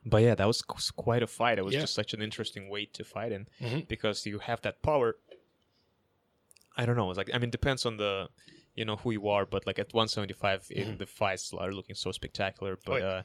But 0.04 0.22
yeah, 0.22 0.34
that 0.34 0.46
was 0.46 0.62
quite 0.62 1.22
a 1.22 1.26
fight. 1.26 1.58
It 1.58 1.64
was 1.64 1.74
Yeah. 1.74 1.80
just 1.80 1.94
such 1.94 2.14
an 2.14 2.22
interesting 2.22 2.68
weight 2.68 2.94
to 2.94 3.04
fight 3.04 3.32
in 3.32 3.46
Mhm. 3.60 3.88
because 3.88 4.24
you 4.26 4.38
have 4.38 4.60
that 4.62 4.80
power. 4.82 5.16
I 6.76 6.86
don't 6.86 6.96
know. 6.96 7.10
It's 7.10 7.18
like 7.18 7.30
I 7.34 7.38
mean, 7.38 7.50
depends 7.50 7.84
on 7.86 7.96
the, 7.96 8.28
you 8.74 8.84
know, 8.84 8.96
who 8.96 9.10
you 9.10 9.28
are. 9.28 9.44
But 9.44 9.66
like 9.66 9.78
at 9.78 9.92
175, 9.92 10.66
it, 10.70 10.86
Mhm. 10.86 10.98
the 10.98 11.06
fights 11.06 11.52
are 11.52 11.72
looking 11.72 11.96
so 11.96 12.12
spectacular. 12.12 12.74
Oh, 12.78 12.82
But 12.84 13.00
yeah. 13.02 13.08
uh, 13.08 13.22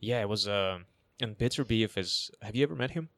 yeah, 0.00 0.20
it 0.22 0.28
was. 0.28 0.48
Uh, 0.48 0.80
and 1.20 1.36
Beterbiev 1.36 1.96
is. 1.98 2.30
Have 2.42 2.56
you 2.56 2.62
ever 2.62 2.74
met 2.74 2.92
him? 2.92 3.10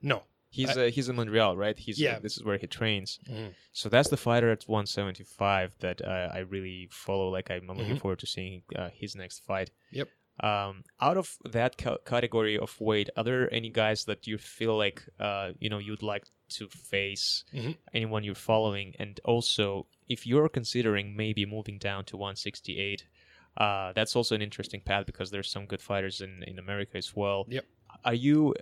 No. 0.00 0.24
He's 0.50 0.76
I- 0.76 0.86
uh, 0.88 0.90
he's 0.90 1.08
in 1.08 1.16
Montreal, 1.16 1.56
right? 1.56 1.78
He's 1.78 1.98
Yeah. 1.98 2.18
this 2.18 2.36
is 2.36 2.42
where 2.44 2.58
he 2.58 2.66
trains. 2.66 3.18
Mhm. 3.26 3.54
So 3.72 3.88
that's 3.88 4.10
the 4.10 4.18
fighter 4.18 4.50
at 4.50 4.68
175 4.68 5.78
that 5.78 6.02
uh, 6.02 6.28
I 6.34 6.38
really 6.40 6.88
follow. 6.90 7.28
Like 7.30 7.50
I'm, 7.50 7.66
looking 7.66 7.96
Mhm. 7.96 8.00
forward 8.00 8.18
to 8.18 8.26
seeing 8.26 8.62
uh, 8.76 8.90
his 8.90 9.14
next 9.16 9.44
fight. 9.46 9.70
Yep. 9.92 10.08
Um, 10.42 10.82
out 11.00 11.16
of 11.16 11.36
that 11.50 11.78
ca- 11.78 11.98
category 12.04 12.58
of 12.58 12.80
weight, 12.80 13.08
are 13.16 13.24
there 13.24 13.52
any 13.54 13.70
guys 13.70 14.04
that 14.06 14.26
you 14.26 14.38
feel 14.38 14.76
like 14.76 15.02
uh, 15.20 15.52
you 15.60 15.70
know 15.70 15.78
you'd 15.78 16.02
like 16.02 16.24
to 16.58 16.68
face? 16.68 17.44
Mhm. 17.54 17.76
Anyone 17.94 18.24
you're 18.24 18.34
following, 18.34 18.94
and 18.98 19.20
also 19.24 19.86
if 20.08 20.26
you're 20.26 20.48
considering 20.48 21.16
maybe 21.16 21.46
moving 21.46 21.78
down 21.78 22.04
to 22.06 22.16
168, 22.16 23.06
uh, 23.56 23.92
that's 23.92 24.16
also 24.16 24.34
an 24.34 24.42
interesting 24.42 24.80
path 24.80 25.06
because 25.06 25.30
there's 25.30 25.50
some 25.50 25.66
good 25.66 25.80
fighters 25.82 26.20
in 26.20 26.42
in 26.46 26.58
America 26.58 26.96
as 26.98 27.14
well. 27.14 27.46
Yep. 27.48 27.64
Are 28.04 28.14
you 28.14 28.54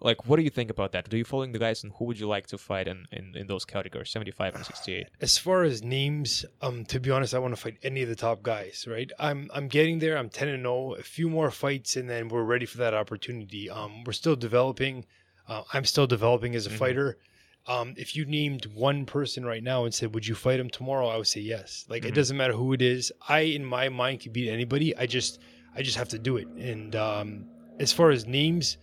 like 0.00 0.26
what 0.26 0.36
do 0.36 0.42
you 0.42 0.50
think 0.50 0.70
about 0.70 0.92
that? 0.92 1.08
Do 1.08 1.16
you 1.16 1.24
following 1.24 1.52
the 1.52 1.58
guys 1.58 1.82
and 1.82 1.92
who 1.96 2.04
would 2.06 2.18
you 2.18 2.28
like 2.28 2.46
to 2.48 2.58
fight 2.58 2.86
in, 2.88 3.06
in, 3.12 3.34
in 3.36 3.46
those 3.46 3.64
categories, 3.64 4.10
75 4.10 4.54
and 4.54 4.64
68? 4.64 5.06
As 5.20 5.38
far 5.38 5.64
as 5.64 5.82
names, 5.82 6.44
um, 6.62 6.84
to 6.86 7.00
be 7.00 7.10
honest, 7.10 7.34
I 7.34 7.38
want 7.38 7.54
to 7.54 7.60
fight 7.60 7.78
any 7.82 8.02
of 8.02 8.08
the 8.08 8.16
top 8.16 8.42
guys. 8.42 8.86
Right? 8.88 9.10
I'm 9.18 9.50
I'm 9.52 9.68
getting 9.68 9.98
there. 9.98 10.16
I'm 10.16 10.28
ten 10.28 10.48
and 10.48 10.62
zero. 10.62 10.94
A 10.94 11.02
few 11.02 11.28
more 11.28 11.50
fights, 11.50 11.96
and 11.96 12.08
then 12.08 12.28
we're 12.28 12.44
ready 12.44 12.66
for 12.66 12.78
that 12.78 12.94
opportunity. 12.94 13.68
Um, 13.70 14.04
we're 14.04 14.12
still 14.12 14.36
developing. 14.36 15.04
Uh, 15.48 15.62
I'm 15.72 15.84
still 15.84 16.06
developing 16.06 16.54
as 16.54 16.66
a 16.66 16.70
Mhm. 16.70 16.78
fighter. 16.78 17.18
Um, 17.66 17.94
if 17.98 18.16
you 18.16 18.24
named 18.24 18.66
one 18.66 19.04
person 19.04 19.44
right 19.44 19.62
now 19.62 19.84
and 19.84 19.92
said, 19.92 20.14
"Would 20.14 20.26
you 20.26 20.34
fight 20.34 20.60
him 20.60 20.70
tomorrow?" 20.70 21.08
I 21.08 21.16
would 21.16 21.26
say 21.26 21.40
yes. 21.40 21.84
Like 21.88 22.02
Mhm. 22.02 22.08
it 22.08 22.14
doesn't 22.14 22.36
matter 22.36 22.52
who 22.54 22.72
it 22.72 22.80
is. 22.82 23.12
I, 23.28 23.40
in 23.40 23.64
my 23.64 23.88
mind, 23.88 24.20
can 24.20 24.32
beat 24.32 24.48
anybody. 24.48 24.96
I 24.96 25.06
just, 25.06 25.38
I 25.74 25.82
just 25.82 25.96
have 25.98 26.08
to 26.10 26.18
do 26.18 26.36
it. 26.38 26.46
And 26.48 26.94
um, 26.96 27.44
as 27.78 27.92
far 27.92 28.10
as 28.10 28.26
names, 28.26 28.78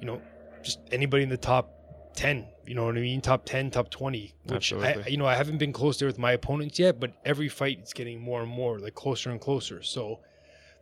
you 0.00 0.06
know, 0.06 0.20
just 0.64 0.80
anybody 0.90 1.22
in 1.22 1.28
the 1.28 1.36
top 1.36 1.70
ten. 2.16 2.46
You 2.66 2.74
know 2.74 2.84
what 2.86 2.96
I 2.96 3.00
mean? 3.00 3.20
Top 3.20 3.44
ten, 3.44 3.70
top 3.70 3.90
twenty. 3.90 4.34
Which 4.46 4.72
I, 4.72 4.76
Absolutely. 4.76 5.12
you 5.12 5.18
know, 5.18 5.26
I 5.26 5.34
haven't 5.34 5.58
been 5.58 5.72
close 5.72 5.98
there 5.98 6.08
with 6.08 6.18
my 6.18 6.32
opponents 6.32 6.78
yet, 6.78 6.98
but 6.98 7.12
every 7.24 7.48
fight 7.48 7.78
it's 7.80 7.92
getting 7.92 8.20
more 8.20 8.40
and 8.42 8.50
more 8.50 8.78
like 8.78 8.94
closer 8.94 9.30
and 9.30 9.40
closer. 9.40 9.82
So 9.82 10.20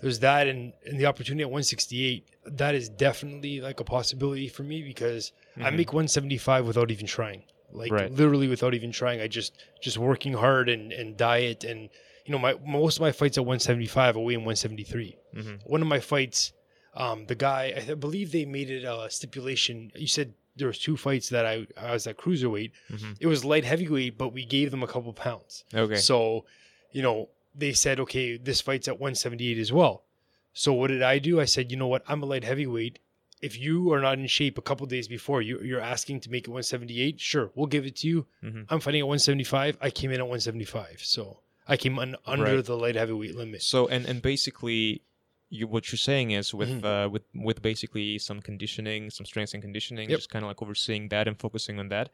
there's 0.01 0.21
that, 0.21 0.47
and 0.47 0.73
and 0.87 0.99
the 0.99 1.07
opportunity 1.07 1.43
at 1.43 1.49
168. 1.51 2.29
That 2.59 2.75
is 2.75 2.89
definitely 2.89 3.61
like 3.61 3.81
a 3.81 3.85
possibility 3.85 4.49
for 4.49 4.63
me 4.63 4.83
because 4.83 5.33
I 5.57 5.71
Mhm. 5.71 5.77
make 5.77 5.93
175 5.93 6.67
without 6.67 6.91
even 6.91 7.07
trying. 7.07 7.43
Like 7.73 7.91
Right. 7.91 8.11
literally 8.13 8.49
without 8.49 8.75
even 8.75 8.93
trying. 8.93 9.21
I 9.21 9.29
just 9.29 9.57
just 9.81 9.99
working 9.99 10.35
hard 10.35 10.69
and 10.69 10.93
and 10.93 11.17
diet 11.17 11.65
and 11.65 11.89
you 12.27 12.31
know 12.33 12.39
my 12.39 12.55
most 12.67 12.99
of 12.99 13.01
my 13.01 13.11
fights 13.13 13.39
at 13.39 13.45
175 13.47 14.15
away 14.17 14.35
in 14.35 14.41
173 14.45 15.17
Mhm. 15.35 15.61
one 15.65 15.81
of 15.83 15.89
my 15.89 15.99
fights, 15.99 16.53
um, 16.95 17.27
the 17.27 17.35
guy, 17.35 17.73
I 17.89 17.95
believe 17.95 18.33
they 18.33 18.45
made 18.45 18.71
it 18.71 18.85
a 18.85 19.09
stipulation. 19.11 19.93
You 19.95 20.07
said 20.07 20.35
there 20.57 20.69
was 20.69 20.79
two 20.79 20.97
fights 20.97 21.31
that 21.31 21.47
I, 21.47 21.67
I 21.77 21.93
was 21.93 22.07
at 22.07 22.19
cruiserweight. 22.19 22.73
Mhm. 22.91 23.17
It 23.21 23.27
was 23.27 23.45
light 23.45 23.65
heavyweight, 23.65 24.19
but 24.19 24.33
we 24.35 24.45
gave 24.45 24.71
them 24.71 24.83
a 24.83 24.87
couple 24.87 25.13
pounds. 25.13 25.65
Okay. 25.75 25.97
So, 25.97 26.45
you 26.93 27.01
know, 27.03 27.29
they 27.55 27.73
said, 27.73 27.99
okay, 28.01 28.37
this 28.37 28.61
fight's 28.61 28.89
at 28.89 29.01
178 29.01 29.59
as 29.59 29.73
well. 29.73 30.05
So 30.53 30.73
what 30.75 30.89
did 30.89 31.03
I 31.03 31.19
do? 31.19 31.41
I 31.41 31.47
said, 31.47 31.71
you 31.71 31.77
know 31.79 31.87
what? 31.87 32.03
I'm 32.07 32.23
a 32.23 32.27
light 32.27 32.45
heavyweight. 32.45 32.99
If 33.41 33.59
you 33.59 33.93
are 33.93 34.01
not 34.01 34.19
in 34.19 34.27
shape 34.27 34.57
a 34.59 34.63
couple 34.63 34.87
days 34.87 35.09
before, 35.09 35.41
you, 35.43 35.59
you're 35.61 35.81
asking 35.81 36.21
to 36.21 36.31
make 36.31 36.45
it 36.45 36.51
178. 36.51 37.19
Sure, 37.21 37.51
we'll 37.55 37.67
give 37.67 37.87
it 37.87 37.97
to 37.97 38.07
you. 38.09 38.27
Mhm. 38.45 38.67
I'm 38.69 38.81
fighting 38.81 39.01
at 39.01 39.07
175. 39.09 39.79
I 39.81 39.91
came 39.91 40.11
in 40.11 40.21
at 40.21 40.27
175, 40.29 41.01
so 41.03 41.41
I 41.67 41.77
came 41.79 41.99
un- 41.99 42.17
under 42.27 42.57
Right. 42.57 42.65
the 42.65 42.77
light 42.77 42.95
heavyweight 42.97 43.35
limit. 43.35 43.63
So 43.63 43.89
and 43.89 44.05
and 44.07 44.21
basically, 44.23 45.03
you 45.59 45.65
what 45.75 45.83
you're 45.93 46.05
saying 46.11 46.29
is 46.41 46.47
with 46.61 46.71
Mhm. 46.71 46.85
uh, 46.93 47.09
with 47.15 47.25
with 47.49 47.59
basically 47.71 48.09
some 48.29 48.41
conditioning, 48.51 49.11
some 49.11 49.27
strength 49.33 49.53
and 49.55 49.63
conditioning, 49.63 50.07
Yep. 50.11 50.19
just 50.21 50.31
kind 50.31 50.43
of 50.45 50.49
like 50.53 50.61
overseeing 50.63 51.05
that 51.15 51.25
and 51.29 51.37
focusing 51.47 51.77
on 51.83 51.89
that, 51.95 52.07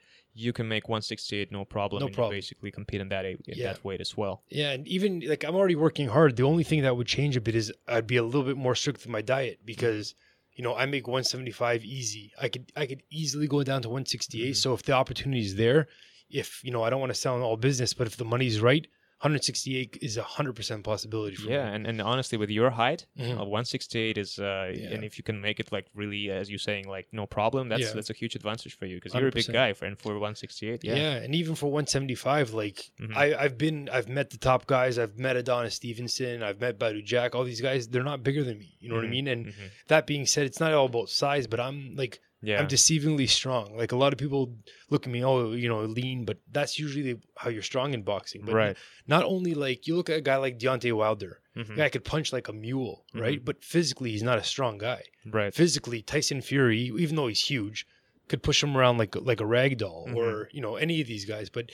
you 0.44 0.52
can 0.52 0.66
make 0.74 0.84
168 0.88 1.52
no 1.58 1.64
problem. 1.64 2.00
No 2.02 2.08
problem. 2.08 2.36
basically 2.36 2.70
compete 2.78 3.00
in 3.04 3.08
that 3.14 3.24
in 3.24 3.36
Yeah. 3.46 3.72
that 3.72 3.84
weight 3.84 4.00
as 4.06 4.12
well. 4.20 4.34
Yeah, 4.60 4.70
and 4.74 4.82
even 4.96 5.10
like 5.32 5.42
I'm 5.46 5.54
already 5.60 5.76
working 5.86 6.08
hard. 6.16 6.30
The 6.36 6.42
only 6.52 6.64
thing 6.70 6.80
that 6.82 6.96
would 6.96 7.06
change 7.18 7.34
a 7.36 7.40
bit 7.40 7.54
is 7.54 7.72
I'd 7.86 8.08
be 8.14 8.16
a 8.16 8.24
little 8.24 8.44
bit 8.50 8.56
more 8.56 8.74
strict 8.74 8.98
with 9.00 9.08
my 9.18 9.22
diet 9.22 9.56
because 9.64 10.14
you 10.56 10.64
know 10.64 10.74
I 10.74 10.84
make 10.86 11.06
175 11.06 11.84
easy. 11.84 12.32
I 12.44 12.48
could 12.48 12.66
I 12.74 12.84
could 12.86 13.02
easily 13.10 13.46
go 13.46 13.62
down 13.62 13.80
to 13.82 13.88
168. 13.88 14.52
Mhm. 14.54 14.56
So 14.56 14.74
if 14.74 14.82
the 14.82 14.92
opportunity 15.02 15.42
is 15.42 15.54
there, 15.54 15.86
if 16.28 16.48
you 16.64 16.72
know 16.72 16.82
I 16.82 16.90
don't 16.90 17.00
want 17.04 17.14
to 17.14 17.20
sound 17.26 17.42
all 17.44 17.56
business, 17.56 17.94
but 17.94 18.06
if 18.08 18.16
the 18.16 18.24
money's 18.34 18.60
right, 18.60 18.86
168 19.20 19.98
is 20.00 20.16
a 20.16 20.22
hundred 20.22 20.54
percent 20.54 20.84
possibility 20.84 21.36
for 21.36 21.50
Yeah, 21.50 21.68
me. 21.68 21.74
and, 21.76 21.86
and 21.86 22.00
honestly, 22.00 22.38
with 22.38 22.50
your 22.50 22.70
height, 22.70 23.06
Mhm. 23.18 23.40
uh, 23.40 23.44
168 23.44 24.16
is, 24.16 24.38
uh, 24.38 24.72
Yeah. 24.74 24.90
and 24.94 25.04
if 25.04 25.18
you 25.18 25.24
can 25.24 25.40
make 25.40 25.58
it 25.60 25.72
like 25.72 25.86
really, 25.94 26.30
as 26.30 26.48
you're 26.48 26.58
saying, 26.58 26.88
like 26.88 27.08
no 27.12 27.26
problem, 27.26 27.68
that's 27.68 27.82
Yeah. 27.82 27.92
that's 27.94 28.10
a 28.10 28.14
huge 28.14 28.36
advantage 28.36 28.74
for 28.76 28.86
you 28.86 28.96
because 28.96 29.14
you're 29.14 29.28
a 29.28 29.32
big 29.32 29.50
guy 29.52 29.72
for 29.72 29.86
and 29.86 29.98
for 29.98 30.14
168. 30.18 30.84
Yeah. 30.84 30.94
Yeah, 30.96 31.14
and 31.16 31.34
even 31.34 31.54
for 31.56 31.66
175, 31.70 32.52
like 32.54 32.90
Mhm. 33.00 33.16
I, 33.16 33.34
I've 33.34 33.58
been, 33.58 33.88
I've 33.90 34.08
met 34.08 34.30
the 34.30 34.38
top 34.38 34.66
guys. 34.66 34.98
I've 34.98 35.18
met 35.18 35.36
Adonis 35.36 35.74
Stevenson. 35.74 36.42
I've 36.42 36.60
met 36.60 36.78
Badou 36.78 37.04
Jack. 37.04 37.34
All 37.34 37.44
these 37.44 37.60
guys, 37.60 37.88
they're 37.88 38.04
not 38.04 38.22
bigger 38.22 38.44
than 38.44 38.58
me. 38.58 38.76
You 38.80 38.88
know 38.88 38.94
what 38.96 39.04
I 39.04 39.08
Mhm. 39.08 39.10
mean? 39.10 39.26
And 39.28 39.46
Mhm. 39.46 39.70
that 39.88 40.06
being 40.06 40.26
said, 40.26 40.46
it's 40.46 40.60
not 40.60 40.72
all 40.72 40.86
about 40.86 41.08
size, 41.10 41.46
but 41.46 41.58
I'm 41.60 41.96
like, 41.96 42.20
yeah, 42.42 42.60
I'm 42.60 42.68
deceivingly 42.68 43.28
strong. 43.28 43.76
Like 43.76 43.92
a 43.92 43.96
lot 43.96 44.12
of 44.12 44.18
people 44.18 44.54
look 44.90 45.06
at 45.06 45.12
me, 45.12 45.24
oh, 45.24 45.52
you 45.52 45.68
know, 45.68 45.80
lean, 45.84 46.24
but 46.24 46.38
that's 46.52 46.78
usually 46.78 47.18
how 47.36 47.50
you're 47.50 47.62
strong 47.62 47.94
in 47.94 48.02
boxing. 48.02 48.42
But 48.44 48.54
right. 48.54 48.76
not 49.06 49.24
only 49.24 49.54
like 49.54 49.86
you 49.86 49.96
look 49.96 50.08
at 50.10 50.18
a 50.18 50.20
guy 50.20 50.36
like 50.36 50.58
Deontay 50.58 50.92
Wilder, 50.92 51.40
Mhm. 51.56 51.76
guy 51.76 51.88
could 51.88 52.04
punch 52.04 52.32
like 52.32 52.48
a 52.48 52.52
mule, 52.52 53.04
Mm-hmm. 53.08 53.20
right? 53.20 53.44
But 53.44 53.64
physically, 53.64 54.10
he's 54.12 54.22
not 54.22 54.38
a 54.38 54.44
strong 54.44 54.78
guy. 54.78 55.02
Right. 55.26 55.52
Physically, 55.54 56.02
Tyson 56.02 56.40
Fury, 56.40 56.92
even 56.98 57.16
though 57.16 57.26
he's 57.26 57.44
huge, 57.50 57.86
could 58.28 58.42
push 58.42 58.62
him 58.62 58.76
around 58.76 58.98
like 58.98 59.16
like 59.16 59.40
a 59.40 59.46
rag 59.46 59.78
doll 59.78 60.06
Mhm. 60.08 60.16
or 60.16 60.48
you 60.52 60.60
know 60.60 60.76
any 60.76 61.00
of 61.00 61.06
these 61.08 61.24
guys. 61.24 61.50
But 61.50 61.70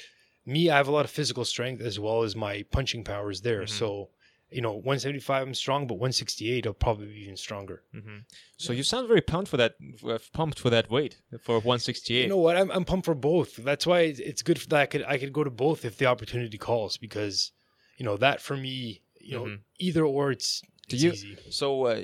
me, 0.46 0.70
I 0.70 0.76
have 0.76 0.88
a 0.88 0.92
lot 0.92 1.04
of 1.04 1.10
physical 1.10 1.44
strength 1.44 1.82
as 1.82 1.98
well 1.98 2.22
as 2.22 2.34
my 2.36 2.62
punching 2.70 3.04
power 3.04 3.30
is 3.30 3.40
there. 3.42 3.62
Mhm. 3.64 3.68
So 3.70 4.10
you 4.54 4.60
know, 4.62 4.72
175 4.72 5.46
I'm 5.46 5.54
strong, 5.54 5.86
but 5.86 5.94
168 5.94 6.66
I'll 6.66 6.72
probably 6.86 7.06
be 7.06 7.20
even 7.24 7.36
stronger. 7.36 7.82
hmm 7.92 8.18
So 8.56 8.72
you 8.72 8.82
sound 8.82 9.08
very 9.08 9.20
pumped 9.32 9.50
for 9.50 9.56
that, 9.62 9.72
uh, 10.08 10.18
pumped 10.32 10.58
for 10.60 10.70
that 10.70 10.86
weight 10.90 11.14
for 11.46 11.54
168. 11.56 12.22
You 12.22 12.28
know 12.28 12.36
what? 12.46 12.56
I'm, 12.56 12.70
I'm 12.70 12.84
pumped 12.84 13.04
for 13.06 13.14
both. 13.14 13.56
That's 13.56 13.86
why 13.86 14.00
it's 14.30 14.42
good 14.42 14.58
that 14.70 14.80
I 14.84 14.86
could 14.86 15.02
I 15.14 15.16
could 15.18 15.32
go 15.32 15.44
to 15.44 15.50
both 15.50 15.84
if 15.84 15.94
the 15.98 16.06
opportunity 16.06 16.58
calls 16.58 16.96
because 17.06 17.52
you 17.98 18.04
know 18.06 18.16
that 18.18 18.40
for 18.40 18.56
me, 18.56 19.00
you 19.20 19.34
know, 19.36 19.44
Mhm. 19.46 19.58
either 19.78 20.04
or 20.04 20.30
it's, 20.36 20.60
Do 20.88 20.96
it's 20.96 21.02
you- 21.04 21.12
easy. 21.12 21.36
So, 21.50 21.66
uh, 21.86 22.00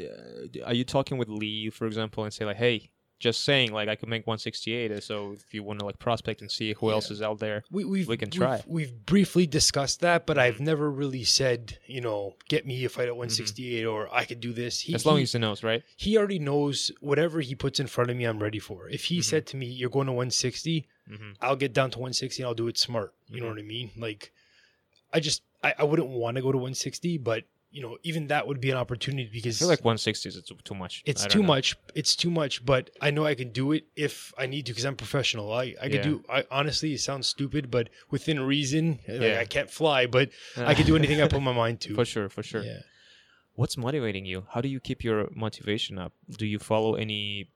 are 0.68 0.74
you 0.80 0.84
talking 0.84 1.16
with 1.18 1.28
Lee, 1.28 1.70
for 1.70 1.86
example, 1.86 2.24
and 2.24 2.32
say 2.32 2.44
like, 2.46 2.56
"Hey, 2.66 2.90
just 3.20 3.44
saying, 3.44 3.72
like, 3.72 3.88
I 3.88 3.94
could 3.94 4.08
make 4.08 4.26
168." 4.26 4.90
uh, 4.90 5.00
So, 5.00 5.32
if 5.32 5.54
you 5.54 5.62
want 5.62 5.78
to 5.78 5.84
like 5.86 5.98
prospect 6.00 6.40
and 6.40 6.50
see 6.50 6.72
who 6.72 6.90
else 6.90 7.10
is 7.12 7.22
out 7.22 7.38
there, 7.38 7.62
We 7.70 7.84
we've, 7.84 8.08
We 8.08 8.16
can 8.16 8.28
we've- 8.30 8.38
try. 8.38 8.64
We've, 8.66 8.92
briefly 9.06 9.46
discussed 9.46 10.00
that, 10.00 10.26
but 10.26 10.38
I've 10.38 10.58
never 10.58 10.90
really 10.90 11.22
said, 11.24 11.78
you 11.86 12.00
know, 12.00 12.34
get 12.48 12.66
me 12.66 12.84
a 12.84 12.88
fight 12.88 13.06
at 13.08 13.14
168 13.16 13.84
or 13.84 14.08
I 14.12 14.24
could 14.24 14.40
do 14.40 14.52
this. 14.52 14.80
He, 14.80 14.90
Mm-hmm. 14.92 14.96
as 14.96 15.06
long 15.06 15.16
he, 15.18 15.22
as 15.22 15.32
he 15.32 15.38
knows, 15.38 15.62
right? 15.62 15.82
he 15.96 16.16
already 16.18 16.38
knows 16.40 16.90
whatever 17.00 17.40
he 17.40 17.54
puts 17.54 17.78
in 17.78 17.86
front 17.86 18.10
of 18.10 18.16
me, 18.16 18.24
I'm 18.24 18.38
ready 18.42 18.58
for. 18.58 18.88
If 18.88 19.04
he 19.04 19.18
Mhm. 19.18 19.24
said 19.24 19.46
to 19.48 19.56
me, 19.56 19.66
"You're 19.66 19.90
going 19.90 20.06
to 20.06 20.12
160," 20.12 20.86
hmm 21.06 21.32
I'll 21.40 21.56
get 21.56 21.72
down 21.72 21.90
to 21.92 21.98
160 21.98 22.42
and 22.42 22.48
I'll 22.48 22.54
do 22.54 22.68
it 22.68 22.78
smart. 22.78 23.12
You 23.28 23.40
know 23.40 23.46
Mhm. 23.46 23.50
what 23.50 23.58
I 23.58 23.62
mean? 23.62 23.90
Like, 23.96 24.32
I 25.12 25.20
just 25.20 25.42
I, 25.62 25.74
I 25.78 25.84
wouldn't 25.84 26.08
want 26.08 26.36
to 26.36 26.42
go 26.42 26.52
to 26.52 26.58
160, 26.58 27.18
but 27.18 27.44
you 27.72 27.82
know, 27.82 27.96
even 28.02 28.26
that 28.28 28.46
would 28.48 28.60
be 28.60 28.70
an 28.70 28.76
opportunity 28.76 29.28
I 29.28 29.32
because 29.32 29.58
feel 29.58 29.68
like 29.68 29.80
160 29.80 30.28
is 30.28 30.42
too, 30.42 30.56
too 30.64 30.74
much. 30.74 31.02
it's 31.06 31.24
too 31.26 31.40
know. 31.40 31.46
much. 31.48 31.76
It's 31.94 32.16
too 32.16 32.30
much, 32.30 32.64
but 32.64 32.90
I 33.00 33.10
know 33.10 33.24
I 33.24 33.34
can 33.34 33.50
do 33.50 33.72
it 33.72 33.84
if 33.96 34.32
I 34.36 34.46
need 34.46 34.66
to 34.66 34.72
because 34.72 34.84
I'm 34.84 34.96
professional. 34.96 35.52
I 35.52 35.74
I 35.80 35.88
could 35.88 36.02
do. 36.02 36.24
I 36.28 36.44
honestly, 36.50 36.92
it 36.94 37.00
sounds 37.00 37.28
stupid, 37.28 37.70
but 37.70 37.88
within 38.10 38.40
reason, 38.40 38.98
like, 39.06 39.20
Yeah. 39.20 39.38
I 39.40 39.44
can't 39.44 39.70
fly, 39.70 40.06
but 40.06 40.30
I 40.56 40.74
can 40.74 40.84
do 40.86 40.96
anything 40.96 41.20
I 41.22 41.28
put 41.28 41.42
my 41.42 41.52
mind 41.52 41.80
to. 41.84 41.94
for 41.94 42.04
sure, 42.04 42.28
for 42.28 42.42
sure. 42.42 42.62
Yeah. 42.64 42.80
What's 43.54 43.76
motivating 43.76 44.24
you? 44.26 44.46
How 44.52 44.60
do 44.60 44.68
you 44.68 44.80
keep 44.80 45.04
your 45.04 45.28
motivation 45.34 45.98
up? 45.98 46.12
Do 46.38 46.46
you 46.46 46.58
follow 46.58 46.94
any, 46.94 47.50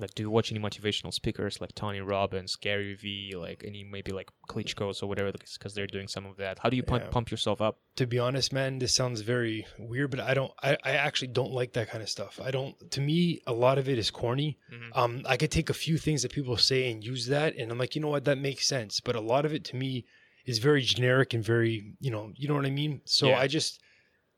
like, 0.00 0.14
do 0.14 0.22
you 0.24 0.30
watch 0.30 0.50
any 0.50 0.60
motivational 0.60 1.12
speakers 1.14 1.60
like 1.60 1.74
Tony 1.74 2.00
Robbins, 2.00 2.56
Gary 2.56 2.94
Vee, 2.94 3.34
like 3.36 3.62
any 3.64 3.84
maybe 3.84 4.10
like 4.12 4.28
Klitschko's 4.48 5.02
or 5.02 5.06
whatever, 5.08 5.30
because 5.32 5.74
they're 5.74 5.86
doing 5.86 6.08
some 6.08 6.26
of 6.26 6.36
that? 6.38 6.58
How 6.58 6.68
do 6.68 6.76
you 6.76 6.82
pump, 6.82 7.04
Yeah. 7.04 7.10
pump 7.10 7.30
yourself 7.30 7.60
up? 7.60 7.78
To 7.96 8.06
be 8.06 8.18
honest, 8.18 8.52
man, 8.52 8.78
this 8.80 8.92
sounds 8.94 9.20
very 9.20 9.66
weird, 9.78 10.10
but 10.10 10.20
I 10.20 10.34
don't. 10.34 10.50
I, 10.62 10.76
I 10.82 10.92
actually 10.92 11.28
don't 11.28 11.52
like 11.52 11.74
that 11.74 11.88
kind 11.90 12.02
of 12.02 12.08
stuff. 12.10 12.40
I 12.42 12.50
don't. 12.50 12.74
To 12.90 13.00
me, 13.00 13.40
a 13.46 13.52
lot 13.52 13.78
of 13.78 13.88
it 13.88 13.98
is 13.98 14.10
corny. 14.10 14.58
Mhm. 14.72 14.90
Um, 14.96 15.22
I 15.28 15.36
could 15.36 15.52
take 15.52 15.70
a 15.70 15.74
few 15.74 15.96
things 15.98 16.22
that 16.22 16.32
people 16.32 16.56
say 16.56 16.90
and 16.90 17.04
use 17.04 17.26
that, 17.26 17.54
and 17.56 17.70
I'm 17.70 17.78
like, 17.78 17.94
you 17.94 18.00
know 18.02 18.08
what, 18.08 18.24
that 18.24 18.38
makes 18.38 18.66
sense. 18.66 18.98
But 19.00 19.14
a 19.14 19.20
lot 19.20 19.44
of 19.44 19.52
it 19.54 19.64
to 19.66 19.76
me 19.76 20.06
is 20.44 20.58
very 20.58 20.82
generic 20.82 21.34
and 21.34 21.42
very, 21.44 21.94
you 22.00 22.10
know, 22.10 22.32
you 22.34 22.48
know 22.48 22.54
what 22.54 22.66
I 22.66 22.70
mean. 22.70 23.00
So 23.04 23.28
Yeah. 23.28 23.38
I 23.38 23.46
just 23.46 23.80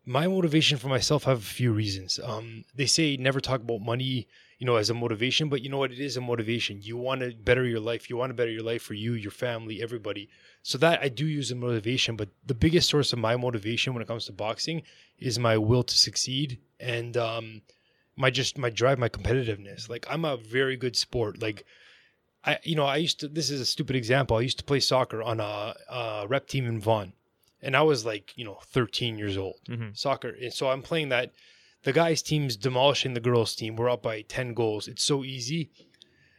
my 0.06 0.28
motivation 0.28 0.78
for 0.78 0.88
myself 0.88 1.26
I 1.26 1.30
have 1.30 1.40
a 1.40 1.42
few 1.42 1.72
reasons. 1.72 2.20
Um, 2.22 2.64
they 2.74 2.86
say 2.86 3.16
never 3.16 3.40
talk 3.40 3.60
about 3.60 3.80
money, 3.80 4.28
you 4.58 4.66
know, 4.66 4.76
as 4.76 4.88
a 4.88 4.94
motivation, 4.94 5.48
but 5.48 5.62
you 5.62 5.68
know 5.68 5.78
what? 5.78 5.90
It 5.90 5.98
is 5.98 6.16
a 6.16 6.20
motivation. 6.20 6.80
You 6.80 6.96
want 6.96 7.20
to 7.22 7.32
better 7.32 7.64
your 7.64 7.80
life. 7.80 8.08
You 8.08 8.16
want 8.16 8.30
to 8.30 8.34
better 8.34 8.50
your 8.50 8.62
life 8.62 8.82
for 8.82 8.94
you, 8.94 9.14
your 9.14 9.32
family, 9.32 9.82
everybody. 9.82 10.28
So 10.62 10.78
that 10.78 11.02
I 11.02 11.08
do 11.08 11.26
use 11.26 11.50
a 11.50 11.56
motivation, 11.56 12.16
but 12.16 12.28
the 12.46 12.54
biggest 12.54 12.88
source 12.88 13.12
of 13.12 13.18
my 13.18 13.36
motivation 13.36 13.92
when 13.92 14.02
it 14.02 14.08
comes 14.08 14.26
to 14.26 14.32
boxing 14.32 14.82
is 15.18 15.38
my 15.38 15.58
will 15.58 15.82
to 15.82 15.98
succeed 15.98 16.58
and 16.78 17.16
um, 17.16 17.62
my 18.16 18.30
just 18.30 18.56
my 18.56 18.70
drive, 18.70 18.98
my 18.98 19.08
competitiveness. 19.08 19.90
Like 19.90 20.06
I'm 20.08 20.24
a 20.24 20.36
very 20.36 20.76
good 20.76 20.96
sport. 20.96 21.42
Like 21.42 21.66
I, 22.44 22.58
you 22.62 22.76
know, 22.76 22.86
I 22.86 22.96
used 22.96 23.20
to. 23.20 23.28
This 23.28 23.50
is 23.50 23.60
a 23.60 23.66
stupid 23.66 23.96
example. 23.96 24.36
I 24.36 24.42
used 24.42 24.58
to 24.58 24.64
play 24.64 24.78
soccer 24.78 25.20
on 25.20 25.40
a, 25.40 25.74
a 25.90 26.26
rep 26.28 26.46
team 26.46 26.66
in 26.66 26.78
Vaughan, 26.78 27.12
and 27.62 27.76
I 27.76 27.82
was 27.82 28.04
like, 28.04 28.32
you 28.36 28.44
know, 28.44 28.58
13 28.66 29.18
years 29.18 29.36
old. 29.36 29.56
Mhm. 29.68 29.96
Soccer, 29.96 30.30
and 30.40 30.52
so 30.52 30.68
I'm 30.70 30.82
playing 30.82 31.08
that. 31.10 31.32
The 31.82 31.92
guys' 31.92 32.20
team's 32.22 32.56
demolishing 32.56 33.14
the 33.14 33.20
girls' 33.20 33.54
team. 33.54 33.76
We're 33.76 33.90
up 33.90 34.02
by 34.02 34.22
10 34.22 34.54
goals. 34.54 34.88
It's 34.88 35.04
so 35.04 35.22
easy. 35.24 35.70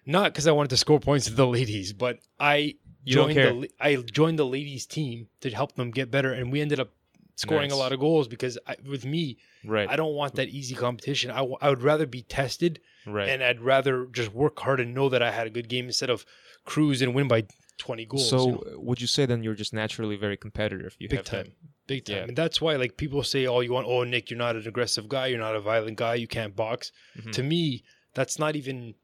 Not 0.06 0.34
because 0.34 0.47
I 0.47 0.51
wanted 0.51 0.69
to 0.69 0.77
score 0.77 0.99
points 0.99 1.25
to 1.27 1.34
the 1.34 1.47
ladies, 1.47 1.93
but 1.93 2.19
I 2.39 2.75
You 3.06 3.15
don't 3.15 3.27
joined 3.27 3.36
care. 3.36 3.53
the 3.53 3.71
I 3.80 3.95
joined 3.95 4.39
the 4.39 4.45
ladies' 4.45 4.86
team 4.86 5.27
to 5.41 5.49
help 5.49 5.75
them 5.75 5.91
get 5.91 6.12
better, 6.12 6.34
and 6.34 6.51
we 6.51 6.60
ended 6.62 6.80
up 6.80 6.89
scoring 7.36 7.69
Nice. 7.69 7.73
a 7.73 7.75
lot 7.80 7.93
of 7.93 7.99
goals 7.99 8.27
because 8.27 8.58
I, 8.67 8.75
with 8.86 9.06
me, 9.06 9.38
Right, 9.63 9.88
I 9.89 9.95
don't 9.95 10.15
want 10.15 10.36
that 10.36 10.49
easy 10.49 10.73
competition. 10.75 11.30
I, 11.30 11.38
w- 11.38 11.58
I 11.62 11.69
would 11.69 11.84
rather 11.84 12.06
be 12.08 12.23
tested 12.23 12.80
right. 13.06 13.30
and 13.30 13.43
I'd 13.43 13.62
rather 13.62 14.06
just 14.08 14.34
work 14.34 14.60
hard 14.60 14.80
and 14.80 14.93
know 14.95 15.08
that 15.10 15.21
I 15.21 15.30
had 15.32 15.45
a 15.45 15.49
good 15.51 15.69
game 15.69 15.86
instead 15.86 16.10
of 16.10 16.25
cruise 16.65 17.01
and 17.01 17.13
win 17.13 17.27
by 17.27 17.45
20 17.77 18.05
goals. 18.05 18.29
so, 18.29 18.45
you 18.47 18.51
know? 18.53 18.79
would 18.79 18.99
you 19.01 19.07
say 19.07 19.25
then 19.25 19.43
you're 19.43 19.53
just 19.55 19.73
naturally 19.73 20.15
very 20.15 20.37
competitive? 20.37 20.95
You 20.99 21.09
big 21.09 21.17
have 21.19 21.25
that- 21.25 21.43
time, 21.45 21.53
big 21.87 22.05
time. 22.05 22.15
Yeah. 22.15 22.23
And 22.23 22.37
that's 22.37 22.59
why 22.61 22.75
like 22.75 22.97
people 22.97 23.23
say, 23.23 23.45
oh, 23.47 23.59
you 23.61 23.71
want, 23.73 23.87
oh, 23.87 24.03
Nick, 24.03 24.29
you're 24.29 24.37
not 24.37 24.55
an 24.55 24.67
aggressive 24.67 25.07
guy. 25.07 25.27
You're 25.27 25.39
not 25.39 25.55
a 25.55 25.61
violent 25.61 25.97
guy. 25.97 26.15
You 26.15 26.27
can't 26.27 26.55
box. 26.55 26.91
Mhm. 27.19 27.31
To 27.33 27.43
me, 27.43 27.83
that's 28.13 28.39
not 28.39 28.55
even, 28.55 28.95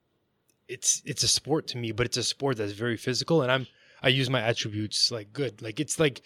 it's, 0.67 1.01
it's 1.05 1.23
a 1.23 1.27
sport 1.27 1.67
to 1.67 1.77
me, 1.77 1.91
but 1.91 2.05
it's 2.05 2.17
a 2.17 2.23
sport 2.23 2.57
that's 2.57 2.71
very 2.73 2.97
physical. 2.97 3.41
And 3.41 3.51
I'm, 3.51 3.67
I 4.01 4.09
use 4.09 4.29
my 4.29 4.41
attributes 4.41 5.11
like 5.11 5.31
good. 5.33 5.61
Like 5.61 5.79
it's 5.79 5.99
like 5.99 6.21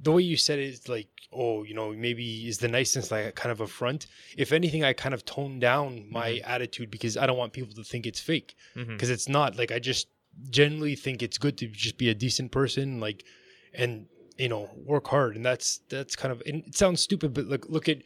the 0.00 0.12
way 0.12 0.22
you 0.22 0.36
said 0.36 0.58
it 0.58 0.64
is 0.68 0.88
like, 0.88 1.08
oh, 1.32 1.62
you 1.64 1.74
know, 1.74 1.92
maybe 1.92 2.46
is 2.48 2.58
the 2.58 2.68
niceness 2.68 3.10
like 3.10 3.26
a 3.26 3.32
kind 3.32 3.50
of 3.50 3.60
a 3.60 3.66
front. 3.66 4.06
If 4.36 4.52
anything, 4.52 4.84
I 4.84 4.92
kind 4.92 5.14
of 5.14 5.24
toned 5.24 5.60
down 5.60 6.06
my 6.10 6.30
Mm-hmm. 6.32 6.50
attitude 6.50 6.90
because 6.90 7.16
I 7.16 7.26
don't 7.26 7.36
want 7.38 7.52
people 7.52 7.74
to 7.74 7.84
think 7.84 8.06
it's 8.06 8.20
fake. 8.20 8.56
Because 8.74 9.10
it's 9.10 9.28
not 9.28 9.56
like 9.56 9.72
I 9.72 9.78
just 9.78 10.08
generally 10.50 10.94
think 10.96 11.22
it's 11.22 11.38
good 11.38 11.56
to 11.58 11.66
just 11.68 11.98
be 11.98 12.08
a 12.10 12.14
decent 12.14 12.50
person, 12.52 13.00
like, 13.00 13.24
and 13.72 14.06
you 14.38 14.48
know, 14.48 14.68
work 14.84 15.06
hard, 15.08 15.36
and 15.36 15.44
that's 15.44 15.78
that's 15.88 16.16
kind 16.16 16.32
of. 16.32 16.42
And 16.46 16.64
it 16.66 16.76
sounds 16.76 17.00
stupid, 17.00 17.34
but 17.34 17.46
look, 17.46 17.66
look 17.68 17.88
at. 17.88 17.98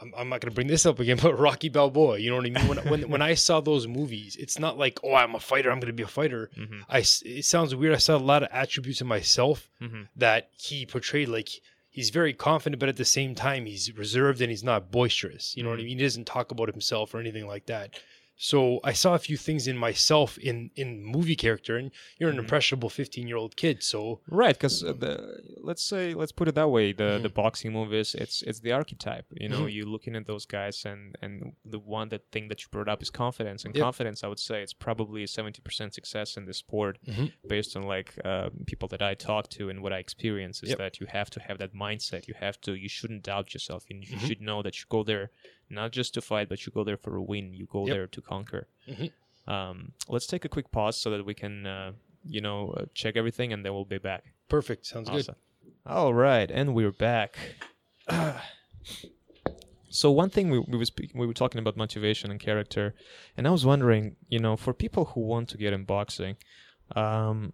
I'm, 0.00 0.12
I'm 0.16 0.28
not 0.28 0.40
going 0.40 0.50
to 0.50 0.54
bring 0.54 0.68
this 0.68 0.86
up 0.86 1.00
again, 1.00 1.18
but 1.22 1.36
Rocky 1.38 1.68
Balboa. 1.68 2.18
You 2.18 2.30
know 2.30 2.36
what 2.36 2.46
I 2.46 2.50
mean? 2.50 2.68
When 2.68 2.78
when 2.88 3.10
when 3.10 3.22
I 3.22 3.34
saw 3.34 3.60
those 3.60 3.86
movies, 3.88 4.36
it's 4.36 4.58
not 4.58 4.78
like 4.78 5.00
oh, 5.02 5.14
I'm 5.14 5.34
a 5.34 5.40
fighter. 5.40 5.70
I'm 5.70 5.80
going 5.80 5.88
to 5.88 5.92
be 5.92 6.04
a 6.04 6.06
fighter. 6.06 6.50
Mhm. 6.56 6.82
I. 6.88 6.98
It 6.98 7.44
sounds 7.44 7.74
weird. 7.74 7.94
I 7.94 7.98
saw 7.98 8.16
a 8.16 8.18
lot 8.18 8.42
of 8.44 8.48
attributes 8.52 9.00
in 9.00 9.06
myself 9.08 9.68
Mhm. 9.82 10.08
that 10.16 10.50
he 10.56 10.86
portrayed. 10.86 11.28
Like 11.28 11.48
he's 11.90 12.10
very 12.10 12.32
confident, 12.32 12.78
but 12.80 12.88
at 12.88 12.96
the 12.96 13.04
same 13.04 13.34
time, 13.34 13.66
he's 13.66 13.92
reserved 13.96 14.40
and 14.40 14.50
he's 14.50 14.62
not 14.62 14.92
boisterous. 14.92 15.56
You 15.56 15.64
know 15.64 15.70
what 15.70 15.80
I 15.80 15.82
Mhm. 15.82 15.86
mean? 15.86 15.98
He 15.98 16.04
doesn't 16.04 16.26
talk 16.26 16.52
about 16.52 16.70
himself 16.70 17.12
or 17.12 17.18
anything 17.18 17.46
like 17.48 17.66
that. 17.66 17.98
So 18.40 18.78
I 18.84 18.92
saw 18.92 19.14
a 19.14 19.18
few 19.18 19.36
things 19.36 19.66
in 19.66 19.76
myself 19.76 20.38
in 20.38 20.70
in 20.76 21.04
movie 21.04 21.34
character, 21.34 21.76
and 21.76 21.90
you're 22.18 22.30
an 22.30 22.36
Mhm. 22.36 22.44
impressionable 22.44 22.88
15 22.88 23.26
year 23.26 23.36
old 23.36 23.56
kid. 23.56 23.82
So 23.82 24.20
Right, 24.28 24.54
because 24.54 24.84
uh, 24.84 24.92
the 24.92 25.42
let's 25.60 25.82
say 25.82 26.14
let's 26.14 26.30
put 26.30 26.46
it 26.46 26.54
that 26.54 26.68
way. 26.70 26.92
The 26.92 27.18
Mhm. 27.18 27.22
the 27.22 27.28
boxing 27.30 27.72
movies, 27.72 28.14
it's 28.14 28.42
it's 28.42 28.60
the 28.60 28.70
archetype. 28.72 29.26
You 29.42 29.48
know, 29.48 29.62
Mhm. 29.64 29.72
you're 29.74 29.86
looking 29.94 30.14
at 30.14 30.26
those 30.26 30.46
guys, 30.46 30.84
and 30.84 31.16
and 31.20 31.32
the 31.64 31.80
one 31.80 32.08
that 32.10 32.22
thing 32.30 32.46
that 32.48 32.62
you 32.62 32.68
brought 32.70 32.88
up 32.88 33.02
is 33.02 33.10
confidence. 33.10 33.64
And 33.64 33.74
Yep. 33.74 33.82
confidence, 33.82 34.22
I 34.22 34.28
would 34.28 34.38
say, 34.48 34.62
it's 34.62 34.72
probably 34.86 35.26
seventy 35.26 35.60
percent 35.60 35.92
success 35.94 36.36
in 36.36 36.44
this 36.46 36.58
sport, 36.58 36.98
Mhm. 37.06 37.32
based 37.48 37.76
on 37.76 37.82
like 37.96 38.10
uh, 38.24 38.50
people 38.70 38.86
that 38.92 39.02
I 39.02 39.14
talk 39.14 39.44
to 39.56 39.68
and 39.68 39.82
what 39.82 39.92
I 39.92 39.98
experience. 39.98 40.62
Is 40.62 40.68
Yep. 40.70 40.78
that 40.78 41.00
you 41.00 41.06
have 41.18 41.28
to 41.30 41.40
have 41.40 41.58
that 41.58 41.72
mindset. 41.74 42.28
You 42.28 42.34
have 42.38 42.60
to. 42.60 42.70
You 42.84 42.88
shouldn't 42.88 43.24
doubt 43.24 43.52
yourself. 43.52 43.80
You, 43.90 43.96
you 43.98 44.16
Mhm. 44.16 44.26
should 44.26 44.40
know 44.40 44.62
that 44.62 44.74
you 44.78 44.84
go 44.88 45.02
there 45.02 45.30
not 45.70 45.92
just 45.92 46.14
to 46.14 46.20
fight, 46.20 46.48
but 46.48 46.64
you 46.66 46.72
go 46.72 46.84
there 46.84 46.96
for 46.96 47.16
a 47.16 47.22
win. 47.22 47.52
You 47.54 47.66
go 47.66 47.86
Yep. 47.86 47.94
there 47.94 48.06
to 48.06 48.20
conquer. 48.20 48.68
Mhm. 48.88 49.12
Um, 49.46 49.92
let's 50.08 50.26
take 50.26 50.44
a 50.44 50.48
quick 50.48 50.70
pause 50.70 50.96
so 50.96 51.10
that 51.10 51.24
we 51.24 51.34
can, 51.34 51.66
uh, 51.66 51.92
you 52.24 52.40
know, 52.40 52.70
uh, 52.76 52.84
check 52.94 53.16
everything, 53.16 53.52
and 53.52 53.64
then 53.64 53.72
we'll 53.72 53.84
be 53.84 53.98
back. 53.98 54.24
perfect, 54.48 54.86
sounds 54.86 55.10
good. 55.10 55.26
All 55.86 56.14
right, 56.14 56.50
and 56.50 56.74
we're 56.74 56.90
back. 56.92 57.38
so 59.90 60.10
one 60.10 60.30
thing 60.30 60.50
we, 60.50 60.58
we 60.60 60.76
was 60.78 60.90
we 61.14 61.26
were 61.26 61.34
talking 61.34 61.58
about 61.58 61.76
motivation 61.76 62.30
and 62.30 62.40
character, 62.40 62.94
and 63.36 63.46
I 63.46 63.50
was 63.50 63.64
wondering, 63.64 64.16
you 64.28 64.38
know, 64.38 64.56
for 64.56 64.72
people 64.74 65.04
who 65.06 65.20
want 65.20 65.48
to 65.50 65.56
get 65.58 65.72
in 65.72 65.84
boxing, 65.84 66.36
um, 66.96 67.52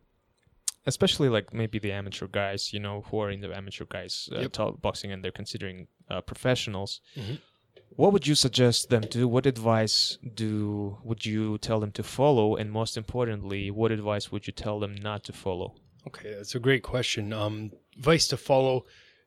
especially 0.87 1.29
like 1.29 1.53
maybe 1.55 1.79
the 1.79 1.93
amateur 1.93 2.27
guys, 2.27 2.73
you 2.73 2.81
know, 2.81 3.03
who 3.11 3.19
are 3.21 3.31
in 3.31 3.41
the 3.41 3.55
amateur 3.57 3.85
guys 3.87 4.29
uh, 4.33 4.41
Yep. 4.41 4.53
top 4.53 4.83
boxing 4.83 5.13
and 5.13 5.23
they're 5.23 5.31
considering 5.43 5.87
uh, 6.11 6.21
professionals. 6.21 7.01
Mhm. 7.17 7.39
What 7.97 8.13
would 8.13 8.27
you 8.27 8.35
suggest 8.35 8.91
them 8.91 9.03
to 9.03 9.09
do? 9.09 9.29
What 9.29 9.47
advice 9.47 10.19
do 10.35 10.99
would 11.05 11.25
you 11.25 11.59
tell 11.59 11.79
them 11.79 11.93
to 11.93 12.03
follow? 12.03 12.57
And 12.57 12.73
most 12.73 12.97
importantly, 12.97 13.71
what 13.71 13.93
advice 13.93 14.33
would 14.33 14.49
you 14.49 14.53
tell 14.53 14.81
them 14.81 14.97
not 14.97 15.23
to 15.25 15.33
follow? 15.33 15.75
Okay, 16.07 16.35
that's 16.35 16.57
a 16.57 16.61
great 16.61 16.83
question. 16.83 17.33
Um, 17.33 17.71
advice 17.97 18.27
to 18.29 18.37
follow. 18.37 18.85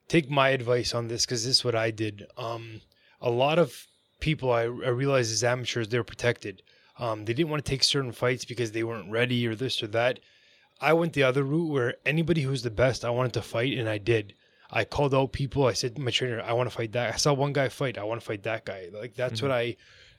Take 0.09 0.29
my 0.29 0.49
advice 0.49 0.93
on 0.93 1.07
this 1.07 1.25
because 1.25 1.45
this 1.45 1.57
is 1.57 1.63
what 1.63 1.75
I 1.75 1.91
did. 1.91 2.27
Um, 2.37 2.81
a 3.21 3.29
lot 3.29 3.57
of 3.57 3.87
people 4.19 4.51
I, 4.51 4.63
I 4.63 4.89
realized 4.89 5.31
as 5.31 5.43
amateurs 5.43 5.87
they're 5.87 6.03
protected. 6.03 6.61
Um, 6.99 7.25
they 7.25 7.33
didn't 7.33 7.49
want 7.49 7.63
to 7.63 7.69
take 7.69 7.83
certain 7.83 8.11
fights 8.11 8.43
because 8.43 8.71
they 8.71 8.83
weren't 8.83 9.11
ready 9.11 9.47
or 9.47 9.55
this 9.55 9.81
or 9.81 9.87
that. 9.87 10.19
I 10.81 10.93
went 10.93 11.13
the 11.13 11.23
other 11.23 11.43
route 11.43 11.71
where 11.71 11.95
anybody 12.05 12.41
who's 12.41 12.63
the 12.63 12.69
best, 12.69 13.05
I 13.05 13.09
wanted 13.11 13.33
to 13.33 13.41
fight, 13.41 13.77
and 13.77 13.87
I 13.87 13.97
did. 13.97 14.33
I 14.69 14.83
called 14.83 15.13
out 15.15 15.31
people. 15.31 15.65
I 15.65 15.73
said 15.73 15.97
my 15.97 16.11
trainer, 16.11 16.41
I 16.41 16.53
want 16.53 16.69
to 16.69 16.75
fight 16.75 16.91
that. 16.93 17.13
I 17.13 17.17
saw 17.17 17.33
one 17.33 17.53
guy 17.53 17.69
fight. 17.69 17.97
I 17.97 18.03
want 18.03 18.21
to 18.21 18.25
fight 18.25 18.43
that 18.43 18.65
guy. 18.65 18.89
Like 18.91 19.15
that's 19.15 19.41
what 19.41 19.51
mm-hmm. 19.51 19.77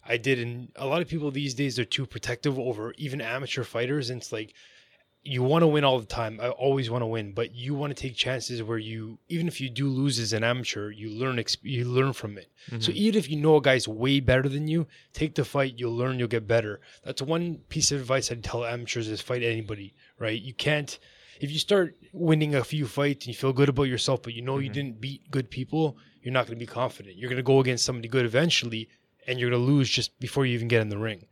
I 0.08 0.14
I 0.14 0.16
did. 0.16 0.38
And 0.38 0.70
a 0.76 0.86
lot 0.86 1.02
of 1.02 1.08
people 1.08 1.30
these 1.30 1.54
days 1.54 1.78
are 1.78 1.84
too 1.84 2.06
protective 2.06 2.58
over 2.58 2.94
even 2.96 3.20
amateur 3.20 3.64
fighters. 3.64 4.10
And 4.10 4.20
it's 4.20 4.32
like 4.32 4.54
you 5.22 5.42
want 5.42 5.62
to 5.62 5.66
win 5.66 5.84
all 5.84 5.98
the 6.00 6.06
time. 6.06 6.40
I 6.40 6.48
always 6.48 6.90
want 6.90 7.02
to 7.02 7.06
win, 7.06 7.32
but 7.32 7.54
you 7.54 7.74
want 7.74 7.94
to 7.94 8.02
take 8.02 8.16
chances 8.16 8.62
where 8.62 8.78
you, 8.78 9.18
even 9.28 9.46
if 9.48 9.60
you 9.60 9.68
do 9.68 9.88
lose 9.88 10.18
as 10.18 10.32
an 10.32 10.44
amateur, 10.44 10.90
you 10.90 11.10
learn 11.10 11.42
you 11.62 11.84
learn 11.84 12.14
from 12.14 12.38
it. 12.38 12.50
So 12.68 12.76
mm-hmm. 12.76 12.92
even 12.94 13.18
if 13.18 13.28
you 13.28 13.36
know 13.36 13.56
a 13.56 13.60
guy's 13.60 13.86
way 13.86 14.20
better 14.20 14.48
than 14.48 14.68
you, 14.68 14.86
take 15.12 15.34
the 15.34 15.44
fight. 15.44 15.74
You'll 15.76 15.96
learn. 15.96 16.18
You'll 16.18 16.28
get 16.28 16.46
better. 16.46 16.80
That's 17.04 17.20
one 17.20 17.56
piece 17.68 17.92
of 17.92 18.00
advice 18.00 18.32
I'd 18.32 18.42
tell 18.42 18.64
amateurs: 18.64 19.08
is 19.08 19.20
fight 19.20 19.42
anybody. 19.42 19.94
Right? 20.18 20.40
You 20.40 20.54
can't. 20.54 20.98
If 21.40 21.50
you 21.50 21.58
start 21.58 21.96
winning 22.12 22.54
a 22.54 22.64
few 22.64 22.86
fights 22.86 23.26
and 23.26 23.34
you 23.34 23.38
feel 23.38 23.52
good 23.52 23.68
about 23.68 23.84
yourself, 23.84 24.22
but 24.22 24.34
you 24.34 24.42
know 24.42 24.58
you 24.58 24.66
mm-hmm. 24.66 24.74
didn't 24.74 25.00
beat 25.00 25.30
good 25.30 25.50
people, 25.50 25.96
you're 26.22 26.32
not 26.32 26.46
going 26.46 26.58
to 26.58 26.64
be 26.64 26.66
confident. 26.66 27.16
You're 27.16 27.30
going 27.30 27.36
to 27.36 27.42
go 27.42 27.60
against 27.60 27.84
somebody 27.84 28.08
good 28.08 28.26
eventually, 28.26 28.88
and 29.26 29.38
you're 29.38 29.50
going 29.50 29.62
to 29.62 29.72
lose 29.72 29.88
just 29.88 30.18
before 30.18 30.46
you 30.46 30.54
even 30.54 30.68
get 30.68 30.82
in 30.82 30.88
the 30.88 30.98
ring 30.98 31.26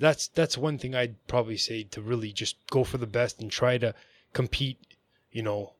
that's 0.00 0.28
that's 0.28 0.58
one 0.58 0.78
thing 0.78 0.94
I'd 0.94 1.26
probably 1.28 1.58
say 1.58 1.84
to 1.84 2.00
really 2.00 2.32
just 2.32 2.56
go 2.70 2.82
for 2.82 2.98
the 2.98 3.06
best 3.06 3.40
and 3.40 3.50
try 3.50 3.78
to 3.78 3.94
compete. 4.32 4.78
You 5.30 5.42
know, 5.42 5.74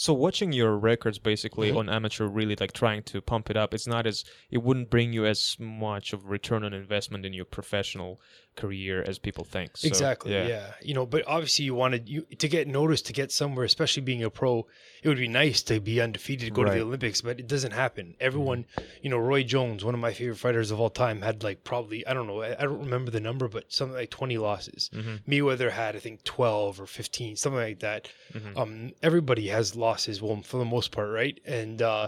So 0.00 0.12
watching 0.12 0.52
your 0.52 0.76
records 0.78 1.18
basically 1.18 1.72
Mhm. 1.72 1.76
on 1.78 1.88
amateur, 1.88 2.26
really 2.28 2.54
like 2.54 2.72
trying 2.72 3.02
to 3.10 3.20
pump 3.20 3.50
it 3.50 3.56
up, 3.56 3.74
it's 3.74 3.88
not 3.88 4.06
as 4.06 4.24
it 4.48 4.58
wouldn't 4.58 4.90
bring 4.90 5.12
you 5.12 5.26
as 5.26 5.56
much 5.58 6.12
of 6.12 6.26
return 6.26 6.62
on 6.62 6.72
investment 6.72 7.26
in 7.26 7.32
your 7.32 7.44
professional 7.44 8.20
career 8.54 9.04
as 9.06 9.18
people 9.18 9.42
think. 9.44 9.76
So, 9.76 9.88
exactly. 9.88 10.32
Yeah. 10.32 10.46
yeah. 10.46 10.72
You 10.82 10.94
know, 10.94 11.04
but 11.06 11.24
obviously 11.26 11.64
you 11.64 11.74
wanted 11.74 12.08
you 12.08 12.22
to 12.38 12.48
get 12.48 12.68
noticed 12.68 13.06
to 13.06 13.12
get 13.12 13.32
somewhere, 13.32 13.64
especially 13.64 14.02
being 14.02 14.22
a 14.22 14.30
pro. 14.30 14.66
It 15.02 15.08
would 15.08 15.18
be 15.18 15.28
nice 15.28 15.62
to 15.62 15.80
be 15.80 16.00
undefeated, 16.00 16.54
go 16.54 16.62
to 16.64 16.70
the 16.70 16.80
Olympics, 16.80 17.20
but 17.20 17.38
it 17.40 17.46
doesn't 17.48 17.72
happen. 17.72 18.14
Everyone, 18.20 18.66
you 19.02 19.10
know, 19.10 19.18
Roy 19.18 19.42
Jones, 19.42 19.84
one 19.84 19.94
of 19.94 20.00
my 20.00 20.12
favorite 20.12 20.38
fighters 20.38 20.70
of 20.70 20.80
all 20.80 20.90
time, 20.90 21.22
had 21.22 21.42
like 21.42 21.64
probably 21.64 22.06
I 22.06 22.14
don't 22.14 22.26
know, 22.28 22.42
I, 22.42 22.52
I 22.52 22.62
don't 22.62 22.80
remember 22.80 23.10
the 23.10 23.20
number, 23.20 23.48
but 23.48 23.72
something 23.72 23.96
like 23.96 24.10
twenty 24.10 24.38
losses. 24.38 24.90
Mhm. 24.94 25.22
Mayweather 25.28 25.70
had 25.72 25.96
I 25.96 25.98
think 25.98 26.22
twelve 26.24 26.80
or 26.80 26.86
fifteen, 26.86 27.34
something 27.36 27.60
like 27.60 27.80
that. 27.80 28.08
Mhm. 28.32 28.56
Um, 28.56 28.90
everybody 29.02 29.48
has 29.48 29.74
losses, 29.88 30.20
well, 30.22 30.40
for 30.50 30.58
the 30.58 30.70
most 30.76 30.88
part, 30.96 31.10
right? 31.22 31.36
And 31.60 31.78
uh, 31.92 32.06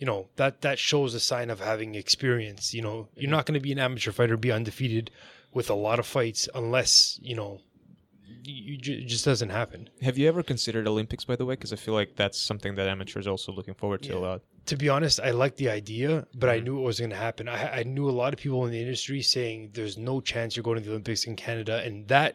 you 0.00 0.06
know 0.10 0.20
that 0.40 0.54
that 0.66 0.78
shows 0.78 1.10
a 1.14 1.20
sign 1.20 1.48
of 1.50 1.60
having 1.60 1.94
experience. 1.94 2.64
You 2.76 2.82
know, 2.86 2.96
you're 3.20 3.36
not 3.36 3.46
going 3.46 3.58
to 3.60 3.66
be 3.68 3.72
an 3.76 3.78
amateur 3.86 4.12
fighter, 4.12 4.36
be 4.36 4.52
undefeated 4.58 5.06
with 5.56 5.68
a 5.70 5.74
lot 5.86 5.98
of 5.98 6.06
fights, 6.06 6.48
unless 6.54 6.92
you 7.30 7.36
know, 7.40 7.52
you, 8.42 8.74
it 9.02 9.08
just 9.14 9.24
doesn't 9.24 9.50
happen. 9.50 9.80
Have 10.08 10.18
you 10.18 10.26
ever 10.32 10.42
considered 10.42 10.86
Olympics, 10.94 11.24
by 11.24 11.36
the 11.36 11.46
way? 11.46 11.54
Because 11.54 11.72
I 11.72 11.76
feel 11.84 11.94
like 12.00 12.10
that's 12.16 12.40
something 12.50 12.74
that 12.76 12.88
amateurs 12.88 13.26
also 13.26 13.52
looking 13.52 13.74
forward 13.74 14.02
to 14.02 14.12
a 14.18 14.22
lot. 14.28 14.40
To 14.66 14.76
be 14.76 14.88
honest, 14.88 15.20
I 15.28 15.30
like 15.32 15.56
the 15.56 15.70
idea, 15.80 16.26
but 16.40 16.48
I 16.48 16.58
Mhm. 16.58 16.64
knew 16.64 16.78
it 16.78 16.86
was 16.92 16.98
going 17.02 17.14
to 17.18 17.24
happen. 17.28 17.48
I, 17.48 17.80
I 17.80 17.82
knew 17.94 18.08
a 18.08 18.18
lot 18.22 18.32
of 18.32 18.38
people 18.44 18.64
in 18.66 18.72
the 18.76 18.80
industry 18.86 19.20
saying 19.22 19.70
there's 19.74 19.98
no 19.98 20.20
chance 20.20 20.48
you're 20.54 20.68
going 20.68 20.78
to 20.78 20.84
the 20.84 20.90
Olympics 20.90 21.24
in 21.30 21.34
Canada, 21.36 21.74
and 21.86 22.06
that 22.14 22.32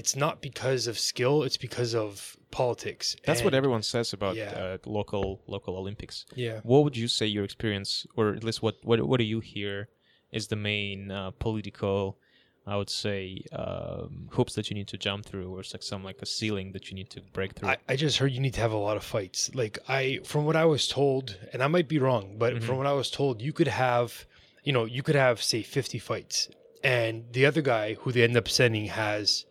it's 0.00 0.14
not 0.14 0.34
because 0.40 0.86
of 0.90 0.96
skill; 1.10 1.36
it's 1.46 1.60
because 1.66 1.92
of 2.04 2.36
politics. 2.50 3.16
That's 3.26 3.42
what 3.42 3.54
everyone 3.60 3.82
says 3.82 4.12
about 4.12 4.36
yeah. 4.36 4.50
uh, 4.62 4.78
local 5.00 5.42
local 5.54 5.76
Olympics. 5.82 6.24
Yeah. 6.34 6.60
What 6.62 6.84
would 6.84 6.96
you 6.96 7.08
say 7.08 7.26
your 7.26 7.44
experience, 7.44 8.06
or 8.16 8.24
at 8.38 8.44
least 8.44 8.62
what 8.62 8.76
what 8.88 8.98
what 9.08 9.18
do 9.18 9.24
you 9.34 9.40
hear, 9.40 9.88
is 10.30 10.46
the 10.46 10.60
main 10.72 11.10
uh, 11.10 11.32
political, 11.46 12.16
I 12.64 12.76
would 12.76 12.90
say, 13.04 13.42
um, 13.52 14.28
hoops 14.30 14.54
that 14.54 14.70
you 14.70 14.74
need 14.78 14.88
to 14.94 14.98
jump 15.06 15.26
through, 15.26 15.48
or 15.52 15.60
it's 15.60 15.74
like 15.74 15.82
some 15.82 16.04
like 16.04 16.20
a 16.22 16.26
ceiling 16.26 16.72
that 16.74 16.84
you 16.88 16.94
need 16.94 17.10
to 17.10 17.20
break 17.32 17.50
through. 17.54 17.70
I, 17.70 17.76
I 17.88 17.96
just 17.96 18.18
heard 18.18 18.30
you 18.32 18.40
need 18.40 18.54
to 18.54 18.60
have 18.60 18.72
a 18.72 18.84
lot 18.88 18.96
of 18.96 19.04
fights. 19.04 19.40
Like 19.62 19.78
I, 19.88 20.20
from 20.24 20.44
what 20.44 20.56
I 20.56 20.66
was 20.74 20.86
told, 20.86 21.36
and 21.52 21.60
I 21.60 21.66
might 21.66 21.88
be 21.88 21.98
wrong, 21.98 22.36
but 22.38 22.54
Mhm. 22.54 22.62
from 22.62 22.76
what 22.78 22.86
I 22.86 22.92
was 22.92 23.10
told, 23.10 23.42
you 23.42 23.52
could 23.52 23.68
have, 23.86 24.26
you 24.62 24.72
know, 24.72 24.84
you 24.84 25.02
could 25.02 25.16
have 25.16 25.42
say 25.42 25.62
fifty 25.62 25.98
fights, 25.98 26.48
and 26.84 27.14
the 27.32 27.44
other 27.46 27.62
guy 27.62 27.94
who 28.00 28.12
they 28.12 28.22
end 28.22 28.36
up 28.36 28.48
sending 28.48 28.86
has, 28.86 29.44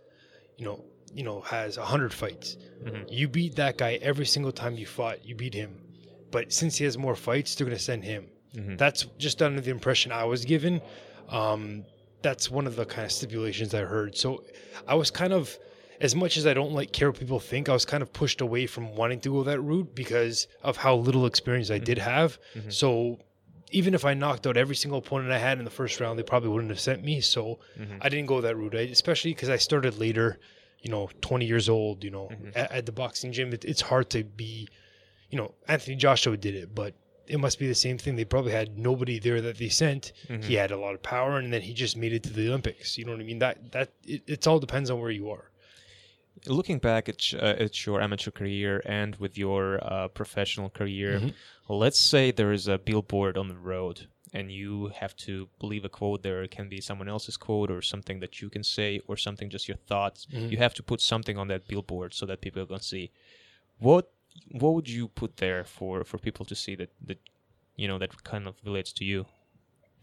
you 0.58 0.66
know, 0.66 0.84
you 1.14 1.24
know, 1.24 1.42
has 1.42 1.76
hundred 1.78 2.14
fights. 2.14 2.58
Mhm. 2.84 3.06
You 3.10 3.28
beat 3.28 3.56
that 3.56 3.78
guy 3.78 3.94
every 4.02 4.26
single 4.26 4.52
time 4.52 4.76
you 4.76 4.86
fought. 4.86 5.26
You 5.26 5.36
beat 5.36 5.54
him, 5.54 5.82
but 6.32 6.52
since 6.52 6.78
he 6.78 6.84
has 6.86 6.98
more 6.98 7.16
fights, 7.16 7.56
they're 7.56 7.66
gonna 7.68 7.80
send 7.80 8.04
him. 8.04 8.28
Mhm. 8.56 8.78
That's 8.78 9.06
just 9.18 9.42
under 9.42 9.62
the 9.62 9.72
impression 9.72 10.12
I 10.12 10.26
was 10.26 10.46
given. 10.46 10.82
Um, 11.30 11.86
that's 12.22 12.50
one 12.50 12.68
of 12.68 12.76
the 12.76 12.86
kind 12.86 13.06
of 13.06 13.12
stipulations 13.12 13.74
I 13.74 13.82
heard. 13.82 14.18
So 14.18 14.44
I 14.88 14.96
was 14.96 15.12
kind 15.12 15.34
of, 15.34 15.58
as 16.02 16.16
much 16.16 16.38
as 16.38 16.46
I 16.48 16.54
don't 16.54 16.74
like 16.74 16.92
care 16.92 17.10
what 17.10 17.20
people 17.20 17.40
think, 17.40 17.70
I 17.70 17.74
was 17.74 17.86
kind 17.86 18.02
of 18.04 18.12
pushed 18.14 18.42
away 18.42 18.66
from 18.68 18.96
wanting 18.96 19.20
to 19.22 19.30
go 19.30 19.44
that 19.44 19.60
route 19.62 19.94
because 19.96 20.48
of 20.64 20.78
how 20.78 20.96
little 20.96 21.26
experience 21.26 21.70
I 21.72 21.78
did 21.80 21.98
have. 21.98 22.40
Mhm. 22.56 22.74
So 22.74 23.20
even 23.72 23.94
if 23.94 24.06
I 24.06 24.14
knocked 24.14 24.48
out 24.48 24.58
every 24.58 24.76
single 24.76 25.00
opponent 25.00 25.32
I 25.32 25.40
had 25.40 25.60
in 25.60 25.66
the 25.66 25.72
first 25.72 26.00
round, 26.00 26.18
they 26.18 26.24
probably 26.24 26.50
wouldn't 26.50 26.72
have 26.72 26.80
sent 26.80 27.04
me. 27.04 27.22
So 27.22 27.60
Mhm. 27.80 27.98
I 28.02 28.10
didn't 28.10 28.28
go 28.28 28.42
that 28.42 28.56
route, 28.56 28.76
I, 28.76 28.82
especially 28.82 29.32
because 29.34 29.50
I 29.50 29.58
started 29.58 29.98
later, 29.98 30.40
you 30.82 30.90
know, 30.92 31.10
20 31.22 31.46
years 31.46 31.68
old, 31.68 32.04
you 32.04 32.10
know, 32.12 32.30
Mhm. 32.32 32.52
at, 32.56 32.72
at 32.72 32.86
the 32.86 32.92
boxing 32.92 33.32
gym. 33.32 33.54
It, 33.54 33.66
it's 33.66 33.82
hard 33.82 34.10
to 34.12 34.24
be, 34.24 34.68
you 35.30 35.38
know, 35.38 35.54
Anthony 35.68 35.96
Joshua 35.98 36.38
did 36.38 36.56
it, 36.56 36.74
but 36.74 36.94
it 37.28 37.40
must 37.42 37.60
be 37.60 37.68
the 37.68 37.76
same 37.76 37.98
thing. 37.98 38.16
They 38.16 38.24
probably 38.24 38.54
had 38.54 38.78
nobody 38.80 39.20
there 39.20 39.42
that 39.42 39.58
they 39.58 39.68
sent. 39.68 40.14
Mhm. 40.30 40.46
He 40.46 40.54
had 40.54 40.72
a 40.72 40.78
lot 40.78 40.94
of 40.94 41.02
power, 41.04 41.38
and 41.38 41.52
then 41.52 41.62
he 41.62 41.74
just 41.74 41.98
made 41.98 42.14
it 42.14 42.24
to 42.24 42.32
the 42.32 42.48
Olympics. 42.48 42.98
You 42.98 43.04
know 43.04 43.12
what 43.12 43.20
I 43.20 43.26
mean? 43.26 43.40
That 43.40 43.72
that 43.74 43.92
it, 44.06 44.22
it's 44.28 44.48
all 44.48 44.60
depends 44.60 44.90
on 44.90 45.02
where 45.02 45.12
you 45.12 45.30
are. 45.30 45.52
Looking 46.48 46.80
back 46.80 47.10
at, 47.10 47.22
uh, 47.34 47.38
at 47.66 47.86
your 47.86 48.02
amateur 48.02 48.32
career 48.32 48.82
and 48.86 49.16
with 49.18 49.38
your 49.38 49.80
uh, 49.84 50.08
professional 50.08 50.70
career, 50.70 51.20
Mhm. 51.20 51.34
let's 51.70 52.00
say 52.00 52.32
there 52.32 52.52
is 52.54 52.68
a 52.68 52.78
billboard 52.78 53.38
on 53.38 53.48
the 53.50 53.58
road 53.58 54.08
and 54.34 54.52
you 54.52 54.88
have 55.00 55.16
to 55.16 55.50
leave 55.62 55.86
a 55.86 55.90
quote 55.90 56.22
there. 56.24 56.44
It 56.44 56.52
can 56.52 56.70
be 56.70 56.82
someone 56.82 57.08
else's 57.10 57.38
quote 57.38 57.70
or 57.72 57.82
something 57.82 58.20
that 58.20 58.42
you 58.42 58.50
can 58.50 58.64
say 58.64 59.00
or 59.08 59.18
something 59.18 59.50
just 59.50 59.68
your 59.68 59.78
thoughts. 59.78 60.26
Mhm. 60.32 60.52
You 60.52 60.58
have 60.58 60.74
to 60.76 60.84
put 60.84 61.02
something 61.02 61.38
on 61.38 61.48
that 61.48 61.68
billboard 61.68 62.14
so 62.14 62.26
that 62.26 62.42
people 62.42 62.66
can 62.66 62.80
see. 62.82 63.12
What 63.80 64.12
what 64.52 64.76
would 64.76 64.88
you 64.88 65.08
put 65.08 65.38
there 65.38 65.64
for, 65.64 66.04
for 66.04 66.20
people 66.20 66.46
to 66.46 66.54
see 66.56 66.76
that, 66.76 66.92
that 67.02 67.20
you 67.76 67.88
know 67.88 67.98
that 67.98 68.24
kind 68.24 68.48
of 68.48 68.56
relates 68.64 68.92
to 68.94 69.04
you? 69.06 69.26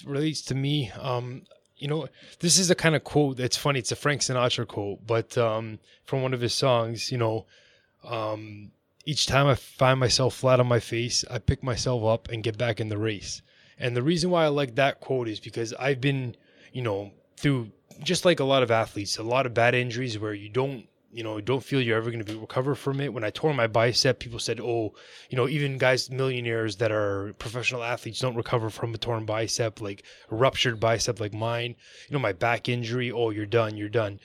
relates 0.05 0.43
to 0.43 0.55
me. 0.57 0.91
Um, 0.91 1.47
you 1.77 1.89
know, 1.89 2.09
this 2.41 2.59
is 2.59 2.71
a 2.71 2.75
kind 2.75 2.95
of 2.95 3.05
quote 3.05 3.37
that's 3.37 3.57
funny. 3.57 3.79
It's 3.79 3.93
a 3.93 3.97
Frank 3.97 4.21
Sinatra 4.21 4.67
quote, 4.67 5.07
but 5.07 5.37
um, 5.37 5.79
from 6.05 6.23
one 6.23 6.35
of 6.35 6.41
his 6.41 6.55
songs. 6.55 7.11
You 7.11 7.19
know, 7.19 7.47
um, 8.05 8.71
each 9.05 9.27
time 9.27 9.47
I 9.47 9.55
find 9.55 9.99
myself 9.99 10.35
flat 10.35 10.61
on 10.61 10.67
my 10.67 10.81
face, 10.81 11.25
I 11.31 11.39
pick 11.39 11.63
myself 11.63 12.05
up 12.05 12.29
and 12.31 12.43
get 12.43 12.59
back 12.59 12.81
in 12.81 12.89
the 12.89 12.99
race. 12.99 13.43
And 13.79 13.97
the 13.97 14.03
reason 14.03 14.31
why 14.31 14.45
I 14.45 14.49
like 14.49 14.77
that 14.77 15.01
quote 15.01 15.29
is 15.29 15.41
because 15.41 15.73
I've 15.75 16.01
been, 16.01 16.37
you 16.73 16.83
know, 16.83 17.11
through 17.37 17.71
just 18.03 18.25
like 18.25 18.41
a 18.41 18.45
lot 18.45 18.63
of 18.63 18.71
athletes, 18.71 19.19
a 19.19 19.23
lot 19.23 19.47
of 19.47 19.55
bad 19.55 19.75
injuries 19.75 20.19
where 20.19 20.35
you 20.35 20.49
don't, 20.49 20.87
you 21.15 21.23
know, 21.23 21.41
don't 21.41 21.63
feel 21.63 21.81
you're 21.81 21.97
ever 21.97 22.11
going 22.11 22.25
to 22.25 22.33
be 22.33 22.39
recover 22.39 22.75
from 22.75 23.01
it. 23.01 23.13
When 23.13 23.25
I 23.25 23.31
tore 23.31 23.55
my 23.55 23.67
bicep, 23.67 24.19
people 24.19 24.39
said, 24.39 24.61
"Oh, 24.61 24.95
you 25.31 25.37
know, 25.37 25.49
even 25.49 25.79
guys, 25.79 26.11
millionaires 26.11 26.77
that 26.77 26.91
are 26.91 27.35
professional 27.39 27.85
athletes 27.85 28.21
don't 28.21 28.35
recover 28.37 28.69
from 28.69 28.93
a 28.95 28.99
torn 28.99 29.25
bicep, 29.25 29.81
like 29.81 30.03
a 30.31 30.35
ruptured 30.35 30.81
bicep 30.81 31.21
like 31.21 31.33
mine. 31.33 31.77
You 32.09 32.15
know, 32.15 32.19
my 32.19 32.33
back 32.33 32.69
injury, 32.69 33.13
oh, 33.13 33.31
you're 33.31 33.47
done, 33.47 33.77
you're 33.77 33.89
done. 33.89 34.19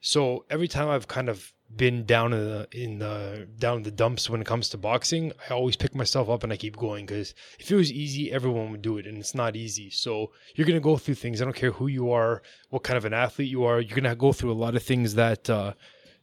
So 0.00 0.44
every 0.50 0.68
time 0.68 0.88
I've 0.88 1.08
kind 1.08 1.28
of 1.28 1.52
been 1.76 2.04
down 2.04 2.32
in 2.32 2.44
the 2.44 2.68
in 2.72 2.98
the 2.98 3.48
down 3.58 3.78
in 3.78 3.82
the 3.82 3.90
dumps 3.90 4.28
when 4.28 4.40
it 4.40 4.46
comes 4.46 4.68
to 4.70 4.78
boxing, 4.78 5.32
I 5.48 5.54
always 5.54 5.76
pick 5.76 5.94
myself 5.94 6.28
up 6.28 6.42
and 6.44 6.52
I 6.52 6.56
keep 6.56 6.76
going 6.76 7.06
because 7.06 7.34
if 7.58 7.70
it 7.70 7.76
was 7.76 7.92
easy, 7.92 8.30
everyone 8.30 8.70
would 8.70 8.82
do 8.82 8.98
it, 8.98 9.06
and 9.06 9.18
it's 9.18 9.34
not 9.34 9.56
easy. 9.56 9.90
So 9.90 10.32
you're 10.54 10.66
gonna 10.66 10.80
go 10.80 10.96
through 10.96 11.14
things. 11.14 11.40
I 11.40 11.44
don't 11.44 11.56
care 11.56 11.72
who 11.72 11.86
you 11.86 12.12
are, 12.12 12.42
what 12.70 12.82
kind 12.82 12.96
of 12.96 13.04
an 13.04 13.14
athlete 13.14 13.50
you 13.50 13.64
are. 13.64 13.80
You're 13.80 13.96
gonna 13.96 14.14
go 14.14 14.32
through 14.32 14.52
a 14.52 14.62
lot 14.64 14.76
of 14.76 14.82
things 14.82 15.14
that. 15.14 15.48
Uh, 15.48 15.74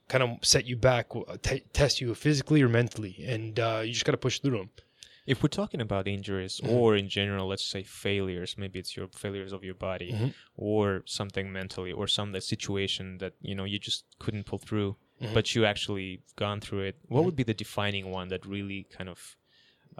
kind 0.09 0.23
of 0.25 0.29
set 0.43 0.65
you 0.65 0.75
back, 0.75 1.05
t- 1.41 1.63
test 1.71 2.01
you 2.01 2.13
physically 2.15 2.61
or 2.61 2.69
mentally, 2.69 3.15
and 3.33 3.59
uh, 3.59 3.81
you 3.85 3.93
just 3.93 4.05
got 4.05 4.11
to 4.13 4.17
push 4.27 4.39
through 4.39 4.57
them. 4.57 4.69
If 5.25 5.43
we're 5.43 5.49
talking 5.61 5.81
about 5.87 6.07
injuries 6.07 6.59
Mhm. 6.63 6.69
or 6.73 6.95
in 7.01 7.07
general, 7.07 7.45
let's 7.47 7.63
say 7.73 7.83
failures, 7.83 8.55
maybe 8.57 8.79
it's 8.79 8.97
your 8.97 9.07
failures 9.23 9.53
of 9.53 9.63
your 9.63 9.75
body 9.89 10.11
Mhm. 10.11 10.33
or 10.55 11.03
something 11.05 11.51
mentally 11.59 11.91
or 11.99 12.07
some 12.07 12.31
that 12.33 12.43
situation 12.43 13.19
that 13.19 13.33
you 13.49 13.53
know 13.57 13.65
you 13.73 13.77
just 13.89 14.01
couldn't 14.23 14.45
pull 14.49 14.59
through. 14.69 14.91
Mhm. 15.21 15.33
but 15.33 15.53
you 15.53 15.65
actually 15.65 16.09
gone 16.37 16.61
through 16.61 16.79
it. 16.89 16.95
What 17.13 17.25
would 17.25 17.35
be 17.35 17.43
the 17.43 17.53
defining 17.65 18.05
one 18.19 18.29
that 18.29 18.45
really 18.55 18.81
kind 18.97 19.09
of 19.09 19.19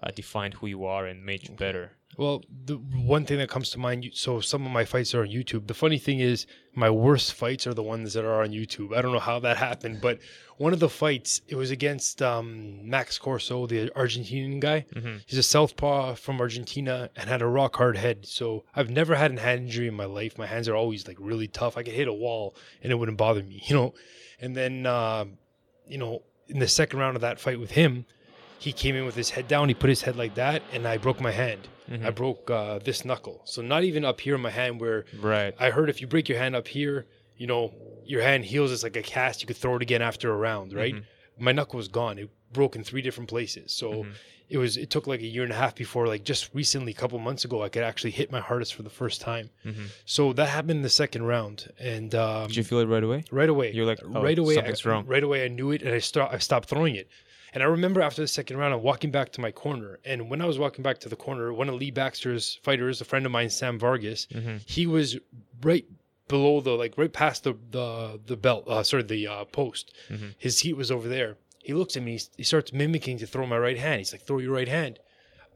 uh, 0.02 0.12
defined 0.12 0.54
who 0.56 0.68
you 0.76 0.86
are 0.86 1.06
and 1.06 1.26
made 1.26 1.42
you 1.50 1.54
better? 1.66 1.86
Well, 2.20 2.44
the 2.66 2.76
one 2.76 3.26
thing 3.26 3.38
that 3.38 3.48
comes 3.48 3.70
to 3.70 3.80
mind, 3.80 4.10
so 4.14 4.42
some 4.42 4.66
of 4.66 4.74
my 4.74 4.84
fights 4.84 5.16
are 5.16 5.22
on 5.22 5.30
YouTube. 5.30 5.68
The 5.68 5.74
funny 5.74 5.98
thing 5.98 6.20
is, 6.20 6.48
my 6.76 6.90
worst 6.90 7.34
fights 7.34 7.66
are 7.66 7.74
the 7.74 7.82
ones 7.82 8.12
that 8.12 8.26
are 8.26 8.44
on 8.44 8.50
YouTube. 8.50 8.94
I 8.94 9.02
don't 9.02 9.14
know 9.14 9.20
how 9.20 9.40
that 9.40 9.56
happened, 9.56 10.02
but 10.02 10.20
one 10.58 10.74
of 10.74 10.82
the 10.82 10.90
fights, 10.90 11.40
it 11.48 11.56
was 11.56 11.72
against 11.72 12.22
um, 12.22 12.90
Max 12.90 13.18
Corso, 13.18 13.66
the 13.68 13.90
Argentinian 13.92 14.60
guy. 14.60 14.86
hmm 14.94 15.16
He's 15.28 15.40
a 15.40 15.44
southpaw 15.44 16.16
from 16.16 16.42
Argentina 16.42 17.10
and 17.16 17.30
had 17.30 17.42
a 17.42 17.48
rock 17.48 17.78
hard 17.78 17.96
head. 17.96 18.26
So 18.26 18.66
I've 18.76 18.90
never 18.90 19.16
had 19.16 19.32
a 19.32 19.40
hand 19.40 19.62
injury 19.62 19.88
in 19.88 19.94
my 19.94 20.04
life. 20.04 20.38
My 20.38 20.46
hands 20.46 20.68
are 20.68 20.76
always 20.76 21.08
like 21.08 21.16
really 21.22 21.48
tough. 21.48 21.78
I 21.78 21.84
could 21.84 21.94
hit 21.94 22.10
a 22.10 22.14
wall 22.14 22.54
and 22.84 22.92
it 22.92 22.96
wouldn't 22.96 23.18
bother 23.18 23.44
me, 23.44 23.64
you 23.68 23.76
know. 23.78 23.94
And 24.42 24.58
then, 24.58 24.86
um, 24.86 25.38
you 25.88 25.98
know, 25.98 26.24
in 26.50 26.60
the 26.60 26.68
second 26.68 27.00
round 27.00 27.16
of 27.16 27.22
that 27.22 27.40
fight 27.40 27.62
with 27.62 27.72
him, 27.72 28.06
he 28.58 28.74
came 28.74 28.98
in 28.98 29.06
with 29.06 29.16
his 29.16 29.30
head 29.30 29.48
down. 29.48 29.70
He 29.70 29.74
put 29.74 29.90
his 29.90 30.02
head 30.02 30.18
like 30.18 30.36
that, 30.36 30.62
and 30.74 30.86
I 30.86 30.98
broke 30.98 31.22
my 31.22 31.32
hand. 31.32 31.70
Mhm. 31.90 32.06
I 32.06 32.10
broke 32.12 32.50
uh, 32.52 32.80
this 32.80 33.04
knuckle. 33.04 33.42
So 33.46 33.62
not 33.62 33.84
even 33.84 34.06
up 34.06 34.22
here 34.22 34.36
in 34.36 34.42
my 34.42 34.50
hand 34.52 34.80
where 34.80 35.06
Right. 35.20 35.54
I 35.60 35.70
heard 35.72 35.90
if 35.90 36.02
you 36.02 36.08
break 36.08 36.30
your 36.30 36.38
hand 36.38 36.56
up 36.56 36.68
here, 36.68 37.08
you 37.38 37.48
know, 37.48 37.74
your 38.06 38.22
hand 38.22 38.46
heals. 38.46 38.72
It's 38.72 38.84
like 38.84 38.96
a 38.96 39.02
cast. 39.02 39.42
You 39.42 39.48
could 39.48 39.58
throw 39.58 39.76
it 39.76 39.82
again 39.82 40.02
after 40.02 40.32
a 40.32 40.36
round, 40.36 40.74
right? 40.74 40.94
Mhm. 40.96 41.04
My 41.38 41.52
knuckle 41.52 41.78
was 41.78 41.88
gone. 41.88 42.20
It 42.20 42.30
broke 42.52 42.76
in 42.76 42.84
three 42.84 43.02
different 43.02 43.30
places. 43.30 43.72
So 43.72 44.04
Mhm. 44.04 44.12
it 44.50 44.58
was. 44.58 44.76
It 44.78 44.90
took 44.90 45.08
like 45.08 45.22
a 45.22 45.26
year 45.28 45.44
and 45.44 45.52
a 45.54 45.56
half 45.56 45.74
before, 45.76 46.06
like 46.08 46.24
just 46.24 46.50
recently, 46.54 46.92
a 46.92 46.96
couple 46.96 47.18
months 47.20 47.46
ago, 47.46 47.64
I 47.64 47.70
could 47.70 47.84
actually 47.84 48.12
hit 48.12 48.32
my 48.32 48.40
hardest 48.40 48.74
for 48.74 48.84
the 48.84 48.90
first 48.90 49.22
time. 49.22 49.50
Mhm. 49.66 49.86
So 50.06 50.34
that 50.34 50.50
happened 50.50 50.72
in 50.72 50.82
the 50.82 50.90
second 50.90 51.24
round, 51.24 51.72
and 51.80 52.14
um, 52.16 52.48
Did 52.48 52.58
you 52.58 52.64
feel 52.64 52.80
it 52.80 52.86
right 52.88 53.04
away? 53.04 53.24
right 53.32 53.48
away, 53.50 53.72
You're 53.72 53.86
like, 53.86 54.00
oh, 54.04 54.22
right 54.22 54.38
away, 54.38 54.56
something's 54.56 54.86
I, 54.86 54.90
wrong. 54.90 55.06
right 55.06 55.24
away, 55.24 55.46
I 55.46 55.48
knew 55.48 55.72
it, 55.72 55.82
and 55.84 55.94
I 55.94 56.00
start. 56.00 56.34
I 56.34 56.40
stopped 56.40 56.68
throwing 56.68 56.96
it. 56.96 57.08
And 57.54 57.64
I 57.64 57.66
remember 57.66 58.02
after 58.02 58.22
the 58.22 58.28
second 58.28 58.58
round, 58.58 58.74
I'm 58.74 58.84
walking 58.84 59.12
back 59.12 59.32
to 59.34 59.42
my 59.42 59.52
corner, 59.52 60.00
and 60.06 60.30
when 60.30 60.42
I 60.42 60.46
was 60.46 60.60
walking 60.60 60.84
back 60.84 61.00
to 61.00 61.10
the 61.10 61.16
corner, 61.16 61.52
one 61.52 61.68
of 61.70 61.76
Lee 61.76 61.90
Baxter's 61.92 62.60
fighters, 62.64 63.02
a 63.02 63.06
friend 63.06 63.26
of 63.26 63.32
mine, 63.32 63.50
Sam 63.50 63.80
Vargas, 63.80 64.28
hmm 64.32 64.58
he 64.68 64.86
was 64.88 65.18
right 65.62 65.86
below 66.28 66.62
the 66.62 66.72
like 66.72 66.96
right 66.98 67.12
past 67.12 67.44
the 67.44 67.56
the 67.72 68.20
the 68.28 68.38
belt 68.38 68.68
uh 68.68 68.84
sorry 68.84 69.04
the 69.04 69.28
uh 69.28 69.46
post. 69.46 69.94
Mhm. 70.10 70.36
his 70.38 70.60
heat 70.60 70.78
was 70.78 70.92
over 70.92 71.08
there. 71.08 71.38
He 71.64 71.74
looks 71.74 71.98
at 71.98 72.04
me 72.04 72.20
he, 72.38 72.44
starts 72.44 72.72
mimicking 72.72 73.18
to 73.20 73.28
throw 73.28 73.46
my 73.48 73.58
right 73.58 73.78
hand. 73.78 74.00
He's 74.00 74.12
like 74.12 74.22
throw 74.22 74.38
your 74.40 74.54
right 74.54 74.68
hand. 74.68 75.00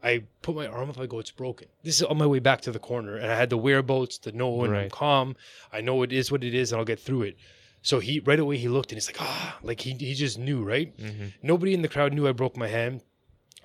I 0.02 0.24
put 0.42 0.54
my 0.56 0.66
arm 0.66 0.90
up. 0.90 0.98
I 0.98 1.06
go 1.06 1.18
it's 1.20 1.30
broken. 1.30 1.68
This 1.84 1.96
is 1.96 2.02
on 2.02 2.18
my 2.18 2.26
way 2.26 2.38
back 2.40 2.60
to 2.62 2.72
the 2.72 2.78
corner. 2.80 3.16
And 3.16 3.30
i 3.32 3.36
had 3.36 3.50
the 3.50 3.56
whereabouts 3.56 4.18
to 4.18 4.32
know 4.32 4.64
and 4.64 4.76
i'm 4.76 4.90
calm. 4.90 5.36
I 5.72 5.80
know 5.80 6.02
it 6.02 6.12
is 6.12 6.30
what 6.32 6.42
it 6.44 6.54
is 6.54 6.72
and 6.72 6.78
i'll 6.80 6.84
get 6.84 6.98
through 7.00 7.22
it 7.22 7.36
so 7.84 8.00
he 8.00 8.18
right 8.30 8.40
away 8.40 8.56
he 8.56 8.68
looked 8.68 8.90
and 8.90 8.96
he's 8.96 9.06
like 9.10 9.20
ah 9.20 9.56
like 9.62 9.80
he, 9.80 9.92
he 9.92 10.14
just 10.14 10.38
knew 10.46 10.60
right 10.64 10.92
hmm 10.98 11.26
Nobody 11.42 11.72
in 11.74 11.82
the 11.82 11.88
crowd 11.94 12.12
knew 12.12 12.26
I 12.26 12.32
broke 12.32 12.56
my 12.56 12.68
hand. 12.78 13.02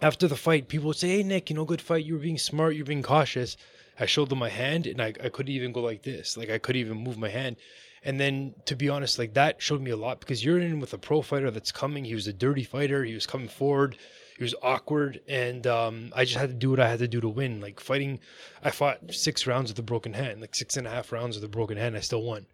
After 0.02 0.28
the 0.30 0.38
fight, 0.48 0.70
people 0.70 0.88
would 0.88 0.96
say, 0.98 1.10
Hey, 1.18 1.24
Nick, 1.24 1.50
you 1.50 1.56
know, 1.58 1.66
good 1.66 1.82
fight. 1.82 2.06
You 2.06 2.14
were 2.14 2.20
being 2.30 2.38
smart. 2.38 2.76
You're 2.76 2.86
being 2.94 3.04
cautious. 3.04 3.58
I 4.00 4.06
showed 4.06 4.30
them 4.30 4.40
my 4.40 4.54
hand 4.64 4.88
and 4.88 5.02
I, 5.02 5.08
I 5.08 5.30
couldn't 5.34 5.52
even 5.52 5.74
go 5.74 5.82
like 5.82 6.04
this. 6.04 6.38
Like, 6.38 6.50
I 6.50 6.58
couldn't 6.58 6.80
even 6.80 6.98
move 7.08 7.18
my 7.18 7.28
hand. 7.28 7.58
And 8.06 8.18
then, 8.18 8.56
to 8.70 8.76
be 8.78 8.88
honest, 8.88 9.20
like 9.20 9.34
that 9.34 9.62
showed 9.62 9.82
me 9.82 9.92
a 9.92 9.98
lot 9.98 10.22
because 10.22 10.44
you're 10.44 10.60
in 10.60 10.80
with 10.80 10.94
a 10.94 10.98
pro 10.98 11.22
fighter 11.22 11.52
that's 11.52 11.74
coming. 11.74 12.06
He 12.06 12.16
was 12.16 12.28
a 12.28 12.34
dirty 12.46 12.64
fighter. 12.64 13.04
He 13.04 13.14
was 13.14 13.28
coming 13.28 13.50
forward. 13.50 13.98
He 14.38 14.44
was 14.44 14.56
awkward. 14.64 15.20
And 15.28 15.68
um, 15.68 16.14
I 16.16 16.24
just 16.24 16.40
had 16.40 16.48
to 16.48 16.56
do 16.56 16.70
what 16.70 16.80
I 16.80 16.88
had 16.90 17.00
to 17.00 17.10
do 17.10 17.20
to 17.20 17.28
win. 17.28 17.60
Like, 17.60 17.82
fighting, 17.82 18.22
I 18.64 18.72
fought 18.72 19.00
six 19.14 19.46
rounds 19.46 19.70
with 19.70 19.80
a 19.80 19.84
broken 19.92 20.14
hand, 20.14 20.40
like 20.40 20.56
six 20.56 20.78
and 20.78 20.88
a 20.88 20.90
half 20.90 21.12
rounds 21.12 21.36
with 21.36 21.44
a 21.44 21.50
broken 21.50 21.76
hand. 21.78 21.98
I 21.98 22.00
still 22.00 22.24
won. 22.24 22.46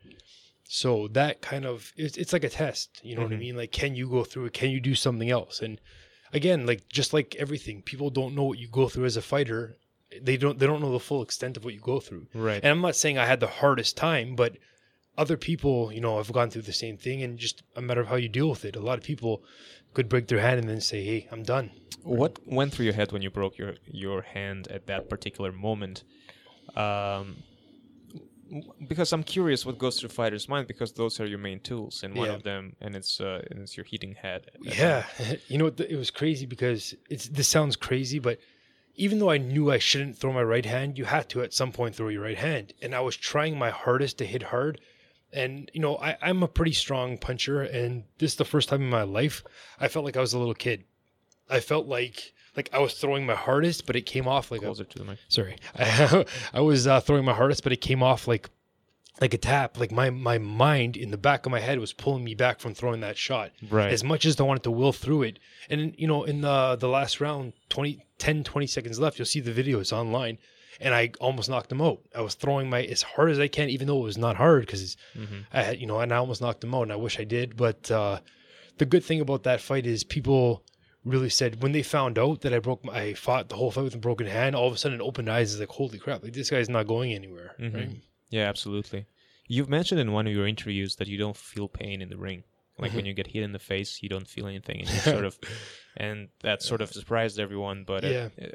So 0.67 1.07
that 1.09 1.41
kind 1.41 1.65
of 1.65 1.93
it's, 1.95 2.17
it's 2.17 2.33
like 2.33 2.43
a 2.43 2.49
test, 2.49 2.99
you 3.03 3.15
know 3.15 3.21
what 3.23 3.31
I 3.31 3.35
Mhm. 3.35 3.39
mean? 3.39 3.55
Like, 3.57 3.71
can 3.71 3.95
you 3.95 4.09
go 4.09 4.23
through 4.23 4.45
it? 4.45 4.53
Can 4.53 4.71
you 4.71 4.79
do 4.79 4.95
something 4.95 5.29
else? 5.29 5.61
And 5.61 5.79
again, 6.33 6.65
like 6.65 6.89
just 6.89 7.13
like 7.13 7.35
everything, 7.35 7.81
people 7.83 8.09
don't 8.09 8.33
know 8.35 8.43
what 8.43 8.57
you 8.59 8.67
go 8.67 8.89
through 8.89 9.05
as 9.05 9.15
a 9.17 9.21
fighter. 9.21 9.77
They 10.21 10.37
don't 10.37 10.57
they 10.59 10.65
don't 10.65 10.81
know 10.81 10.91
the 10.91 10.99
full 10.99 11.21
extent 11.21 11.55
of 11.57 11.63
what 11.65 11.73
you 11.73 11.79
go 11.79 11.99
through. 11.99 12.27
Right. 12.33 12.61
And 12.63 12.71
I'm 12.71 12.81
not 12.81 12.95
saying 12.95 13.17
I 13.17 13.25
had 13.25 13.39
the 13.39 13.47
hardest 13.61 13.95
time, 13.97 14.35
but 14.35 14.57
other 15.17 15.37
people, 15.37 15.91
you 15.93 16.01
know, 16.01 16.17
have 16.17 16.31
gone 16.31 16.49
through 16.49 16.63
the 16.63 16.73
same 16.73 16.97
thing, 16.97 17.21
and 17.23 17.37
just 17.39 17.61
a 17.75 17.81
matter 17.81 18.01
of 18.01 18.07
how 18.07 18.15
you 18.15 18.27
deal 18.27 18.49
with 18.49 18.65
it. 18.65 18.75
A 18.75 18.81
lot 18.81 18.97
of 18.97 19.03
people 19.03 19.43
could 19.93 20.09
break 20.09 20.27
their 20.27 20.39
hand 20.41 20.59
and 20.59 20.67
then 20.69 20.81
say, 20.81 21.03
"Hey, 21.05 21.27
I'm 21.31 21.43
done." 21.43 21.69
What 22.03 22.39
went 22.45 22.73
through 22.73 22.85
your 22.85 22.93
head 22.95 23.11
when 23.11 23.21
you 23.21 23.29
broke 23.29 23.57
your 23.57 23.75
your 23.85 24.23
hand 24.23 24.67
at 24.69 24.87
that 24.87 25.09
particular 25.09 25.51
moment? 25.51 26.03
Um, 26.75 27.43
because 28.87 29.11
I'm 29.13 29.23
curious 29.23 29.65
what 29.65 29.77
goes 29.77 29.99
through 29.99 30.09
fighters' 30.09 30.47
mind 30.47 30.67
because 30.67 30.93
those 30.93 31.19
are 31.19 31.25
your 31.25 31.39
main 31.39 31.59
tools, 31.59 32.03
and 32.03 32.15
one 32.15 32.27
Yeah. 32.29 32.35
of 32.35 32.43
them, 32.43 32.75
and 32.81 32.95
it's 32.95 33.19
uh, 33.19 33.41
and 33.49 33.59
it's 33.61 33.75
your 33.77 33.85
heating 33.85 34.15
head. 34.15 34.51
Yeah, 34.61 35.05
you 35.47 35.57
know, 35.57 35.67
it 35.67 35.97
was 35.97 36.11
crazy 36.11 36.45
because 36.45 36.93
it's 37.09 37.27
this 37.27 37.47
sounds 37.47 37.75
crazy, 37.75 38.19
but 38.19 38.39
even 38.95 39.19
though 39.19 39.29
I 39.31 39.37
knew 39.37 39.71
I 39.71 39.77
shouldn't 39.79 40.17
throw 40.17 40.31
my 40.31 40.43
right 40.43 40.65
hand, 40.65 40.97
you 40.97 41.05
had 41.05 41.27
to 41.29 41.41
at 41.41 41.53
some 41.53 41.71
point 41.71 41.95
throw 41.95 42.07
your 42.09 42.21
right 42.23 42.37
hand, 42.37 42.73
and 42.81 42.95
I 42.95 43.01
was 43.01 43.15
trying 43.17 43.57
my 43.57 43.69
hardest 43.71 44.17
to 44.19 44.25
hit 44.25 44.43
hard. 44.43 44.79
And 45.33 45.69
you 45.73 45.81
know, 45.81 45.97
I, 45.97 46.17
I'm 46.21 46.43
a 46.43 46.47
pretty 46.47 46.71
strong 46.73 47.17
puncher, 47.17 47.61
and 47.61 48.03
this 48.19 48.31
is 48.31 48.37
the 48.37 48.45
first 48.45 48.69
time 48.69 48.81
in 48.81 48.89
my 48.89 49.03
life 49.03 49.43
I 49.79 49.87
felt 49.89 50.05
like 50.05 50.15
I 50.15 50.21
was 50.21 50.33
a 50.33 50.39
little 50.39 50.53
kid. 50.53 50.85
I 51.49 51.59
felt 51.59 51.87
like 51.87 52.33
like 52.55 52.69
I 52.73 52.79
was 52.79 52.93
throwing 52.93 53.25
my 53.25 53.35
hardest, 53.35 53.85
but 53.85 53.95
it 53.95 54.05
came 54.05 54.27
off 54.27 54.51
like 54.51 54.61
a 54.61 54.65
closer 54.65 54.83
to 54.83 54.97
the 54.99 55.05
mic. 55.05 55.19
sorry. 55.27 55.57
I, 55.77 56.25
I 56.53 56.61
was 56.61 56.87
uh, 56.87 56.99
throwing 56.99 57.25
my 57.25 57.33
hardest 57.33 57.63
but 57.63 57.71
it 57.71 57.81
came 57.81 58.01
off 58.03 58.27
like 58.27 58.49
like 59.21 59.33
a 59.33 59.37
tap. 59.37 59.79
Like 59.79 59.91
my 59.91 60.09
my 60.09 60.37
mind 60.37 60.97
in 60.97 61.11
the 61.11 61.17
back 61.17 61.45
of 61.45 61.51
my 61.51 61.59
head 61.59 61.79
was 61.79 61.93
pulling 61.93 62.23
me 62.23 62.35
back 62.35 62.59
from 62.59 62.73
throwing 62.73 63.01
that 63.01 63.17
shot. 63.17 63.51
Right. 63.69 63.91
as 63.91 64.03
much 64.03 64.25
as 64.25 64.39
I 64.39 64.43
wanted 64.43 64.63
to 64.63 64.71
will 64.71 64.91
through 64.91 65.23
it. 65.23 65.39
And 65.69 65.93
you 65.97 66.07
know 66.07 66.23
in 66.23 66.41
the 66.41 66.75
the 66.79 66.89
last 66.89 67.21
round 67.21 67.53
20 67.69 68.05
10 68.17 68.43
20 68.43 68.67
seconds 68.67 68.99
left 68.99 69.17
you'll 69.19 69.25
see 69.25 69.39
the 69.39 69.53
video 69.53 69.79
it's 69.79 69.93
online. 69.93 70.37
And 70.81 70.93
I 70.93 71.11
almost 71.21 71.49
knocked 71.49 71.71
him 71.71 71.81
out. 71.81 72.01
I 72.13 72.19
was 72.19 72.35
throwing 72.35 72.69
my 72.69 72.83
as 72.83 73.01
hard 73.01 73.31
as 73.31 73.39
I 73.39 73.47
can 73.47 73.69
even 73.69 73.87
though 73.87 73.99
it 73.99 74.03
was 74.03 74.17
not 74.17 74.35
hard 74.35 74.65
because 74.65 74.97
hmm 75.13 75.41
I 75.53 75.61
had 75.63 75.79
you 75.79 75.87
know 75.87 75.99
and 75.99 76.13
I 76.13 76.17
almost 76.17 76.41
knocked 76.41 76.63
him 76.63 76.75
out 76.75 76.83
and 76.83 76.91
I 76.91 76.97
wish 76.97 77.17
I 77.19 77.23
did. 77.23 77.55
But 77.55 77.89
uh 77.89 78.19
the 78.77 78.85
good 78.85 79.05
thing 79.05 79.21
about 79.21 79.43
that 79.43 79.61
fight 79.61 79.85
is 79.85 80.03
people 80.03 80.61
really 81.05 81.29
said 81.29 81.61
when 81.63 81.71
they 81.71 81.83
found 81.83 82.17
out 82.19 82.41
that 82.41 82.53
I 82.53 82.59
broke 82.59 82.83
my, 82.83 82.93
I 82.99 83.13
fought 83.13 83.47
the 83.49 83.55
whole 83.55 83.71
fight 83.71 83.83
with 83.85 83.95
a 83.95 83.99
broken 83.99 84.27
hand, 84.27 84.55
all 84.55 84.67
of 84.67 84.73
a 84.73 84.77
sudden 84.77 84.99
it 84.99 85.03
opened 85.03 85.29
eyes. 85.29 85.53
Is 85.53 85.59
like, 85.59 85.69
holy 85.69 85.99
crap, 85.99 86.23
like 86.23 86.33
this 86.33 86.49
guy's 86.49 86.67
not 86.69 86.87
going 86.87 87.13
anywhere. 87.13 87.55
Mhm. 87.59 87.73
Right? 87.75 87.89
Yeah, 88.31 88.49
absolutely. 88.49 89.05
You've 89.47 89.69
mentioned 89.69 90.01
in 90.01 90.11
one 90.11 90.25
of 90.27 90.33
your 90.33 90.47
interviews 90.47 90.95
that 90.95 91.07
you 91.07 91.17
don't 91.17 91.37
feel 91.37 91.67
pain 91.67 92.01
in 92.01 92.09
the 92.09 92.17
ring. 92.17 92.43
Like 92.77 92.89
Mm-hmm. 92.89 92.95
when 92.97 93.05
you 93.09 93.13
get 93.13 93.27
hit 93.27 93.43
in 93.43 93.51
the 93.53 93.59
face, 93.59 94.01
you 94.01 94.09
don't 94.09 94.27
feel 94.27 94.47
anything, 94.47 94.79
and 94.81 94.89
you 94.89 94.99
sort 95.13 95.23
of, 95.25 95.37
and 95.95 96.29
that 96.41 96.61
sort 96.63 96.81
of 96.81 96.91
surprised 96.91 97.39
everyone. 97.39 97.83
But 97.85 98.03
uh, 98.03 98.07
Yeah. 98.07 98.29
uh, 98.41 98.47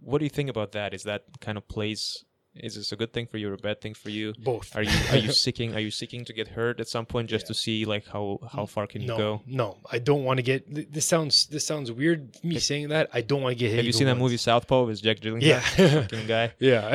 what 0.00 0.18
do 0.18 0.24
you 0.24 0.30
think 0.30 0.48
about 0.50 0.72
that? 0.72 0.94
Is 0.94 1.04
that 1.04 1.24
kind 1.40 1.56
of 1.58 1.68
plays? 1.68 2.24
Is 2.54 2.74
this 2.74 2.92
a 2.92 2.96
good 2.96 3.14
thing 3.14 3.26
for 3.26 3.38
you 3.38 3.50
or 3.50 3.54
a 3.54 3.58
bad 3.58 3.80
thing 3.80 3.94
for 3.94 4.10
you? 4.10 4.34
Both. 4.38 4.76
Are 4.76 4.82
you 4.82 4.98
are 5.10 5.16
you 5.16 5.32
seeking 5.44 5.74
are 5.74 5.80
you 5.80 5.90
seeking 5.90 6.24
to 6.26 6.32
get 6.34 6.48
hurt 6.48 6.80
at 6.80 6.88
some 6.88 7.06
point 7.06 7.30
just 7.30 7.46
to 7.46 7.54
see 7.54 7.86
like 7.86 8.06
how 8.06 8.40
how 8.50 8.66
far 8.66 8.86
can 8.86 9.00
you 9.00 9.08
go? 9.08 9.42
no, 9.46 9.78
I 9.90 9.98
don't 9.98 10.24
want 10.24 10.36
to 10.38 10.42
get. 10.42 10.92
This 10.92 11.06
sounds 11.06 11.46
this 11.46 11.66
sounds 11.66 11.90
weird. 11.90 12.36
Me 12.44 12.58
saying 12.58 12.88
that 12.88 13.08
I 13.14 13.22
don't 13.22 13.40
want 13.40 13.54
to 13.54 13.58
get 13.58 13.70
hit. 13.70 13.76
Have 13.76 13.86
you 13.86 13.92
seen 13.92 14.06
that 14.06 14.12
once. 14.12 14.22
movie 14.22 14.36
Southpaw 14.36 14.84
with 14.84 15.02
Jack 15.02 15.20
Gyllenhaal? 15.20 15.42
Yeah. 15.42 15.60
fucking 16.02 16.26
guy. 16.26 16.52
Yeah. 16.58 16.94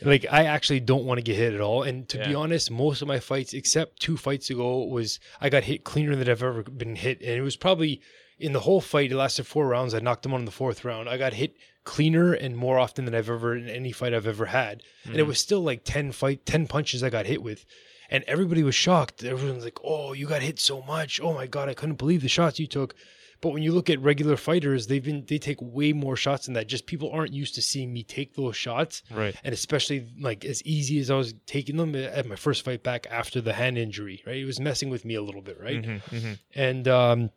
like 0.00 0.26
I 0.30 0.44
actually 0.44 0.80
don't 0.80 1.04
want 1.04 1.18
to 1.18 1.22
get 1.22 1.36
hit 1.36 1.52
at 1.52 1.60
all. 1.60 1.82
And 1.82 2.08
to 2.08 2.18
be 2.24 2.34
honest, 2.34 2.70
most 2.70 3.02
of 3.02 3.08
my 3.08 3.20
fights, 3.20 3.52
except 3.52 4.00
two 4.00 4.16
fights 4.16 4.48
ago, 4.50 4.84
was 4.84 5.20
I 5.40 5.50
got 5.50 5.64
hit 5.64 5.84
cleaner 5.84 6.16
than 6.16 6.28
I've 6.28 6.42
ever 6.42 6.62
been 6.62 6.96
hit. 6.96 7.20
And 7.20 7.30
it 7.30 7.42
was 7.42 7.56
probably 7.56 8.00
in 8.38 8.52
the 8.52 8.60
whole 8.60 8.80
fight, 8.80 9.12
it 9.12 9.16
lasted 9.16 9.46
four 9.46 9.68
rounds. 9.68 9.94
I 9.94 10.00
knocked 10.00 10.26
him 10.26 10.34
out 10.34 10.40
in 10.40 10.44
the 10.46 10.50
fourth 10.50 10.84
round. 10.84 11.08
I 11.08 11.16
got 11.16 11.34
hit 11.34 11.54
cleaner 11.84 12.32
and 12.32 12.56
more 12.56 12.78
often 12.78 13.04
than 13.04 13.14
I've 13.14 13.28
ever 13.30 13.56
in 13.56 13.68
any 13.68 13.92
fight 13.92 14.14
I've 14.14 14.26
ever 14.26 14.46
had. 14.46 14.82
And 15.04 15.16
it 15.16 15.24
was 15.26 15.38
still 15.38 15.60
like 15.60 15.82
10 15.84 16.12
fight 16.12 16.46
10 16.46 16.66
punches 16.66 17.02
I 17.02 17.10
got 17.10 17.26
hit 17.26 17.42
with. 17.42 17.64
And 18.10 18.24
everybody 18.24 18.62
was 18.62 18.74
shocked. 18.74 19.24
Everyone's 19.24 19.64
like, 19.64 19.78
"Oh, 19.82 20.12
you 20.12 20.26
got 20.26 20.42
hit 20.42 20.60
so 20.60 20.82
much. 20.82 21.18
Oh 21.20 21.32
my 21.32 21.46
god, 21.46 21.68
I 21.70 21.74
couldn't 21.74 21.96
believe 21.96 22.20
the 22.22 22.28
shots 22.28 22.58
you 22.60 22.66
took." 22.66 22.94
But 23.40 23.52
when 23.54 23.62
you 23.64 23.72
look 23.72 23.90
at 23.90 23.98
regular 24.00 24.36
fighters, 24.36 24.86
they've 24.86 25.02
been 25.02 25.24
they 25.26 25.38
take 25.38 25.56
way 25.60 25.92
more 25.94 26.14
shots 26.14 26.44
than 26.44 26.54
that. 26.54 26.68
Just 26.68 26.84
people 26.86 27.10
aren't 27.10 27.32
used 27.32 27.54
to 27.56 27.62
seeing 27.62 27.90
me 27.92 28.02
take 28.04 28.34
those 28.34 28.54
shots, 28.56 29.02
Right. 29.10 29.34
and 29.42 29.52
especially 29.54 30.06
like 30.20 30.44
as 30.44 30.62
easy 30.64 30.98
as 31.00 31.10
I 31.10 31.16
was 31.16 31.34
taking 31.46 31.76
them 31.78 31.94
at 31.96 32.26
my 32.26 32.36
first 32.36 32.64
fight 32.64 32.82
back 32.84 33.06
after 33.10 33.40
the 33.40 33.54
hand 33.54 33.78
injury. 33.78 34.22
Right, 34.26 34.36
it 34.36 34.44
was 34.44 34.60
messing 34.60 34.90
with 34.90 35.04
me 35.06 35.14
a 35.14 35.22
little 35.22 35.42
bit. 35.42 35.58
Right, 35.58 35.82
Mhm, 35.82 36.02
mhm. 36.10 36.38
and 36.54 36.86
um, 36.88 37.30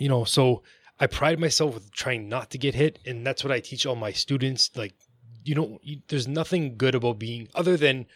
you 0.00 0.08
know, 0.08 0.24
so 0.24 0.62
I 1.00 1.06
pride 1.06 1.38
myself 1.38 1.74
with 1.74 1.92
trying 1.92 2.28
not 2.28 2.50
to 2.50 2.58
get 2.58 2.74
hit, 2.74 2.98
and 3.06 3.26
that's 3.26 3.44
what 3.44 3.52
I 3.52 3.60
teach 3.60 3.86
all 3.86 3.94
my 3.96 4.12
students. 4.12 4.70
Like, 4.76 4.94
you 5.44 5.54
know, 5.54 5.78
you, 5.82 6.00
there's 6.08 6.26
nothing 6.28 6.76
good 6.76 6.94
about 6.94 7.18
being 7.18 7.48
other 7.54 7.76
than 7.76 8.06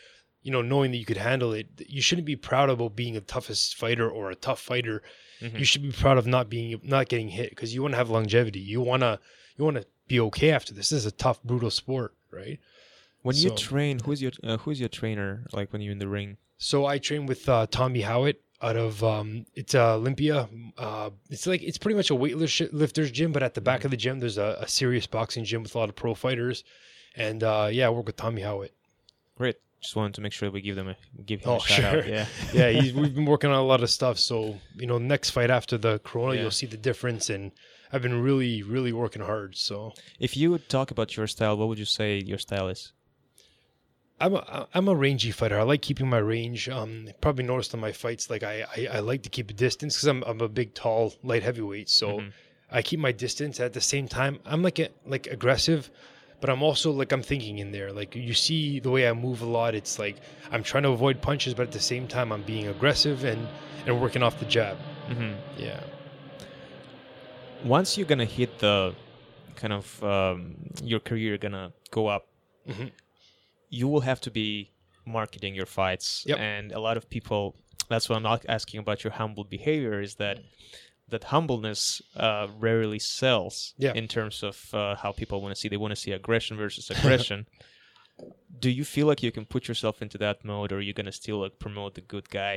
you 0.42 0.50
know 0.50 0.62
knowing 0.62 0.90
that 0.90 0.96
you 0.98 1.04
could 1.04 1.16
handle 1.18 1.52
it. 1.52 1.66
You 1.86 2.02
shouldn't 2.02 2.26
be 2.26 2.36
proud 2.36 2.70
about 2.70 2.96
being 2.96 3.14
the 3.14 3.20
toughest 3.20 3.76
fighter 3.76 4.10
or 4.10 4.30
a 4.30 4.34
tough 4.34 4.60
fighter. 4.60 5.02
Mhm. 5.40 5.58
You 5.58 5.64
should 5.64 5.82
be 5.82 5.92
proud 5.92 6.18
of 6.18 6.26
not 6.26 6.48
being 6.50 6.80
not 6.82 7.08
getting 7.08 7.28
hit 7.28 7.50
because 7.50 7.74
you 7.74 7.82
want 7.82 7.92
to 7.92 7.98
have 7.98 8.10
longevity. 8.10 8.60
You 8.60 8.80
wanna 8.80 9.20
you 9.56 9.64
want 9.64 9.76
to 9.76 9.86
be 10.08 10.18
okay 10.20 10.50
after 10.50 10.74
this. 10.74 10.90
This 10.90 11.00
is 11.00 11.06
a 11.06 11.12
tough, 11.12 11.42
brutal 11.44 11.70
sport, 11.70 12.14
right? 12.30 12.58
When 13.22 13.36
you 13.36 13.50
train, 13.50 14.00
who's 14.00 14.20
your 14.20 14.32
uh, 14.42 14.56
who's 14.58 14.80
your 14.80 14.88
trainer? 14.88 15.46
Like 15.52 15.72
when 15.72 15.80
you're 15.82 15.92
in 15.92 15.98
the 15.98 16.08
ring. 16.08 16.38
So 16.58 16.86
I 16.86 16.98
train 16.98 17.26
with 17.26 17.48
uh, 17.48 17.66
Tommy 17.70 18.02
Howitt. 18.02 18.40
Out 18.62 18.76
of 18.76 19.02
um, 19.02 19.44
it's 19.54 19.74
uh, 19.74 19.96
Olympia. 19.96 20.48
Uh, 20.78 21.10
it's 21.30 21.46
like 21.46 21.62
it's 21.62 21.78
pretty 21.78 21.96
much 21.96 22.10
a 22.10 22.14
weightlifter's 22.14 23.10
gym, 23.10 23.32
but 23.32 23.42
at 23.42 23.54
the 23.54 23.60
back 23.60 23.84
of 23.84 23.90
the 23.90 23.96
gym 23.96 24.20
there's 24.20 24.38
a, 24.38 24.58
a 24.60 24.68
serious 24.68 25.06
boxing 25.06 25.44
gym 25.44 25.62
with 25.62 25.74
a 25.74 25.78
lot 25.78 25.88
of 25.88 25.96
pro 25.96 26.14
fighters. 26.14 26.64
And 27.16 27.42
uh, 27.42 27.68
yeah, 27.72 27.86
I 27.86 27.90
work 27.90 28.06
with 28.06 28.16
Tommy 28.16 28.42
Howitt. 28.42 28.72
Great. 29.36 29.56
Just 29.82 29.96
wanted 29.96 30.14
to 30.14 30.20
make 30.20 30.32
sure 30.32 30.48
we 30.50 30.60
give 30.60 30.76
them 30.76 30.88
a 30.88 30.96
give 31.22 31.40
him 31.40 31.50
Oh, 31.50 31.56
a 31.56 31.60
shout 31.60 31.96
out. 31.98 32.06
Yeah. 32.08 32.26
yeah, 32.52 32.70
he's, 32.70 32.92
we've 32.94 33.14
been 33.14 33.24
working 33.26 33.50
on 33.50 33.56
a 33.58 33.62
lot 33.64 33.82
of 33.82 33.90
stuff. 33.90 34.18
So 34.18 34.58
you 34.76 34.86
know, 34.86 34.98
next 34.98 35.30
fight 35.30 35.50
after 35.50 35.76
the 35.76 35.98
Corona, 35.98 36.34
Yeah. 36.36 36.42
you'll 36.42 36.50
see 36.52 36.66
the 36.66 36.76
difference. 36.76 37.28
And 37.30 37.50
I've 37.92 38.02
been 38.02 38.22
really, 38.22 38.62
really 38.62 38.92
working 38.92 39.22
hard. 39.22 39.56
So 39.56 39.92
If 40.20 40.36
you 40.36 40.50
would 40.52 40.68
talk 40.68 40.90
about 40.90 41.16
your 41.16 41.26
style, 41.26 41.56
what 41.56 41.68
would 41.68 41.78
you 41.80 41.84
say 41.84 42.18
your 42.24 42.38
style 42.38 42.68
is? 42.68 42.92
I'm 44.22 44.34
a, 44.34 44.68
I'm 44.72 44.86
a 44.88 44.94
rangy 44.94 45.32
fighter. 45.32 45.58
I 45.58 45.64
like 45.64 45.82
keeping 45.82 46.08
my 46.08 46.18
range. 46.18 46.68
Um, 46.68 47.08
probably 47.20 47.44
noticed 47.44 47.74
in 47.74 47.80
my 47.80 47.90
fights, 47.92 48.30
like 48.30 48.44
I, 48.44 48.64
I, 48.76 48.86
I 48.96 48.98
like 49.00 49.22
to 49.24 49.28
keep 49.28 49.50
a 49.50 49.52
distance 49.52 49.96
because 49.96 50.06
I'm, 50.08 50.22
I'm 50.24 50.40
a 50.40 50.48
big, 50.48 50.74
tall, 50.74 51.12
light 51.24 51.42
heavyweight. 51.42 51.88
So 51.88 52.06
Mhm. 52.20 52.32
I 52.70 52.82
keep 52.82 53.00
my 53.00 53.12
distance. 53.12 53.58
At 53.60 53.72
the 53.72 53.80
same 53.80 54.06
time, 54.08 54.38
I'm 54.46 54.62
like 54.62 54.78
a, 54.78 54.88
like 55.04 55.26
aggressive, 55.26 55.90
but 56.40 56.48
I'm 56.50 56.62
also 56.62 56.92
like 56.92 57.10
I'm 57.12 57.22
thinking 57.22 57.58
in 57.58 57.72
there. 57.72 57.92
Like 57.92 58.14
you 58.14 58.32
see 58.34 58.78
the 58.80 58.90
way 58.90 59.08
I 59.08 59.12
move 59.12 59.42
a 59.42 59.46
lot. 59.58 59.74
It's 59.74 59.98
like 59.98 60.16
I'm 60.52 60.62
trying 60.62 60.84
to 60.84 60.90
avoid 60.90 61.20
punches, 61.20 61.52
but 61.54 61.64
at 61.64 61.72
the 61.72 61.80
same 61.92 62.06
time, 62.06 62.30
I'm 62.32 62.42
being 62.42 62.68
aggressive 62.68 63.24
and 63.24 63.46
and 63.86 64.00
working 64.00 64.22
off 64.22 64.38
the 64.38 64.46
jab. 64.46 64.76
hmm 65.08 65.32
Yeah. 65.58 65.80
Once 67.64 67.96
you're 67.98 68.06
gonna 68.06 68.24
hit 68.40 68.58
the 68.58 68.94
kind 69.56 69.72
of 69.72 70.02
um, 70.02 70.54
your 70.82 71.00
career 71.00 71.38
gonna 71.38 71.72
go 71.90 72.06
up, 72.06 72.26
Mhm. 72.68 72.90
You 73.78 73.86
will 73.88 74.02
have 74.10 74.20
to 74.26 74.30
be 74.30 74.50
marketing 75.06 75.52
your 75.60 75.66
fights. 75.80 76.24
Yep. 76.30 76.38
And 76.38 76.66
a 76.72 76.78
lot 76.88 76.96
of 76.96 77.04
people, 77.16 77.42
that's 77.88 78.06
why 78.08 78.14
I'm 78.16 78.22
not 78.32 78.44
asking 78.48 78.78
about 78.84 79.02
your 79.04 79.14
humble 79.20 79.44
behavior, 79.56 80.00
is 80.00 80.14
that 80.16 80.36
that 81.08 81.24
humbleness 81.24 82.00
uh, 82.16 82.46
rarely 82.66 82.98
sells 82.98 83.74
Yeah. 83.78 83.94
in 84.00 84.06
terms 84.08 84.42
of 84.42 84.56
uh, 84.72 84.94
how 85.02 85.10
people 85.12 85.36
want 85.42 85.54
to 85.54 85.60
see. 85.60 85.68
They 85.68 85.76
want 85.84 85.92
to 85.96 86.00
see 86.04 86.12
aggression 86.12 86.56
versus 86.56 86.90
aggression. 86.96 87.46
Do 88.64 88.70
you 88.70 88.84
feel 88.84 89.06
like 89.06 89.22
you 89.22 89.32
can 89.32 89.44
put 89.54 89.68
yourself 89.68 90.00
into 90.02 90.18
that 90.18 90.44
mode, 90.44 90.70
or 90.72 90.76
are 90.76 90.80
you 90.88 90.92
gonna 90.94 91.12
still 91.22 91.40
like 91.44 91.58
promote 91.58 91.94
the 91.94 92.00
good 92.14 92.28
guy 92.30 92.54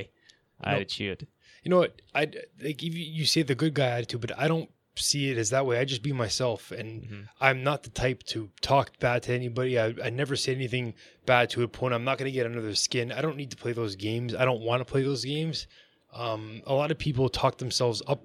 No. 0.64 0.70
attitude? 0.72 1.26
You 1.64 1.70
know 1.70 1.78
what? 1.78 2.00
I 2.14 2.20
like 2.66 2.82
if 2.88 2.94
you, 2.94 3.04
you 3.18 3.24
say 3.26 3.42
the 3.42 3.54
good 3.62 3.74
guy 3.74 3.88
attitude, 3.98 4.20
but 4.20 4.38
I 4.38 4.46
don't 4.48 4.70
see 4.98 5.30
it 5.30 5.38
as 5.38 5.50
that 5.50 5.66
way. 5.66 5.78
I 5.78 5.84
just 5.84 6.02
be 6.02 6.12
myself, 6.12 6.70
and 6.72 7.02
Mhm. 7.02 7.28
I'm 7.40 7.62
not 7.62 7.82
the 7.82 7.90
type 7.90 8.22
to 8.24 8.50
talk 8.60 8.98
bad 8.98 9.22
to 9.24 9.32
anybody. 9.32 9.78
I, 9.78 9.94
I 10.02 10.10
never 10.10 10.36
say 10.36 10.54
anything 10.54 10.94
bad 11.26 11.50
to 11.50 11.60
a 11.62 11.64
opponent. 11.64 11.94
I'm 12.00 12.04
not 12.04 12.18
going 12.18 12.30
to 12.30 12.34
get 12.34 12.46
under 12.46 12.60
their 12.62 12.74
skin. 12.74 13.12
I 13.12 13.20
don't 13.20 13.36
need 13.36 13.50
to 13.50 13.56
play 13.56 13.72
those 13.72 13.96
games. 13.96 14.34
I 14.34 14.44
don't 14.44 14.60
want 14.62 14.80
to 14.80 14.84
play 14.90 15.02
those 15.02 15.24
games. 15.24 15.66
Um, 16.12 16.62
a 16.66 16.72
lot 16.74 16.90
of 16.90 16.98
people 16.98 17.28
talk 17.28 17.58
themselves 17.58 18.02
up 18.06 18.22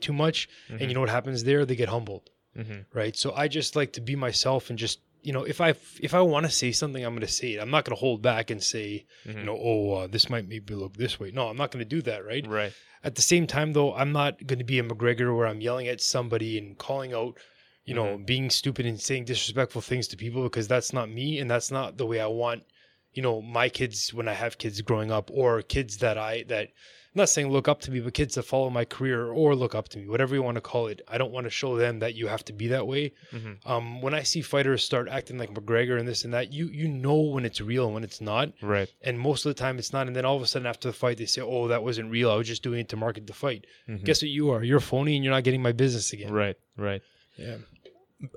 too 0.00 0.12
much, 0.12 0.48
and 0.68 0.80
you 0.82 0.94
know 0.94 1.00
what 1.00 1.08
happens 1.08 1.44
there? 1.44 1.64
They 1.64 1.76
get 1.76 1.88
humbled, 1.88 2.30
hmm 2.56 2.80
right? 2.92 3.16
So 3.16 3.32
I 3.34 3.48
just 3.48 3.76
like 3.76 3.92
to 3.94 4.00
be 4.00 4.16
myself 4.16 4.70
and 4.70 4.78
just 4.78 5.00
you 5.22 5.32
know 5.32 5.42
if 5.44 5.60
I 5.60 5.70
if 6.00 6.14
I 6.14 6.20
want 6.20 6.46
to 6.46 6.52
say 6.52 6.72
something, 6.72 7.04
I'm 7.04 7.12
going 7.14 7.26
to 7.26 7.32
say 7.32 7.54
it. 7.54 7.60
I'm 7.60 7.70
not 7.70 7.84
going 7.84 7.96
to 7.96 8.00
hold 8.00 8.22
back 8.22 8.50
and 8.50 8.62
say 8.62 9.06
Mhm. 9.26 9.38
you 9.38 9.44
know 9.44 9.58
oh 9.60 9.92
uh, 9.94 10.06
this 10.06 10.28
might 10.30 10.48
make 10.48 10.68
me 10.68 10.76
look 10.76 10.96
this 10.96 11.18
way. 11.20 11.30
No, 11.32 11.48
I'm 11.48 11.56
not 11.56 11.70
going 11.70 11.84
to 11.84 11.96
do 11.96 12.02
that, 12.02 12.24
right? 12.24 12.46
Right. 12.46 12.72
At 13.04 13.14
the 13.14 13.22
same 13.22 13.46
time, 13.46 13.72
though, 13.74 13.94
I'm 13.94 14.10
not 14.12 14.44
going 14.46 14.58
to 14.58 14.64
be 14.64 14.78
a 14.80 14.82
McGregor 14.82 15.36
where 15.36 15.46
I'm 15.46 15.60
yelling 15.60 15.86
at 15.86 16.00
somebody 16.00 16.58
and 16.58 16.76
calling 16.76 17.14
out, 17.14 17.38
you 17.84 17.94
know, 17.94 18.18
being 18.18 18.50
stupid 18.50 18.86
and 18.86 19.00
saying 19.00 19.24
disrespectful 19.26 19.82
things 19.82 20.08
to 20.08 20.16
people 20.16 20.42
because 20.42 20.66
that's 20.66 20.92
not 20.92 21.08
me 21.08 21.38
and 21.38 21.48
that's 21.48 21.70
not 21.70 21.96
the 21.96 22.06
way 22.06 22.20
I 22.20 22.26
want, 22.26 22.64
you 23.12 23.22
know, 23.22 23.40
my 23.40 23.68
kids 23.68 24.12
when 24.12 24.26
I 24.26 24.34
have 24.34 24.58
kids 24.58 24.80
growing 24.80 25.12
up 25.12 25.30
or 25.32 25.62
kids 25.62 25.98
that 25.98 26.18
I 26.18 26.42
that 26.48 26.70
not 27.18 27.28
saying 27.28 27.50
look 27.50 27.68
up 27.68 27.80
to 27.82 27.90
me, 27.90 28.00
but 28.00 28.14
kids 28.14 28.34
that 28.36 28.44
follow 28.44 28.70
my 28.70 28.84
career 28.86 29.26
or 29.30 29.54
look 29.54 29.74
up 29.74 29.88
to 29.90 29.98
me, 29.98 30.08
whatever 30.08 30.34
you 30.34 30.42
want 30.42 30.54
to 30.54 30.60
call 30.62 30.86
it. 30.86 31.02
I 31.06 31.18
don't 31.18 31.30
want 31.32 31.44
to 31.44 31.50
show 31.50 31.76
them 31.76 31.98
that 31.98 32.14
you 32.14 32.26
have 32.28 32.44
to 32.46 32.52
be 32.54 32.68
that 32.68 32.86
way. 32.86 33.12
hmm 33.30 33.52
Um, 33.66 34.00
when 34.00 34.14
I 34.14 34.22
see 34.22 34.40
fighters 34.40 34.82
start 34.82 35.08
acting 35.08 35.36
like 35.36 35.50
McGregor 35.52 35.98
and 35.98 36.08
this 36.08 36.24
and 36.24 36.32
that, 36.32 36.52
you 36.52 36.66
you 36.68 36.88
know 36.88 37.20
when 37.20 37.44
it's 37.44 37.60
real 37.60 37.84
and 37.86 37.94
when 37.94 38.04
it's 38.04 38.20
not 38.20 38.52
Right. 38.62 38.88
and 39.02 39.18
most 39.20 39.44
of 39.44 39.50
the 39.54 39.60
time 39.62 39.78
it's 39.78 39.92
not. 39.92 40.06
And 40.06 40.16
then 40.16 40.24
all 40.24 40.36
of 40.36 40.42
a 40.42 40.46
sudden 40.46 40.66
after 40.66 40.88
the 40.88 40.94
fight, 40.94 41.18
they 41.18 41.26
say, 41.26 41.42
"Oh, 41.42 41.68
that 41.68 41.82
wasn't 41.82 42.10
real. 42.10 42.30
I 42.30 42.36
was 42.36 42.46
just 42.48 42.62
doing 42.62 42.80
it 42.80 42.88
to 42.90 42.96
market 42.96 43.26
the 43.26 43.32
fight." 43.34 43.66
Mhm. 43.88 44.04
Guess 44.04 44.22
what? 44.22 44.30
You 44.30 44.50
are. 44.50 44.62
You're 44.64 44.80
phony, 44.80 45.14
and 45.16 45.24
you're 45.24 45.34
not 45.34 45.44
getting 45.44 45.62
my 45.62 45.72
business 45.72 46.12
again. 46.12 46.32
Right. 46.32 46.56
Right. 46.76 47.02
Yeah. 47.36 47.58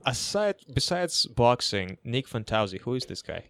aside 0.06 0.56
besides 0.74 1.26
boxing, 1.26 1.98
Nick 2.04 2.28
Fantauzzi, 2.28 2.80
who 2.82 2.94
is 2.96 3.06
this 3.08 3.22
guy? 3.22 3.46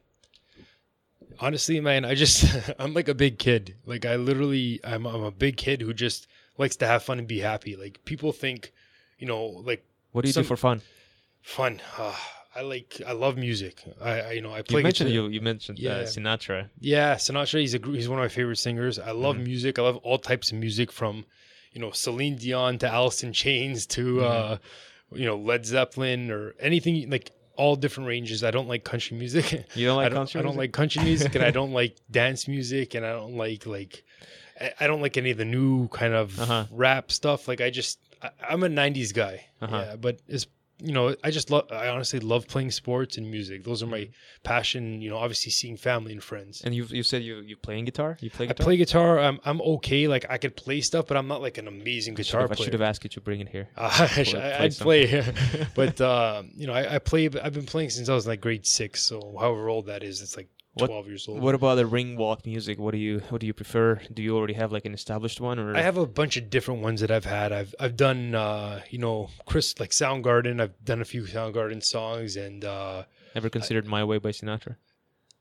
Honestly, 1.40 1.80
man, 1.80 2.06
I 2.06 2.16
just 2.16 2.46
I'm 2.80 2.94
like 2.94 3.08
a 3.08 3.16
big 3.16 3.40
kid. 3.40 3.76
Like 3.86 4.06
I 4.06 4.16
literally, 4.16 4.80
I'm 4.84 5.06
I'm 5.06 5.24
a 5.24 5.32
big 5.32 5.58
kid 5.58 5.82
who 5.82 5.94
just 5.94 6.28
likes 6.58 6.76
to 6.78 6.88
have 6.88 7.04
fun 7.04 7.20
and 7.20 7.28
be 7.28 7.40
happy. 7.40 7.76
Like 7.76 8.04
people 8.06 8.32
think, 8.32 8.72
you 9.20 9.28
know, 9.28 9.46
like 9.46 9.84
What 10.12 10.22
do 10.24 10.30
you 10.30 10.34
Some- 10.34 10.44
do 10.44 10.48
for 10.48 10.58
fun? 10.58 10.82
fun. 11.42 11.82
Uh, 11.98 12.16
I 12.54 12.62
like 12.62 13.02
I 13.08 13.14
love 13.14 13.38
music. 13.38 13.82
I, 14.02 14.22
I 14.22 14.32
you 14.34 14.42
know 14.42 14.52
I 14.54 14.62
play. 14.62 14.80
You 14.80 14.84
mentioned 14.84 15.10
guitar- 15.10 15.24
you 15.28 15.30
you 15.30 15.42
mentioned 15.42 15.80
uh, 15.80 16.04
Sinatra. 16.04 16.70
Yeah, 16.80 17.16
Sinatra. 17.16 17.62
He's 17.62 17.74
a 17.76 17.80
he's 17.80 18.10
one 18.10 18.20
of 18.20 18.24
my 18.24 18.28
favorite 18.30 18.58
singers. 18.58 19.00
I 19.00 19.12
love 19.12 19.38
Mhm. 19.38 19.46
music. 19.46 19.80
I 19.80 19.84
love 19.84 19.98
all 19.98 20.18
types 20.18 20.52
of 20.52 20.58
music 20.58 20.92
from, 20.92 21.26
you 21.72 21.80
know, 21.80 21.92
Celine 21.92 22.36
Dion 22.36 22.78
to 22.80 22.88
Alice 22.88 23.24
in 23.24 23.32
Chains 23.32 23.86
to, 23.88 24.16
Mhm. 24.18 24.24
uh, 24.24 24.58
you 25.14 25.26
know, 25.26 25.38
Led 25.38 25.66
Zeppelin 25.66 26.30
or 26.30 26.54
anything 26.60 27.10
like 27.10 27.32
all 27.62 27.76
different 27.76 28.08
ranges. 28.08 28.44
I 28.44 28.52
don't 28.52 28.68
like 28.74 28.84
country 28.84 29.16
music. 29.18 29.46
You 29.76 29.86
don't 29.88 29.98
like 29.98 30.08
I 30.08 30.10
don't, 30.10 30.18
country 30.20 30.40
I 30.40 30.44
don't 30.44 30.56
music? 30.56 30.60
like 30.60 30.72
country 30.82 31.04
music, 31.04 31.36
and 31.36 31.44
I 31.44 31.52
don't 31.60 31.74
like 31.74 31.94
dance 32.10 32.48
music, 32.48 32.96
and 32.96 33.06
I 33.06 33.12
don't 33.20 33.36
like 33.38 33.66
like 33.66 34.04
I- 34.80 34.88
don't 34.88 35.02
like 35.02 35.16
any 35.18 35.32
of 35.32 35.38
the 35.38 35.46
new 35.58 35.88
kind 35.90 36.14
of 36.14 36.40
Uh-huh. 36.40 36.66
rap 36.72 37.12
stuff. 37.12 37.48
Like 37.48 37.62
I 37.62 37.70
just 37.70 38.00
I, 38.22 38.30
I'm 38.50 38.64
a 38.64 38.70
'90s 38.70 39.14
guy. 39.14 39.46
Uh-huh. 39.62 39.78
Yeah, 39.90 39.96
but 39.96 40.20
it's 40.28 40.48
you 40.82 40.94
know 40.94 41.16
I 41.24 41.32
just 41.32 41.50
love 41.50 41.72
I 41.72 41.88
honestly 41.90 42.20
love 42.20 42.48
playing 42.48 42.72
sports 42.72 43.18
and 43.18 43.30
music. 43.30 43.64
Those 43.64 43.82
are 43.84 43.88
my 43.88 44.00
Mm-hmm. 44.02 44.44
passion. 44.44 45.02
You 45.02 45.10
know, 45.12 45.18
obviously 45.18 45.52
seeing 45.52 45.78
family 45.78 46.12
and 46.12 46.24
friends. 46.24 46.62
And 46.66 46.74
you 46.74 46.86
you 46.90 47.04
said 47.04 47.22
you 47.24 47.38
you 47.42 47.56
playing 47.56 47.86
guitar? 47.86 48.18
You 48.20 48.30
play 48.30 48.48
guitar? 48.48 48.64
I 48.64 48.66
play 48.66 48.78
guitar. 48.78 49.20
I'm 49.20 49.40
I'm 49.46 49.62
okay. 49.62 50.08
Like 50.08 50.26
I 50.30 50.38
could 50.38 50.56
play 50.56 50.82
stuff, 50.82 51.06
but 51.08 51.18
I'm 51.18 51.28
not 51.28 51.42
like 51.42 51.58
an 51.58 51.68
amazing 51.68 52.16
guitar 52.16 52.42
should 52.42 52.42
have- 52.42 52.52
I 52.52 52.56
should 52.56 52.72
player. 52.72 52.72
have 52.74 52.82
asked 52.90 53.04
you 53.04 53.10
to 53.12 53.22
bring 53.22 53.40
it 53.42 53.50
here. 53.50 53.70
Uh, 53.78 54.08
I 54.18 54.24
play- 54.24 54.54
I'd 54.54 54.76
play, 54.76 55.34
but 55.76 56.02
uh, 56.02 56.44
you 56.56 56.68
know, 56.68 56.74
I, 56.74 56.96
I 56.96 57.00
play. 57.00 57.26
I've 57.28 57.54
been 57.54 57.66
playing 57.66 57.90
since 57.92 58.10
I 58.10 58.14
was 58.16 58.26
like 58.28 58.42
grade 58.42 58.66
six. 58.66 59.02
So 59.04 59.36
however 59.40 59.70
old 59.70 59.86
that 59.88 60.04
is, 60.04 60.22
it's 60.22 60.36
like 60.38 60.50
What- 60.74 60.88
twelve 60.88 61.08
years 61.08 61.28
old. 61.28 61.42
What 61.42 61.54
about 61.54 61.76
the 61.76 61.86
ring 61.86 62.16
walk 62.16 62.46
music? 62.46 62.80
What 62.80 62.92
do 62.92 62.98
you 62.98 63.20
what 63.30 63.42
do 63.42 63.48
you 63.48 63.54
prefer? 63.54 64.00
Do 64.14 64.22
you 64.22 64.38
already 64.38 64.54
have 64.54 64.72
like 64.72 64.86
an 64.86 64.94
established 64.94 65.42
one 65.42 65.60
or 65.60 65.76
I 65.76 65.82
have 65.82 65.98
a 65.98 66.06
bunch 66.06 66.38
of 66.38 66.50
different 66.50 66.82
ones 66.82 67.02
that 67.02 67.12
I've 67.12 67.26
had. 67.26 67.52
I've 67.52 67.76
I've 67.80 67.98
done 67.98 68.36
uh, 68.36 68.82
you 68.90 68.98
know 68.98 69.30
Chris 69.46 69.80
like 69.80 69.90
Soundgarden. 69.92 70.62
I've 70.62 70.84
done 70.86 71.02
a 71.02 71.06
few 71.06 71.24
Soundgarden 71.24 71.84
songs, 71.84 72.38
and 72.38 72.64
uh, 72.64 73.04
ever 73.36 73.50
considered 73.50 73.86
My 73.86 74.04
Way 74.04 74.18
by 74.18 74.30
Sinatra? 74.32 74.76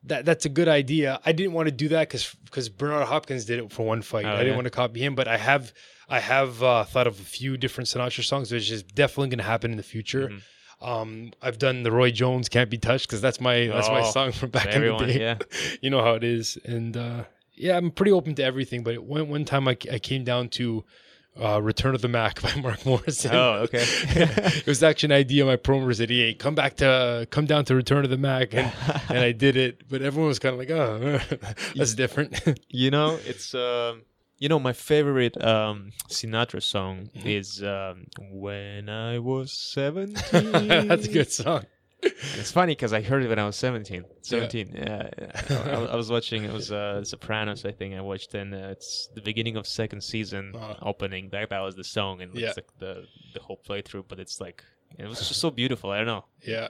that 0.05 0.24
that's 0.24 0.47
a 0.47 0.49
good 0.49 0.66
idea. 0.68 1.20
I 1.26 1.33
didn't 1.33 1.53
want 1.53 1.66
to 1.66 1.72
do 1.72 1.89
that 1.89 2.09
because 2.09 2.35
because 2.47 2.68
Bernard 2.68 3.07
Hopkins 3.07 3.45
did 3.45 3.59
it 3.61 3.70
for 3.70 3.85
one 3.87 4.03
fight. 4.03 4.24
Oh, 4.24 4.31
I 4.31 4.39
didn't 4.41 4.57
want 4.57 4.64
to 4.66 4.70
copy 4.70 4.99
him, 5.05 5.14
but 5.14 5.28
I 5.28 5.37
have 5.37 5.72
I 6.09 6.18
have 6.20 6.61
uh, 6.62 6.85
thought 6.85 7.07
of 7.07 7.20
a 7.20 7.22
few 7.22 7.57
different 7.57 7.87
Sinatra 7.89 8.24
songs, 8.24 8.51
which 8.51 8.70
is 8.70 8.83
definitely 8.83 9.28
going 9.28 9.39
to 9.39 9.45
happen 9.45 9.70
in 9.70 9.76
the 9.76 9.83
future. 9.85 10.28
Mhm. 10.28 10.43
Um, 10.83 11.33
I've 11.43 11.59
done 11.59 11.83
the 11.83 11.93
Roy 11.93 12.11
Jones 12.11 12.49
"Can't 12.49 12.70
Be 12.70 12.78
Touched" 12.78 13.07
because 13.09 13.20
that's 13.20 13.41
my 13.41 13.66
that's 13.66 13.89
my 13.89 14.01
Oh, 14.01 14.11
song 14.11 14.33
from 14.33 14.51
back 14.51 14.66
Everyone, 14.68 15.03
in 15.03 15.09
the 15.09 15.14
day. 15.14 15.20
yeah. 15.20 15.39
you 15.83 15.91
know 15.91 16.03
how 16.03 16.14
it 16.14 16.24
is, 16.24 16.59
and 16.64 16.97
uh, 16.97 17.24
yeah, 17.55 17.76
I'm 17.76 17.91
pretty 17.91 18.12
open 18.12 18.35
to 18.37 18.45
everything. 18.45 18.83
But 18.83 19.03
one 19.03 19.28
one 19.28 19.45
time 19.45 19.68
I, 19.68 19.76
I 19.93 19.99
came 19.99 20.24
down 20.24 20.49
to 20.51 20.85
uh, 21.39 21.61
"Return 21.61 21.95
of 21.95 22.01
the 22.01 22.09
Mac" 22.09 22.41
by 22.43 22.55
Mark 22.57 22.87
Morrison. 22.87 23.33
Oh, 23.35 23.53
okay. 23.64 23.85
it 23.85 24.66
was 24.66 24.83
actually 24.83 25.14
an 25.14 25.20
idea 25.20 25.45
my 25.45 25.57
promoter 25.57 25.93
said, 25.93 26.09
"Hey, 26.09 26.33
come 26.33 26.55
back 26.55 26.76
to 26.78 27.26
come 27.31 27.45
down 27.45 27.66
to 27.66 27.74
Return 27.74 28.05
of 28.05 28.11
the 28.11 28.16
Mac," 28.18 28.55
and, 28.55 28.72
and 29.11 29.18
I 29.18 29.33
did 29.33 29.57
it. 29.59 29.83
But 29.89 30.01
everyone 30.01 30.28
was 30.28 30.39
kind 30.39 30.55
of 30.55 30.59
like, 30.59 30.70
"Oh, 30.70 31.20
that's 31.76 31.95
different." 31.95 32.59
you 32.68 32.91
know, 32.91 33.18
it's 33.26 33.55
um, 33.55 34.03
you 34.41 34.49
know, 34.49 34.59
my 34.59 34.72
favorite 34.72 35.36
um 35.55 35.93
Sinatra 36.09 36.62
song 36.62 37.11
Mm-hmm. 37.14 37.28
is 37.38 37.62
um, 37.62 38.07
"When 38.45 38.88
I 38.88 39.18
Was 39.20 39.53
17. 39.74 40.88
that's 40.88 41.07
a 41.07 41.12
good 41.12 41.30
song. 41.30 41.62
It's 42.03 42.51
funny 42.51 42.72
because 42.72 42.95
I 42.95 43.03
heard 43.03 43.22
it 43.24 43.28
when 43.28 43.38
I 43.38 43.45
was 43.45 43.57
17. 43.57 44.05
17. 44.22 44.72
Yeah, 44.74 45.11
yeah. 45.20 45.43
I, 45.76 45.93
I 45.93 45.97
was 45.97 46.09
watching. 46.11 46.45
It 46.45 46.53
was 46.61 46.72
uh, 46.72 47.05
Sopranos. 47.05 47.66
I 47.66 47.72
think 47.72 47.95
I 47.95 48.01
watched, 48.01 48.32
and 48.34 48.55
uh, 48.55 48.74
it's 48.74 49.11
the 49.14 49.20
beginning 49.20 49.57
of 49.59 49.66
second 49.66 50.01
season 50.03 50.45
Uh-huh. 50.57 50.76
opening. 50.93 51.28
That 51.32 51.51
that 51.51 51.61
was 51.61 51.74
the 51.76 51.84
song, 51.84 52.22
and 52.22 52.30
Yeah. 52.34 52.49
it's 52.49 52.57
like 52.57 52.72
the 52.78 52.95
the 53.34 53.41
whole 53.47 53.61
playthrough. 53.68 54.05
But 54.09 54.18
it's 54.18 54.41
like 54.41 54.64
it 54.99 55.07
was 55.07 55.18
just 55.18 55.38
so 55.45 55.51
beautiful. 55.51 55.91
I 55.91 55.99
don't 55.99 56.07
know. 56.14 56.24
Yeah. 56.55 56.68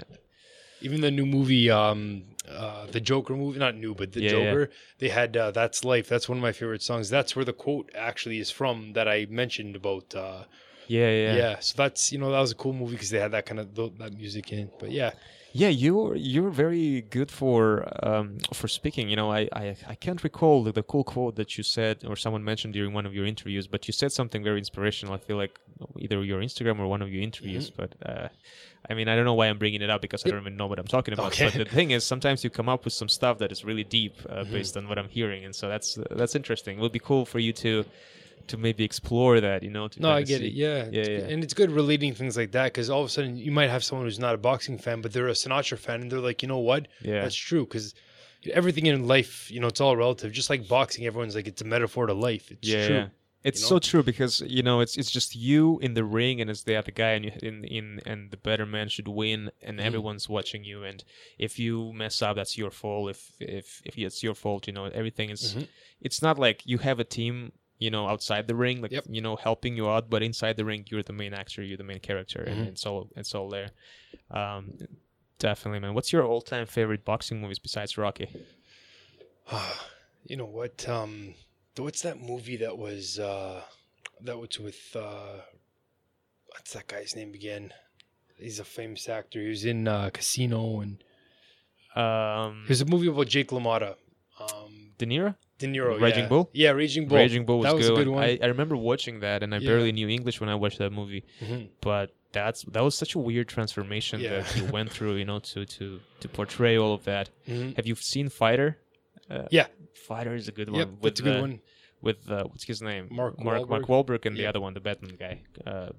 Even 0.83 1.01
the 1.01 1.11
new 1.11 1.27
movie, 1.27 1.71
um, 1.71 2.23
uh, 2.49 2.87
the 2.87 3.01
Joker 3.01 3.37
movie, 3.37 3.59
not 3.59 3.77
new, 3.77 3.95
but 3.95 4.13
the 4.13 4.21
Yeah, 4.23 4.31
yeah. 4.31 4.51
Joker, 4.51 4.71
they 4.99 5.09
had 5.09 5.37
uh, 5.37 5.51
"That's 5.51 5.85
Life." 5.85 6.09
That's 6.09 6.29
one 6.29 6.39
of 6.39 6.43
my 6.43 6.53
favorite 6.53 6.83
songs. 6.83 7.11
That's 7.11 7.37
where 7.37 7.45
the 7.45 7.53
quote 7.53 7.91
actually 7.95 8.39
is 8.39 8.51
from 8.51 8.93
that 8.95 9.07
I 9.09 9.27
mentioned 9.29 9.77
about. 9.77 10.15
Uh, 10.15 10.45
Yeah, 10.89 11.11
yeah. 11.11 11.37
yeah. 11.37 11.55
so 11.61 11.75
that's 11.77 12.11
you 12.13 12.19
know 12.19 12.31
that 12.33 12.41
was 12.41 12.51
a 12.53 12.57
cool 12.57 12.73
movie 12.73 12.93
because 12.97 13.11
they 13.11 13.21
had 13.21 13.33
that 13.33 13.47
kind 13.47 13.61
of 13.61 13.67
th- 13.75 13.93
that 13.99 14.13
music 14.23 14.53
in. 14.53 14.71
But 14.81 14.91
yeah, 14.91 15.13
Yeah, 15.53 15.69
you're 15.69 16.17
you're 16.17 16.51
very 16.51 17.03
good 17.17 17.31
for 17.31 17.61
um, 18.09 18.39
for 18.59 18.69
speaking. 18.69 19.09
You 19.13 19.17
know, 19.21 19.31
I, 19.39 19.41
I 19.53 19.77
I 19.93 19.97
can't 20.05 20.23
recall 20.29 20.65
the, 20.65 20.73
the 20.73 20.83
cool 20.93 21.05
quote 21.05 21.35
that 21.37 21.51
you 21.57 21.65
said 21.65 21.97
or 22.09 22.17
someone 22.17 22.43
mentioned 22.45 22.73
during 22.75 22.93
one 22.99 23.07
of 23.07 23.15
your 23.15 23.27
interviews, 23.27 23.67
but 23.69 23.81
you 23.87 23.93
said 23.93 24.11
something 24.13 24.43
very 24.43 24.59
inspirational. 24.59 25.15
I 25.15 25.19
feel 25.19 25.37
like 25.45 25.55
either 26.05 26.19
your 26.25 26.41
Instagram 26.41 26.79
or 26.83 26.87
one 26.87 27.03
of 27.03 27.09
your 27.15 27.23
interviews. 27.23 27.71
But 27.81 27.91
uh, 28.11 28.29
I 28.89 28.95
mean, 28.95 29.09
I 29.09 29.15
don't 29.17 29.25
know 29.25 29.35
why 29.35 29.47
I'm 29.49 29.59
bringing 29.59 29.83
it 29.83 29.91
up 29.91 30.01
because 30.01 30.25
I 30.25 30.31
don't 30.31 30.41
even 30.41 30.57
know 30.57 30.67
what 30.67 30.79
I'm 30.79 30.87
talking 30.87 31.15
about. 31.15 31.29
Okay. 31.33 31.45
But 31.51 31.55
the 31.55 31.65
thing 31.65 31.91
is, 31.93 32.03
sometimes 32.05 32.43
you 32.43 32.51
come 32.51 32.69
up 32.69 32.85
with 32.85 32.95
some 32.95 33.09
stuff 33.09 33.39
that 33.39 33.53
is 33.53 33.65
really 33.65 33.85
deep 33.85 34.17
uh, 34.29 34.45
based 34.45 34.77
on 34.77 34.89
what 34.89 34.99
I'm 34.99 35.09
hearing, 35.09 35.45
and 35.45 35.55
so 35.55 35.69
that's 35.69 35.99
uh, 35.99 36.05
that's 36.13 36.35
interesting. 36.35 36.79
It 36.79 36.81
would 36.81 36.93
be 36.93 36.99
cool 36.99 37.25
for 37.27 37.39
you 37.39 37.53
to 37.55 37.85
to 38.49 38.57
maybe 38.57 38.83
explore 38.85 39.41
that. 39.41 39.63
You 39.63 39.71
know, 39.71 39.87
to 39.89 40.01
No, 40.01 40.11
I 40.11 40.23
get 40.23 40.41
see- 40.41 40.47
it. 40.49 40.55
Yeah, 40.55 40.89
Yeah, 40.91 41.03
yeah. 41.09 41.19
and 41.33 41.45
it's 41.45 41.55
good 41.55 41.71
relating 41.71 42.15
things 42.15 42.37
like 42.37 42.53
that 42.53 42.65
because 42.73 42.91
all 42.91 43.01
of 43.03 43.07
a 43.07 43.11
sudden 43.11 43.37
you 43.37 43.53
might 43.53 43.71
have 43.71 43.85
someone 43.85 44.07
who's 44.07 44.19
not 44.19 44.35
a 44.35 44.39
boxing 44.39 44.79
fan, 44.79 45.03
but 45.03 45.13
they're 45.13 45.29
a 45.29 45.33
Sinatra 45.33 45.79
fan, 45.79 46.01
and 46.01 46.11
they're 46.11 46.19
like, 46.19 46.43
you 46.43 46.49
know 46.49 46.59
what? 46.59 46.89
Yeah. 47.03 47.21
That's 47.23 47.37
true 47.37 47.65
because 47.67 47.95
everything 48.53 48.87
in 48.87 49.07
life, 49.07 49.51
you 49.51 49.61
know, 49.61 49.67
it's 49.69 49.81
all 49.81 49.95
relative. 49.97 50.33
Just 50.33 50.49
like 50.51 50.67
boxing, 50.67 51.05
everyone's 51.07 51.35
like 51.35 51.47
it's 51.47 51.61
a 51.61 51.67
metaphor 51.67 52.07
to 52.07 52.15
life. 52.15 52.51
It's 52.51 52.67
yeah, 52.69 52.87
true. 52.87 52.97
yeah. 52.97 53.07
It's 53.43 53.63
know? 53.63 53.69
so 53.69 53.79
true 53.79 54.03
because 54.03 54.43
you 54.43 54.63
know 54.63 54.81
it's 54.81 54.97
it's 54.99 55.11
just 55.11 55.35
you 55.35 55.79
in 55.81 55.95
the 55.95 56.05
ring 56.05 56.41
and 56.41 56.51
it's 56.51 56.65
the 56.65 56.77
other 56.77 56.93
guy 56.93 57.13
and 57.13 57.25
you 57.25 57.33
in 57.43 57.65
in 57.65 58.01
and 58.05 58.31
the 58.31 58.37
better 58.37 58.67
man 58.67 58.89
should 58.89 59.09
win 59.09 59.51
and 59.63 59.79
Mm-hmm. 59.79 59.87
everyone's 59.87 60.29
watching 60.29 60.63
you 60.65 60.85
and 60.85 61.03
if 61.39 61.59
you 61.59 61.93
mess 61.95 62.21
up 62.23 62.37
that's 62.37 62.59
your 62.59 62.71
fault 62.71 63.11
if 63.11 63.33
if 63.41 63.81
if 63.85 63.97
it's 63.97 64.23
your 64.23 64.35
fault 64.35 64.67
you 64.67 64.75
know 64.75 64.85
everything 64.87 65.31
is 65.31 65.55
Mhm. 65.55 65.67
it's 66.03 66.21
not 66.21 66.39
like 66.39 66.59
you 66.67 66.79
have 66.79 67.01
a 67.01 67.05
team 67.19 67.53
you 67.79 67.91
know 67.91 68.07
outside 68.13 68.47
the 68.47 68.55
ring 68.55 68.83
like 68.83 68.93
Yep. 68.93 69.05
you 69.09 69.23
know 69.23 69.37
helping 69.37 69.75
you 69.75 69.89
out 69.89 70.11
but 70.11 70.23
inside 70.23 70.57
the 70.59 70.65
ring 70.67 70.85
you're 70.91 71.03
the 71.03 71.15
main 71.23 71.33
actor 71.33 71.63
you're 71.63 71.79
the 71.85 71.91
main 71.93 72.01
character 72.01 72.41
Mhm. 72.47 72.53
and 72.53 72.69
it's 72.69 72.85
all 72.85 73.09
it's 73.17 73.35
all 73.35 73.49
there 73.49 73.71
um 74.31 74.63
definitely 75.39 75.81
man 75.81 75.95
what's 75.95 76.13
your 76.13 76.25
all-time 76.27 76.67
favorite 76.67 77.05
boxing 77.07 77.41
movies 77.41 77.59
besides 77.59 77.97
Rocky 77.97 78.29
you 80.27 80.37
know 80.37 80.45
what? 80.47 80.87
Um, 80.89 81.35
what's 81.83 82.03
that 82.03 82.21
movie 82.21 82.57
that 82.59 82.77
was 82.77 83.19
uh, 83.19 83.63
that 84.23 84.39
was 84.39 84.59
with 84.59 84.81
uh, 84.97 85.41
what's 86.47 86.73
that 86.75 86.87
guy's 86.87 87.15
name 87.17 87.35
again? 87.35 87.73
He's 88.39 88.59
a 88.61 88.65
famous 88.65 89.09
actor. 89.09 89.41
He 89.41 89.49
was 89.49 89.65
in 89.65 89.87
uh, 89.89 90.11
Casino, 90.13 90.81
and 90.81 91.03
um 91.97 92.65
there's 92.67 92.81
a 92.81 92.87
movie 92.87 93.09
about 93.09 93.27
Jake 93.29 93.49
LaMotta. 93.51 93.97
Um, 94.41 94.93
De 94.99 95.07
Niro 95.07 95.35
De 95.59 95.67
Niro, 95.67 96.01
Raging 96.01 96.23
yeah. 96.23 96.29
Bull? 96.29 96.51
Yeah, 96.55 96.71
Raging 96.71 97.07
Bull. 97.09 97.19
Raging 97.19 97.45
Bull 97.45 97.59
was, 97.59 97.65
that 97.67 97.75
was 97.75 97.89
good. 97.89 97.93
a 98.01 98.05
good 98.05 98.09
one. 98.09 98.25
I, 98.25 98.39
I 98.43 98.47
remember 98.47 98.77
watching 98.77 99.21
that, 99.21 99.43
and 99.43 99.55
I 99.55 99.59
Yeah. 99.59 99.69
barely 99.69 99.93
knew 99.93 100.09
English 100.09 100.41
when 100.41 100.49
I 100.49 100.55
watched 100.55 100.79
that 100.79 100.91
movie. 100.91 101.25
Mhm. 101.43 101.69
But 101.83 102.15
that's 102.33 102.63
that 102.73 102.83
was 102.83 102.95
such 102.95 103.15
a 103.15 103.19
weird 103.19 103.49
transformation 103.49 104.21
Yeah. 104.21 104.31
that 104.41 104.47
he 104.53 104.63
went 104.63 104.91
through, 104.91 105.17
you 105.17 105.27
know, 105.27 105.39
to 105.41 105.67
to 105.67 106.01
to 106.21 106.29
portray 106.29 106.79
all 106.79 106.95
of 106.95 107.05
that. 107.05 107.29
Mhm. 107.47 107.77
Have 107.77 107.87
you 107.87 107.95
seen 107.97 108.29
Fighter? 108.31 108.79
Uh, 109.31 109.47
Yeah. 109.51 109.67
Fighter 109.95 110.35
is 110.35 110.49
a 110.49 110.53
good 110.53 110.69
one. 110.69 110.79
Yep, 110.79 110.89
with, 110.89 111.03
that's 111.03 111.21
a 111.21 111.23
good 111.23 111.37
uh, 111.37 111.41
one. 111.41 111.61
With 112.03 112.31
uh, 112.31 112.45
what's 112.45 112.65
his 112.65 112.81
name? 112.83 113.09
Mark 113.11 113.39
Mark 113.39 113.69
Mark 113.69 113.85
Wahlberg. 113.85 114.07
Wahlberg 114.07 114.27
and 114.27 114.37
the 114.37 114.47
other 114.47 114.61
one, 114.61 114.73
the 114.75 114.81
Batman 114.81 115.17
guy. 115.17 115.43
Uh, 115.67 115.91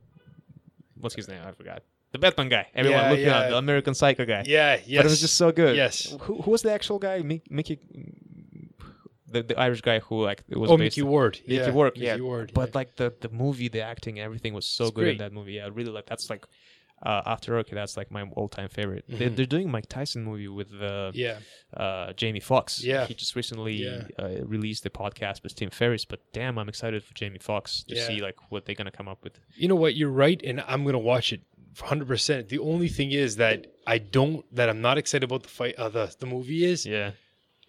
what's 0.95 1.15
his 1.15 1.27
name? 1.27 1.39
I 1.45 1.51
forgot. 1.51 1.83
The 2.11 2.19
Batman 2.19 2.49
guy. 2.49 2.67
Everyone 2.73 3.01
Yeah, 3.01 3.09
look 3.09 3.19
it 3.19 3.27
up. 3.27 3.43
yeah. 3.43 3.49
The 3.49 3.57
American 3.57 3.93
Psycho 3.93 4.25
guy. 4.25 4.43
Yeah, 4.45 4.79
yes. 4.85 4.97
But 4.97 5.05
it 5.05 5.09
was 5.09 5.21
just 5.21 5.37
so 5.37 5.51
good. 5.51 5.75
Yes. 5.75 6.15
Who, 6.21 6.41
who 6.41 6.51
was 6.51 6.61
the 6.61 6.71
actual 6.73 6.99
guy? 6.99 7.21
Mickey. 7.49 7.79
The, 9.27 9.43
the 9.43 9.57
Irish 9.57 9.79
guy 9.81 9.99
who 9.99 10.23
like 10.23 10.43
it 10.49 10.57
was 10.57 10.71
oh, 10.71 10.77
Mickey 10.77 11.03
Ward. 11.03 11.39
Mickey 11.47 11.55
yeah, 11.55 11.71
Ward, 11.71 11.93
Mickey 11.93 12.05
yeah. 12.05 12.19
Ward. 12.19 12.51
But 12.53 12.69
yeah. 12.69 12.77
like 12.79 12.95
the 12.97 13.13
the 13.21 13.29
movie, 13.29 13.69
the 13.69 13.81
acting, 13.81 14.19
everything 14.19 14.53
was 14.53 14.65
so 14.65 14.85
It's 14.85 14.93
good 14.93 15.07
in 15.07 15.17
that 15.19 15.31
movie. 15.31 15.53
Yeah, 15.53 15.65
I 15.65 15.67
really 15.69 15.91
like 15.91 16.05
that's 16.05 16.29
like 16.29 16.45
uh, 17.03 17.21
after 17.25 17.53
Rocky, 17.53 17.73
that's 17.75 17.97
like 17.97 18.11
my 18.11 18.23
all 18.35 18.47
time 18.47 18.69
favorite. 18.69 19.05
They, 19.07 19.27
Mhm. 19.29 19.35
they're 19.35 19.45
doing 19.45 19.71
Mike 19.71 19.87
Tyson 19.89 20.23
movie 20.23 20.47
with 20.47 20.71
uh, 20.81 21.11
yeah, 21.13 21.39
uh, 21.75 22.13
Jamie 22.13 22.39
Foxx. 22.39 22.83
Yeah. 22.83 23.05
he 23.07 23.13
just 23.13 23.35
recently 23.35 23.73
Yeah. 23.73 24.03
uh, 24.19 24.43
released 24.45 24.83
the 24.83 24.89
podcast 24.89 25.43
with 25.43 25.55
Tim 25.55 25.69
Ferriss. 25.69 26.05
But 26.05 26.19
damn, 26.33 26.57
I'm 26.59 26.69
excited 26.69 27.03
for 27.03 27.13
Jamie 27.13 27.39
Foxx 27.39 27.83
to 27.89 27.95
Yeah. 27.95 28.07
see 28.07 28.21
like 28.21 28.35
what 28.51 28.65
they're 28.65 28.75
gonna 28.75 28.91
come 28.91 29.07
up 29.07 29.23
with. 29.23 29.39
you 29.55 29.67
know 29.67 29.75
what? 29.75 29.95
You're 29.95 30.09
right, 30.25 30.39
and 30.43 30.61
I'm 30.67 30.83
gonna 30.85 30.99
watch 30.99 31.33
it 31.33 31.41
100. 31.79 32.07
percent 32.07 32.49
The 32.49 32.59
only 32.59 32.87
thing 32.89 33.11
is 33.11 33.37
that 33.37 33.65
I 33.87 33.97
don't, 33.97 34.45
that 34.55 34.69
I'm 34.69 34.81
not 34.81 34.97
excited 34.97 35.23
about 35.23 35.43
the 35.43 35.49
fight. 35.49 35.75
Uh, 35.75 35.89
the 35.89 36.13
the 36.19 36.25
movie 36.25 36.65
is, 36.65 36.85
Yeah, 36.85 37.11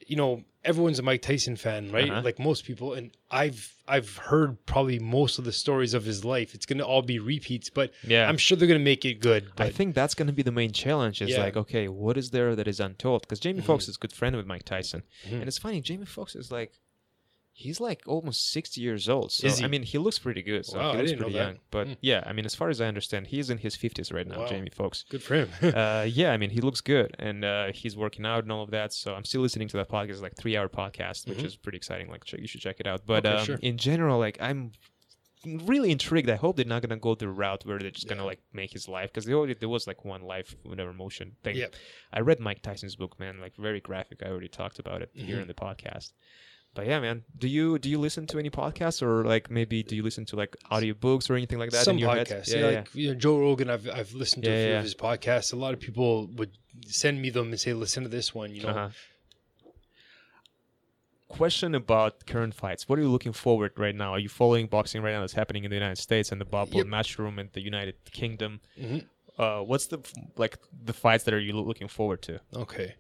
you 0.07 0.17
know, 0.17 0.43
everyone's 0.65 0.99
a 0.99 1.03
Mike 1.03 1.23
Tyson 1.23 1.57
fan, 1.57 1.91
right? 1.91 2.11
Uh-huh. 2.11 2.23
Like 2.23 2.39
most 2.39 2.65
people, 2.65 2.95
and 2.95 3.11
I've 3.31 3.75
I've 3.89 4.17
heard 4.17 4.65
probably 4.67 4.99
most 4.99 5.39
of 5.39 5.45
the 5.45 5.53
stories 5.53 5.93
of 5.95 6.05
his 6.05 6.25
life. 6.25 6.55
It's 6.55 6.67
gonna 6.67 6.85
all 6.85 7.03
be 7.03 7.19
repeats, 7.19 7.69
but 7.71 7.93
yeah. 8.07 8.29
I'm 8.29 8.37
sure 8.39 8.57
they're 8.57 8.69
gonna 8.69 8.79
make 8.81 9.05
it 9.05 9.15
good. 9.21 9.51
But 9.57 9.67
I 9.67 9.71
think 9.71 9.95
that's 9.95 10.15
going 10.15 10.29
to 10.29 10.33
be 10.33 10.43
the 10.43 10.53
main 10.53 10.73
challenge. 10.73 11.21
Is 11.23 11.31
Yeah. 11.31 11.41
like, 11.43 11.57
okay, 11.57 11.89
what 11.89 12.17
is 12.17 12.31
there 12.31 12.55
that 12.57 12.69
is 12.69 12.81
untold? 12.81 13.23
Because 13.23 13.41
Jamie 13.41 13.61
Mhm. 13.61 13.65
Foxx 13.65 13.89
is 13.89 13.97
a 13.97 13.99
good 13.99 14.13
friend 14.13 14.37
with 14.37 14.47
Mike 14.47 14.65
Tyson, 14.65 15.03
Mhm. 15.29 15.41
and 15.41 15.49
it's 15.49 15.59
funny. 15.59 15.81
Jamie 15.81 16.07
Foxx 16.07 16.35
is 16.37 16.51
like, 16.53 16.79
he's 17.55 17.81
like 17.81 18.03
almost 18.07 18.51
sixty 18.51 18.81
years 18.81 19.09
old. 19.09 19.31
So 19.33 19.47
Is 19.47 19.59
he? 19.59 19.65
I 19.65 19.69
mean, 19.69 19.83
he 19.83 19.99
looks 19.99 20.19
pretty 20.19 20.43
good. 20.43 20.65
So 20.67 20.79
Wow, 20.79 20.93
he 20.93 20.99
I 20.99 21.01
looks 21.01 21.11
didn't 21.11 21.21
know 21.21 21.25
pretty 21.27 21.39
that. 21.39 21.47
young. 21.47 21.59
But 21.71 21.87
Mm. 21.89 21.97
yeah, 22.01 22.23
I 22.27 22.33
mean, 22.33 22.45
as 22.47 22.55
far 22.55 22.69
as 22.71 22.81
I 22.81 22.87
understand, 22.87 23.27
he's 23.29 23.51
in 23.51 23.59
his 23.59 23.77
fifties 23.77 24.11
right 24.11 24.27
now. 24.27 24.41
Wow. 24.41 24.47
Jamie 24.49 24.71
Foxx. 24.71 25.05
good 25.09 25.23
for 25.23 25.35
him. 25.35 25.51
uh, 25.77 26.07
yeah, 26.09 26.33
I 26.33 26.37
mean, 26.39 26.51
he 26.51 26.61
looks 26.61 26.81
good, 26.81 27.15
and 27.19 27.45
uh, 27.45 27.73
he's 27.73 27.97
working 27.97 28.25
out 28.27 28.43
and 28.45 28.51
all 28.53 28.63
of 28.63 28.71
that. 28.71 28.93
So 28.93 29.15
I'm 29.15 29.25
still 29.25 29.43
listening 29.43 29.69
to 29.69 29.77
that 29.79 29.89
podcast, 29.91 30.23
like 30.23 30.35
three 30.37 30.57
hour 30.57 30.69
podcast, 30.69 31.29
which 31.29 31.39
Mhm. 31.39 31.45
is 31.47 31.57
pretty 31.57 31.77
exciting. 31.77 32.09
Like, 32.11 32.25
check, 32.25 32.41
you 32.41 32.47
should 32.47 32.61
check 32.63 32.81
it 32.81 32.87
out. 32.87 33.03
But 33.07 33.27
Okay, 33.27 33.37
um, 33.37 33.45
sure. 33.47 33.59
in 33.63 33.77
general, 33.77 34.19
like, 34.19 34.39
I'm 34.41 34.73
really 35.45 35.91
intrigued. 35.91 36.31
I 36.31 36.37
hope 36.37 36.55
they're 36.57 36.65
not 36.65 36.83
gonna 36.83 36.97
go 36.97 37.17
the 37.17 37.29
route 37.29 37.67
where 37.67 37.79
they're 37.81 37.91
just 37.91 38.07
gonna 38.09 38.25
like 38.25 38.41
make 38.53 38.73
his 38.73 38.89
life 38.89 39.11
because 39.11 39.25
they 39.25 39.33
already 39.35 39.55
there 39.55 39.69
was 39.69 39.89
like 39.89 40.05
one 40.05 40.23
life 40.23 40.55
whatever 40.63 40.93
motion 40.93 41.35
thing. 41.43 41.57
Yep. 41.57 41.75
I 42.13 42.21
read 42.21 42.39
Mike 42.39 42.63
Tyson's 42.63 42.95
book, 42.95 43.19
man, 43.19 43.41
like 43.41 43.57
very 43.57 43.81
graphic. 43.81 44.23
I 44.25 44.29
already 44.29 44.47
talked 44.47 44.79
about 44.79 45.03
it 45.03 45.11
here 45.15 45.39
Mhm. 45.39 45.43
in 45.43 45.49
the 45.49 45.55
podcast. 45.55 46.13
But 46.75 46.87
yeah, 46.87 47.01
man, 47.01 47.25
do 47.39 47.49
you 47.49 47.79
do 47.79 47.91
you 47.91 47.99
listen 47.99 48.27
to 48.29 48.39
any 48.39 48.49
podcasts 48.49 49.03
or 49.03 49.25
like 49.25 49.51
maybe 49.51 49.83
do 49.83 49.95
you 49.95 50.03
listen 50.03 50.25
to 50.27 50.37
like 50.37 50.57
audiobooks 50.71 51.29
or 51.29 51.35
anything 51.35 51.59
like 51.59 51.71
that? 51.71 51.85
Some 51.85 51.97
in 51.97 52.01
your 52.01 52.11
head? 52.15 52.29
podcasts, 52.29 52.49
Yeah, 52.49 52.57
yeah, 52.61 52.71
yeah. 52.71 52.79
like 52.79 52.95
you 52.95 53.09
know, 53.09 53.15
Joe 53.15 53.39
Rogan. 53.39 53.69
I've 53.69 53.87
I've 53.91 54.13
listened 54.15 54.45
to 54.45 54.51
Yeah, 54.51 54.57
a 54.57 54.67
few 54.69 54.77
of 54.77 54.83
his 54.83 54.95
podcasts. 54.95 55.53
A 55.53 55.57
lot 55.57 55.75
of 55.75 55.81
people 55.81 56.29
would 56.37 56.53
send 56.87 57.21
me 57.21 57.29
them 57.29 57.49
and 57.51 57.61
say, 57.61 57.75
"Listen 57.75 58.03
to 58.05 58.09
this 58.09 58.35
one." 58.35 58.55
You 58.55 58.63
know, 58.63 58.69
Uh-huh. 58.71 58.89
Question 61.29 61.75
about 61.75 62.27
current 62.27 62.55
fights. 62.55 62.89
What 62.91 62.99
are 62.99 63.03
you 63.03 63.09
looking 63.09 63.33
forward 63.33 63.73
right 63.79 63.95
now? 63.95 64.13
Are 64.13 64.19
you 64.19 64.29
following 64.29 64.67
boxing 64.67 65.01
right 65.03 65.13
now 65.13 65.21
that's 65.21 65.33
happening 65.33 65.65
in 65.65 65.71
the 65.71 65.77
United 65.77 65.97
States 65.97 66.31
and 66.31 66.39
the 66.39 66.45
bubble 66.45 66.77
Yep. 66.79 66.87
matchroom 66.87 67.39
in 67.39 67.49
the 67.55 67.63
United 67.63 67.95
Kingdom? 68.13 68.61
Mhm. 68.79 69.07
Uh, 69.39 69.61
what's 69.63 69.87
the 69.87 69.99
like 70.37 70.59
the 70.85 70.93
fights 70.93 71.25
that 71.25 71.33
are 71.33 71.41
you 71.41 71.55
looking 71.55 71.89
forward 71.89 72.21
to? 72.23 72.39
Okay. 72.55 72.95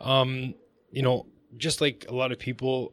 Um, 0.00 0.54
you 0.92 1.02
know, 1.02 1.26
just 1.56 1.80
like 1.80 2.06
a 2.08 2.14
lot 2.14 2.32
of 2.32 2.38
people, 2.38 2.92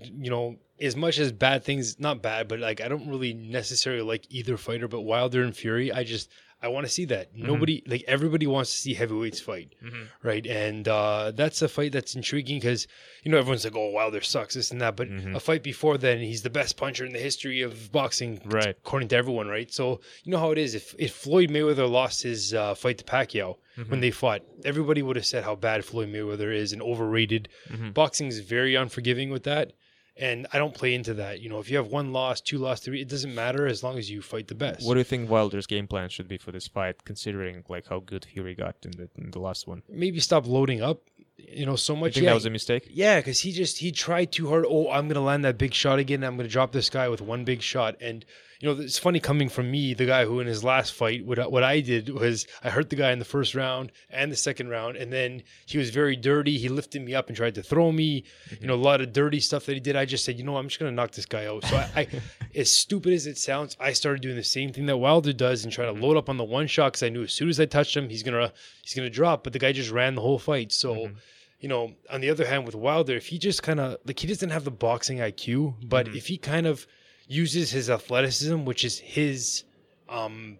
you 0.00 0.30
know, 0.30 0.56
as 0.80 0.96
much 0.96 1.18
as 1.18 1.32
bad 1.32 1.64
things, 1.64 1.98
not 2.00 2.22
bad, 2.22 2.48
but 2.48 2.58
like 2.58 2.80
I 2.80 2.88
don't 2.88 3.08
really 3.08 3.32
necessarily 3.32 4.02
like 4.02 4.26
either 4.30 4.56
fighter, 4.56 4.88
but 4.88 5.02
Wilder 5.02 5.42
and 5.42 5.56
Fury, 5.56 5.92
I 5.92 6.04
just 6.04 6.30
I 6.64 6.68
want 6.74 6.86
to 6.86 6.92
see 6.98 7.04
that. 7.14 7.26
Nobody 7.36 7.76
like 7.92 8.04
everybody 8.16 8.46
wants 8.46 8.70
to 8.72 8.78
see 8.84 8.94
heavyweights 8.94 9.40
fight, 9.48 9.70
Mhm. 9.84 10.04
right? 10.22 10.46
And 10.46 10.84
uh 10.88 11.30
that's 11.40 11.60
a 11.62 11.68
fight 11.68 11.92
that's 11.96 12.14
intriguing 12.20 12.58
because 12.60 12.86
you 13.22 13.30
know 13.30 13.38
everyone's 13.38 13.64
like, 13.68 13.76
oh 13.76 13.90
Wilder 13.98 14.22
sucks 14.22 14.54
this 14.54 14.70
and 14.72 14.80
that, 14.80 14.94
but 14.96 15.08
Mhm. 15.08 15.34
a 15.36 15.40
fight 15.48 15.62
before 15.62 15.96
then, 15.98 16.18
he's 16.30 16.42
the 16.42 16.54
best 16.60 16.72
puncher 16.82 17.04
in 17.04 17.12
the 17.12 17.24
history 17.30 17.60
of 17.68 17.72
boxing, 17.92 18.32
Right. 18.44 18.76
According 18.84 19.08
to 19.08 19.16
everyone, 19.16 19.48
right? 19.48 19.70
So 19.78 19.84
you 20.24 20.30
know 20.32 20.38
how 20.44 20.50
it 20.52 20.58
is. 20.58 20.74
If 20.74 20.86
if 20.98 21.12
Floyd 21.12 21.50
Mayweather 21.50 21.88
lost 22.00 22.22
his 22.30 22.54
uh, 22.54 22.74
fight 22.74 22.98
to 22.98 23.04
Pacquiao 23.04 23.56
Mm-hmm. 23.76 23.90
when 23.90 24.00
they 24.00 24.12
fought, 24.12 24.42
everybody 24.64 25.02
would 25.02 25.16
have 25.16 25.26
said 25.26 25.42
how 25.42 25.56
bad 25.56 25.84
Floyd 25.84 26.08
Mayweather 26.14 26.50
is 26.62 26.72
and 26.72 26.80
overrated. 26.80 27.48
Mhm. 27.72 27.92
Boxing 27.92 28.28
is 28.28 28.38
very 28.38 28.74
unforgiving 28.76 29.30
with 29.30 29.42
that. 29.52 29.72
And 30.16 30.46
I 30.52 30.58
don't 30.58 30.74
play 30.74 30.94
into 30.94 31.14
that. 31.14 31.40
You 31.40 31.48
know, 31.48 31.58
if 31.58 31.68
you 31.68 31.76
have 31.76 31.88
one 31.88 32.12
loss, 32.12 32.40
two 32.40 32.58
loss, 32.58 32.80
three, 32.80 33.00
it 33.00 33.08
doesn't 33.08 33.34
matter 33.34 33.66
as 33.66 33.82
long 33.82 33.98
as 33.98 34.08
you 34.08 34.22
fight 34.22 34.46
the 34.46 34.54
best. 34.54 34.86
What 34.86 34.94
do 34.94 35.00
you 35.00 35.04
think 35.04 35.28
Wilder's 35.28 35.66
game 35.66 35.88
plan 35.88 36.08
should 36.08 36.28
be 36.28 36.38
for 36.38 36.52
this 36.52 36.68
fight, 36.68 37.04
considering 37.04 37.64
like 37.68 37.88
how 37.88 37.98
good 37.98 38.24
Fury 38.24 38.54
got 38.54 38.76
in 38.84 38.92
the 38.92 39.08
in 39.18 39.32
the 39.32 39.40
last 39.40 39.66
one? 39.66 39.82
Maybe 39.88 40.20
stop 40.20 40.46
loading 40.46 40.82
up, 40.82 41.00
you 41.36 41.66
know, 41.66 41.74
so 41.74 41.96
much. 41.96 42.10
You 42.10 42.20
think 42.20 42.24
yeah, 42.24 42.30
that 42.30 42.34
was 42.34 42.46
a 42.46 42.50
mistake? 42.50 42.86
yeah, 42.90 43.18
because 43.18 43.40
he 43.40 43.50
just 43.50 43.78
he 43.78 43.90
tried 43.90 44.30
too 44.30 44.48
hard. 44.48 44.64
Oh, 44.68 44.88
I'm 44.88 45.08
gonna 45.08 45.20
land 45.20 45.44
that 45.44 45.58
big 45.58 45.74
shot 45.74 45.98
again. 45.98 46.22
I'm 46.22 46.36
gonna 46.36 46.48
drop 46.48 46.70
this 46.70 46.90
guy 46.90 47.08
with 47.08 47.20
one 47.20 47.44
big 47.44 47.60
shot. 47.60 47.96
And 48.00 48.24
you 48.64 48.74
know, 48.74 48.80
it's 48.80 48.98
funny 48.98 49.20
coming 49.20 49.50
from 49.50 49.70
me, 49.70 49.92
the 49.92 50.06
guy 50.06 50.24
who 50.24 50.40
in 50.40 50.46
his 50.46 50.64
last 50.64 50.94
fight, 50.94 51.26
what 51.26 51.38
I- 51.38 51.46
what 51.46 51.62
I 51.62 51.80
did 51.80 52.08
was 52.08 52.46
I 52.62 52.70
hurt 52.70 52.88
the 52.88 52.96
guy 52.96 53.12
in 53.12 53.18
the 53.18 53.24
first 53.26 53.54
round 53.54 53.92
and 54.08 54.32
the 54.32 54.36
second 54.36 54.70
round, 54.70 54.96
and 54.96 55.12
then 55.12 55.42
he 55.66 55.76
was 55.76 55.90
very 55.90 56.16
dirty. 56.16 56.56
He 56.56 56.70
lifted 56.70 57.02
me 57.02 57.14
up 57.14 57.28
and 57.28 57.36
tried 57.36 57.56
to 57.56 57.62
throw 57.62 57.92
me. 57.92 58.24
You 58.48 58.56
mm-hmm. 58.56 58.66
know, 58.68 58.74
a 58.74 58.76
lot 58.76 59.02
of 59.02 59.12
dirty 59.12 59.38
stuff 59.40 59.66
that 59.66 59.74
he 59.74 59.80
did. 59.80 59.96
I 59.96 60.06
just 60.06 60.24
said, 60.24 60.38
you 60.38 60.44
know, 60.44 60.56
I'm 60.56 60.68
just 60.68 60.78
gonna 60.78 60.92
knock 60.92 61.10
this 61.10 61.26
guy 61.26 61.44
out. 61.44 61.62
So 61.66 61.76
I, 61.76 61.90
I 61.94 62.08
as 62.54 62.72
stupid 62.72 63.12
as 63.12 63.26
it 63.26 63.36
sounds, 63.36 63.76
I 63.78 63.92
started 63.92 64.22
doing 64.22 64.36
the 64.36 64.42
same 64.42 64.72
thing 64.72 64.86
that 64.86 64.96
Wilder 64.96 65.34
does 65.34 65.64
and 65.64 65.70
try 65.70 65.84
to 65.84 65.92
mm-hmm. 65.92 66.02
load 66.02 66.16
up 66.16 66.30
on 66.30 66.38
the 66.38 66.44
one 66.44 66.66
shot 66.66 66.94
because 66.94 67.02
I 67.02 67.10
knew 67.10 67.24
as 67.24 67.34
soon 67.34 67.50
as 67.50 67.60
I 67.60 67.66
touched 67.66 67.94
him, 67.94 68.08
he's 68.08 68.22
gonna 68.22 68.50
he's 68.80 68.94
gonna 68.94 69.10
drop. 69.10 69.44
But 69.44 69.52
the 69.52 69.58
guy 69.58 69.72
just 69.72 69.90
ran 69.90 70.14
the 70.14 70.22
whole 70.22 70.38
fight. 70.38 70.72
So 70.72 70.94
mm-hmm. 70.94 71.14
you 71.60 71.68
know, 71.68 71.92
on 72.08 72.22
the 72.22 72.30
other 72.30 72.46
hand, 72.46 72.64
with 72.64 72.74
Wilder, 72.74 73.14
if 73.14 73.26
he 73.26 73.36
just 73.36 73.62
kind 73.62 73.78
of 73.78 73.98
like 74.06 74.20
he 74.20 74.26
doesn't 74.26 74.48
have 74.48 74.64
the 74.64 74.70
boxing 74.70 75.18
IQ, 75.18 75.86
but 75.86 76.08
if 76.08 76.28
he 76.28 76.38
kind 76.38 76.66
of 76.66 76.86
uses 77.26 77.70
his 77.70 77.90
athleticism, 77.90 78.64
which 78.64 78.84
is 78.84 78.98
his, 78.98 79.64
um, 80.08 80.58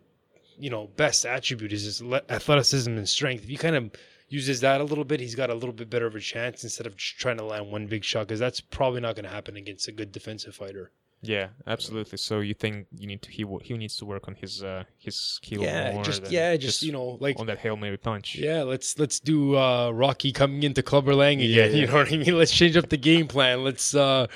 you 0.59 0.71
know 0.71 0.87
best 0.97 1.27
attribute 1.27 1.73
is 1.73 1.85
his 1.85 2.03
athleticism 2.29 2.91
and 2.91 3.09
strength. 3.09 3.43
If 3.43 3.49
he 3.49 3.57
kind 3.57 3.77
of 3.77 3.91
uses 4.29 4.61
that 4.61 4.81
a 4.81 4.85
little 4.85 5.05
bit, 5.05 5.21
he's 5.21 5.35
got 5.35 5.51
a 5.51 5.55
little 5.55 5.73
bit 5.73 5.91
better 5.91 6.07
of 6.07 6.15
a 6.15 6.21
chance 6.21 6.65
instead 6.65 6.87
of 6.87 6.97
just 6.97 7.19
trying 7.19 7.39
to 7.39 7.45
land 7.45 7.71
one 7.71 7.87
big 7.87 8.05
shot 8.05 8.29
because 8.29 8.41
that's 8.41 8.61
probably 8.61 9.01
not 9.01 9.17
going 9.17 9.25
to 9.25 9.31
happen 9.31 9.57
against 9.57 9.89
a 9.89 9.93
good 9.93 10.13
defensive 10.13 10.55
fighter. 10.55 10.91
Yeah, 11.27 11.49
absolutely. 11.67 12.19
So 12.19 12.41
you 12.41 12.55
think 12.55 12.87
you 12.97 13.07
need 13.07 13.23
to 13.23 13.31
he 13.31 13.45
he 13.63 13.77
needs 13.77 13.97
to 13.99 14.05
work 14.05 14.29
on 14.29 14.35
his 14.35 14.63
uh 14.63 14.85
his 14.99 15.17
skill 15.17 15.63
Yeah, 15.63 15.93
more 15.93 16.05
just 16.05 16.31
yeah, 16.31 16.57
just, 16.57 16.83
you 16.83 16.93
know 16.93 17.17
like 17.21 17.39
on 17.39 17.47
that 17.47 17.59
hail 17.59 17.77
mary 17.77 17.97
punch. 17.97 18.37
Yeah, 18.37 18.63
let's 18.63 18.99
let's 18.99 19.21
do 19.21 19.57
uh, 19.57 19.91
Rocky 19.91 20.33
coming 20.33 20.63
into 20.63 20.83
Clubber 20.83 21.15
Lang 21.15 21.41
again. 21.41 21.71
Yeah. 21.71 21.77
You 21.85 21.87
know 21.89 21.95
what 21.95 22.13
I 22.13 22.17
mean? 22.17 22.39
Let's 22.39 22.53
change 22.53 22.77
up 22.77 22.89
the 22.89 22.97
game 22.97 23.27
plan. 23.27 23.65
Let's 23.65 23.95
uh, 23.95 24.27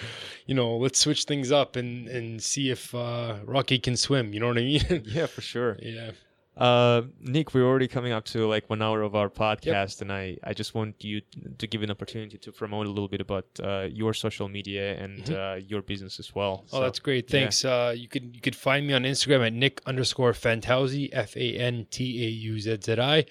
you 0.47 0.55
know, 0.55 0.76
let's 0.76 0.99
switch 0.99 1.24
things 1.24 1.53
up 1.53 1.76
and 1.76 2.09
and 2.09 2.43
see 2.43 2.70
if 2.70 2.95
uh, 2.95 3.36
Rocky 3.45 3.78
can 3.78 3.97
swim. 3.97 4.32
You 4.34 4.41
know 4.41 4.49
what 4.49 4.59
I 4.59 4.62
mean? 4.62 5.03
Yeah, 5.07 5.26
for 5.26 5.41
sure. 5.41 5.78
yeah. 5.80 6.11
Uh, 6.59 7.03
Nick, 7.21 7.55
we're 7.55 7.65
already 7.65 7.87
coming 7.87 8.11
up 8.13 8.25
to 8.25 8.47
like 8.49 8.69
one 8.69 8.83
hour 8.83 9.03
of 9.03 9.15
our 9.15 9.31
podcast, 9.31 10.03
and 10.03 10.13
I, 10.13 10.37
I 10.43 10.53
just 10.55 10.75
want 10.75 11.05
you 11.05 11.21
to 11.59 11.67
give 11.69 11.83
an 11.85 11.91
opportunity 11.91 12.37
to 12.37 12.51
promote 12.51 12.87
a 12.87 12.91
little 12.91 13.07
bit 13.07 13.21
about 13.21 13.47
uh, 13.63 13.87
your 13.91 14.13
social 14.13 14.49
media 14.49 14.97
and 15.01 15.31
uh, 15.31 15.57
your 15.65 15.83
business 15.83 16.19
as 16.19 16.35
well. 16.35 16.65
Oh, 16.73 16.81
that's 16.81 16.99
great. 16.99 17.33
yeah. 17.33 17.41
Thanks. 17.41 17.65
Uh, 17.65 17.95
you 17.97 18.09
could 18.09 18.35
you 18.35 18.41
could 18.41 18.57
find 18.57 18.87
me 18.89 18.93
on 18.93 19.05
Instagram 19.05 19.47
at 19.47 19.53
Nick 19.53 19.81
underscore 19.87 20.33
Fantauzzi 20.33 21.11
F 21.13 21.37
A 21.37 21.57
N 21.57 21.87
T 21.91 22.25
A 22.27 22.29
U 22.29 22.59
Z 22.59 22.79
Z 22.85 23.01
I. 23.01 23.25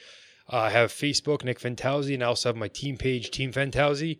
Uh, 0.49 0.69
have 0.69 0.93
Facebook 0.93 1.43
Nick 1.43 1.59
Fantauzzi, 1.59 2.13
and 2.13 2.23
I 2.23 2.27
also 2.27 2.47
have 2.47 2.55
my 2.55 2.69
team 2.69 2.95
page 2.95 3.31
Team 3.31 3.51
Fantauzzi, 3.51 4.19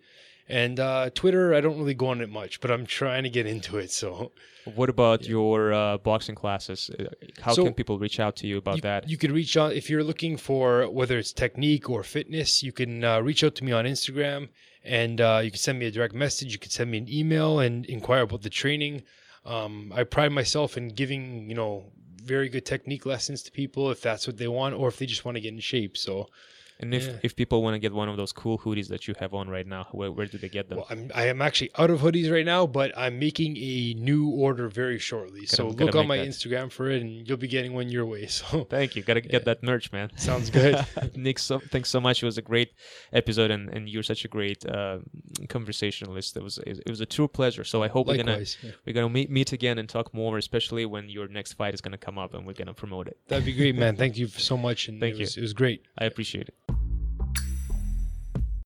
and 0.49 0.79
uh, 0.79 1.09
Twitter. 1.13 1.53
I 1.53 1.61
don't 1.61 1.77
really 1.77 1.93
go 1.93 2.07
on 2.07 2.21
it 2.21 2.29
much, 2.29 2.61
but 2.61 2.71
I'm 2.71 2.85
trying 2.85 3.23
to 3.23 3.29
get 3.29 3.45
into 3.45 3.77
it. 3.77 3.91
So 3.91 4.31
What 4.75 4.89
about 4.89 5.27
your 5.27 5.73
uh, 5.73 5.97
boxing 5.97 6.35
classes? 6.35 6.89
Uh, 6.89 7.05
How 7.41 7.53
So, 7.53 7.63
can 7.65 7.73
people 7.73 7.99
reach 7.99 8.19
out 8.19 8.35
to 8.37 8.47
you 8.47 8.57
about 8.57 8.77
you, 8.77 8.81
that? 8.81 9.09
You 9.09 9.17
could 9.17 9.31
reach 9.31 9.57
out 9.57 9.73
if 9.73 9.89
you're 9.89 10.03
looking 10.03 10.37
for 10.37 10.89
whether 10.89 11.17
it's 11.17 11.33
technique 11.33 11.89
or 11.89 12.03
fitness. 12.03 12.63
You 12.63 12.71
can 12.71 13.03
uh, 13.03 13.19
reach 13.21 13.43
out 13.43 13.55
to 13.55 13.63
me 13.63 13.71
on 13.71 13.85
Instagram, 13.85 14.49
and 14.83 15.19
uh, 15.21 15.41
you 15.43 15.51
can 15.51 15.59
send 15.59 15.79
me 15.79 15.85
a 15.87 15.91
direct 15.91 16.13
message. 16.13 16.53
You 16.53 16.59
can 16.59 16.71
send 16.71 16.91
me 16.91 16.97
an 16.97 17.09
email 17.09 17.59
and 17.59 17.85
inquire 17.85 18.23
about 18.23 18.41
the 18.41 18.49
training. 18.49 19.03
Um, 19.45 19.93
I 19.95 20.03
pride 20.03 20.31
myself 20.33 20.77
in 20.77 20.89
giving 20.89 21.49
you 21.49 21.55
know 21.55 21.91
very 22.21 22.49
good 22.49 22.65
technique 22.65 23.05
lessons 23.05 23.41
to 23.43 23.51
people 23.51 23.89
if 23.89 24.01
that's 24.01 24.27
what 24.27 24.37
they 24.37 24.49
want, 24.49 24.75
or 24.75 24.89
if 24.89 24.97
they 24.97 25.05
just 25.05 25.23
want 25.23 25.35
to 25.35 25.41
get 25.41 25.53
in 25.53 25.59
shape. 25.59 25.95
So 25.97 26.27
and 26.79 26.93
if, 26.93 27.07
yeah. 27.07 27.13
if 27.23 27.35
people 27.35 27.63
want 27.63 27.73
to 27.73 27.79
get 27.79 27.93
one 27.93 28.07
of 28.07 28.17
those 28.17 28.31
cool 28.31 28.59
hoodies 28.59 28.87
that 28.89 29.07
you 29.07 29.15
have 29.19 29.33
on 29.33 29.49
right 29.49 29.65
now, 29.65 29.87
where, 29.91 30.11
where 30.11 30.27
do 30.27 30.37
they 30.37 30.49
get 30.49 30.69
them? 30.69 30.77
well, 30.77 30.87
I'm 30.89 31.11
I 31.15 31.25
am 31.27 31.41
actually 31.41 31.71
out 31.77 31.89
of 31.89 32.01
hoodies 32.01 32.31
right 32.31 32.45
now, 32.45 32.67
but 32.67 32.95
I'm 32.95 33.17
making 33.17 33.57
a 33.57 33.95
new 33.95 34.29
order 34.29 34.69
very 34.69 34.99
shortly. 34.99 35.47
so 35.47 35.71
gotta 35.71 35.85
look 35.85 35.95
on 35.95 36.07
my 36.07 36.17
that. 36.17 36.27
Instagram 36.27 36.71
for 36.71 36.89
it, 36.89 37.01
and 37.01 37.27
you'll 37.27 37.37
be 37.37 37.47
getting 37.47 37.73
one 37.73 37.89
your 37.89 38.05
way. 38.05 38.27
So 38.37 38.65
Thank 38.69 38.95
you. 38.95 39.01
Gotta 39.01 39.21
get 39.21 39.45
that 39.45 39.63
merch, 39.63 39.91
man. 39.91 40.11
Sounds 40.17 40.49
good. 40.49 40.85
Nick, 41.15 41.39
so, 41.39 41.59
thanks 41.59 41.89
so 41.89 41.99
much. 41.99 42.21
It 42.21 42.25
was 42.25 42.37
a 42.37 42.41
great 42.41 42.73
episode, 43.11 43.49
and, 43.49 43.69
and 43.69 43.89
you're 43.89 44.03
such 44.03 44.25
a 44.25 44.27
great 44.27 44.63
uh, 44.65 44.99
conversationalist. 45.49 46.37
It 46.37 46.43
was 46.43 46.59
it 46.59 46.89
was 46.89 47.01
a 47.01 47.05
true 47.05 47.27
pleasure. 47.27 47.63
So 47.63 47.81
I 47.81 47.87
hope 47.87 48.07
we're 48.07 48.17
gonna 48.17 48.43
yeah. 48.61 48.71
we're 48.85 48.93
gonna 48.93 49.09
meet 49.09 49.31
meet 49.31 49.53
again 49.53 49.79
and 49.79 49.89
talk 49.89 50.13
more, 50.13 50.37
especially 50.37 50.85
when 50.85 51.09
your 51.09 51.27
next 51.27 51.53
fight 51.53 51.73
is 51.73 51.81
gonna 51.81 51.97
come 51.97 52.19
up, 52.19 52.33
and 52.35 52.45
we're 52.45 52.53
gonna 52.53 52.73
promote 52.73 53.07
it. 53.07 53.17
that'd 53.27 53.45
be 53.45 53.53
great, 53.53 53.75
man. 53.75 53.95
Thank 53.95 54.17
you 54.17 54.27
so 54.27 54.55
much, 54.57 54.87
and 54.87 54.99
Thank 54.99 55.15
it 55.15 55.17
you. 55.17 55.23
was, 55.23 55.37
It 55.37 55.41
was 55.41 55.53
great. 55.53 55.83
I 55.97 56.05
appreciate 56.05 56.49
it. 56.49 56.66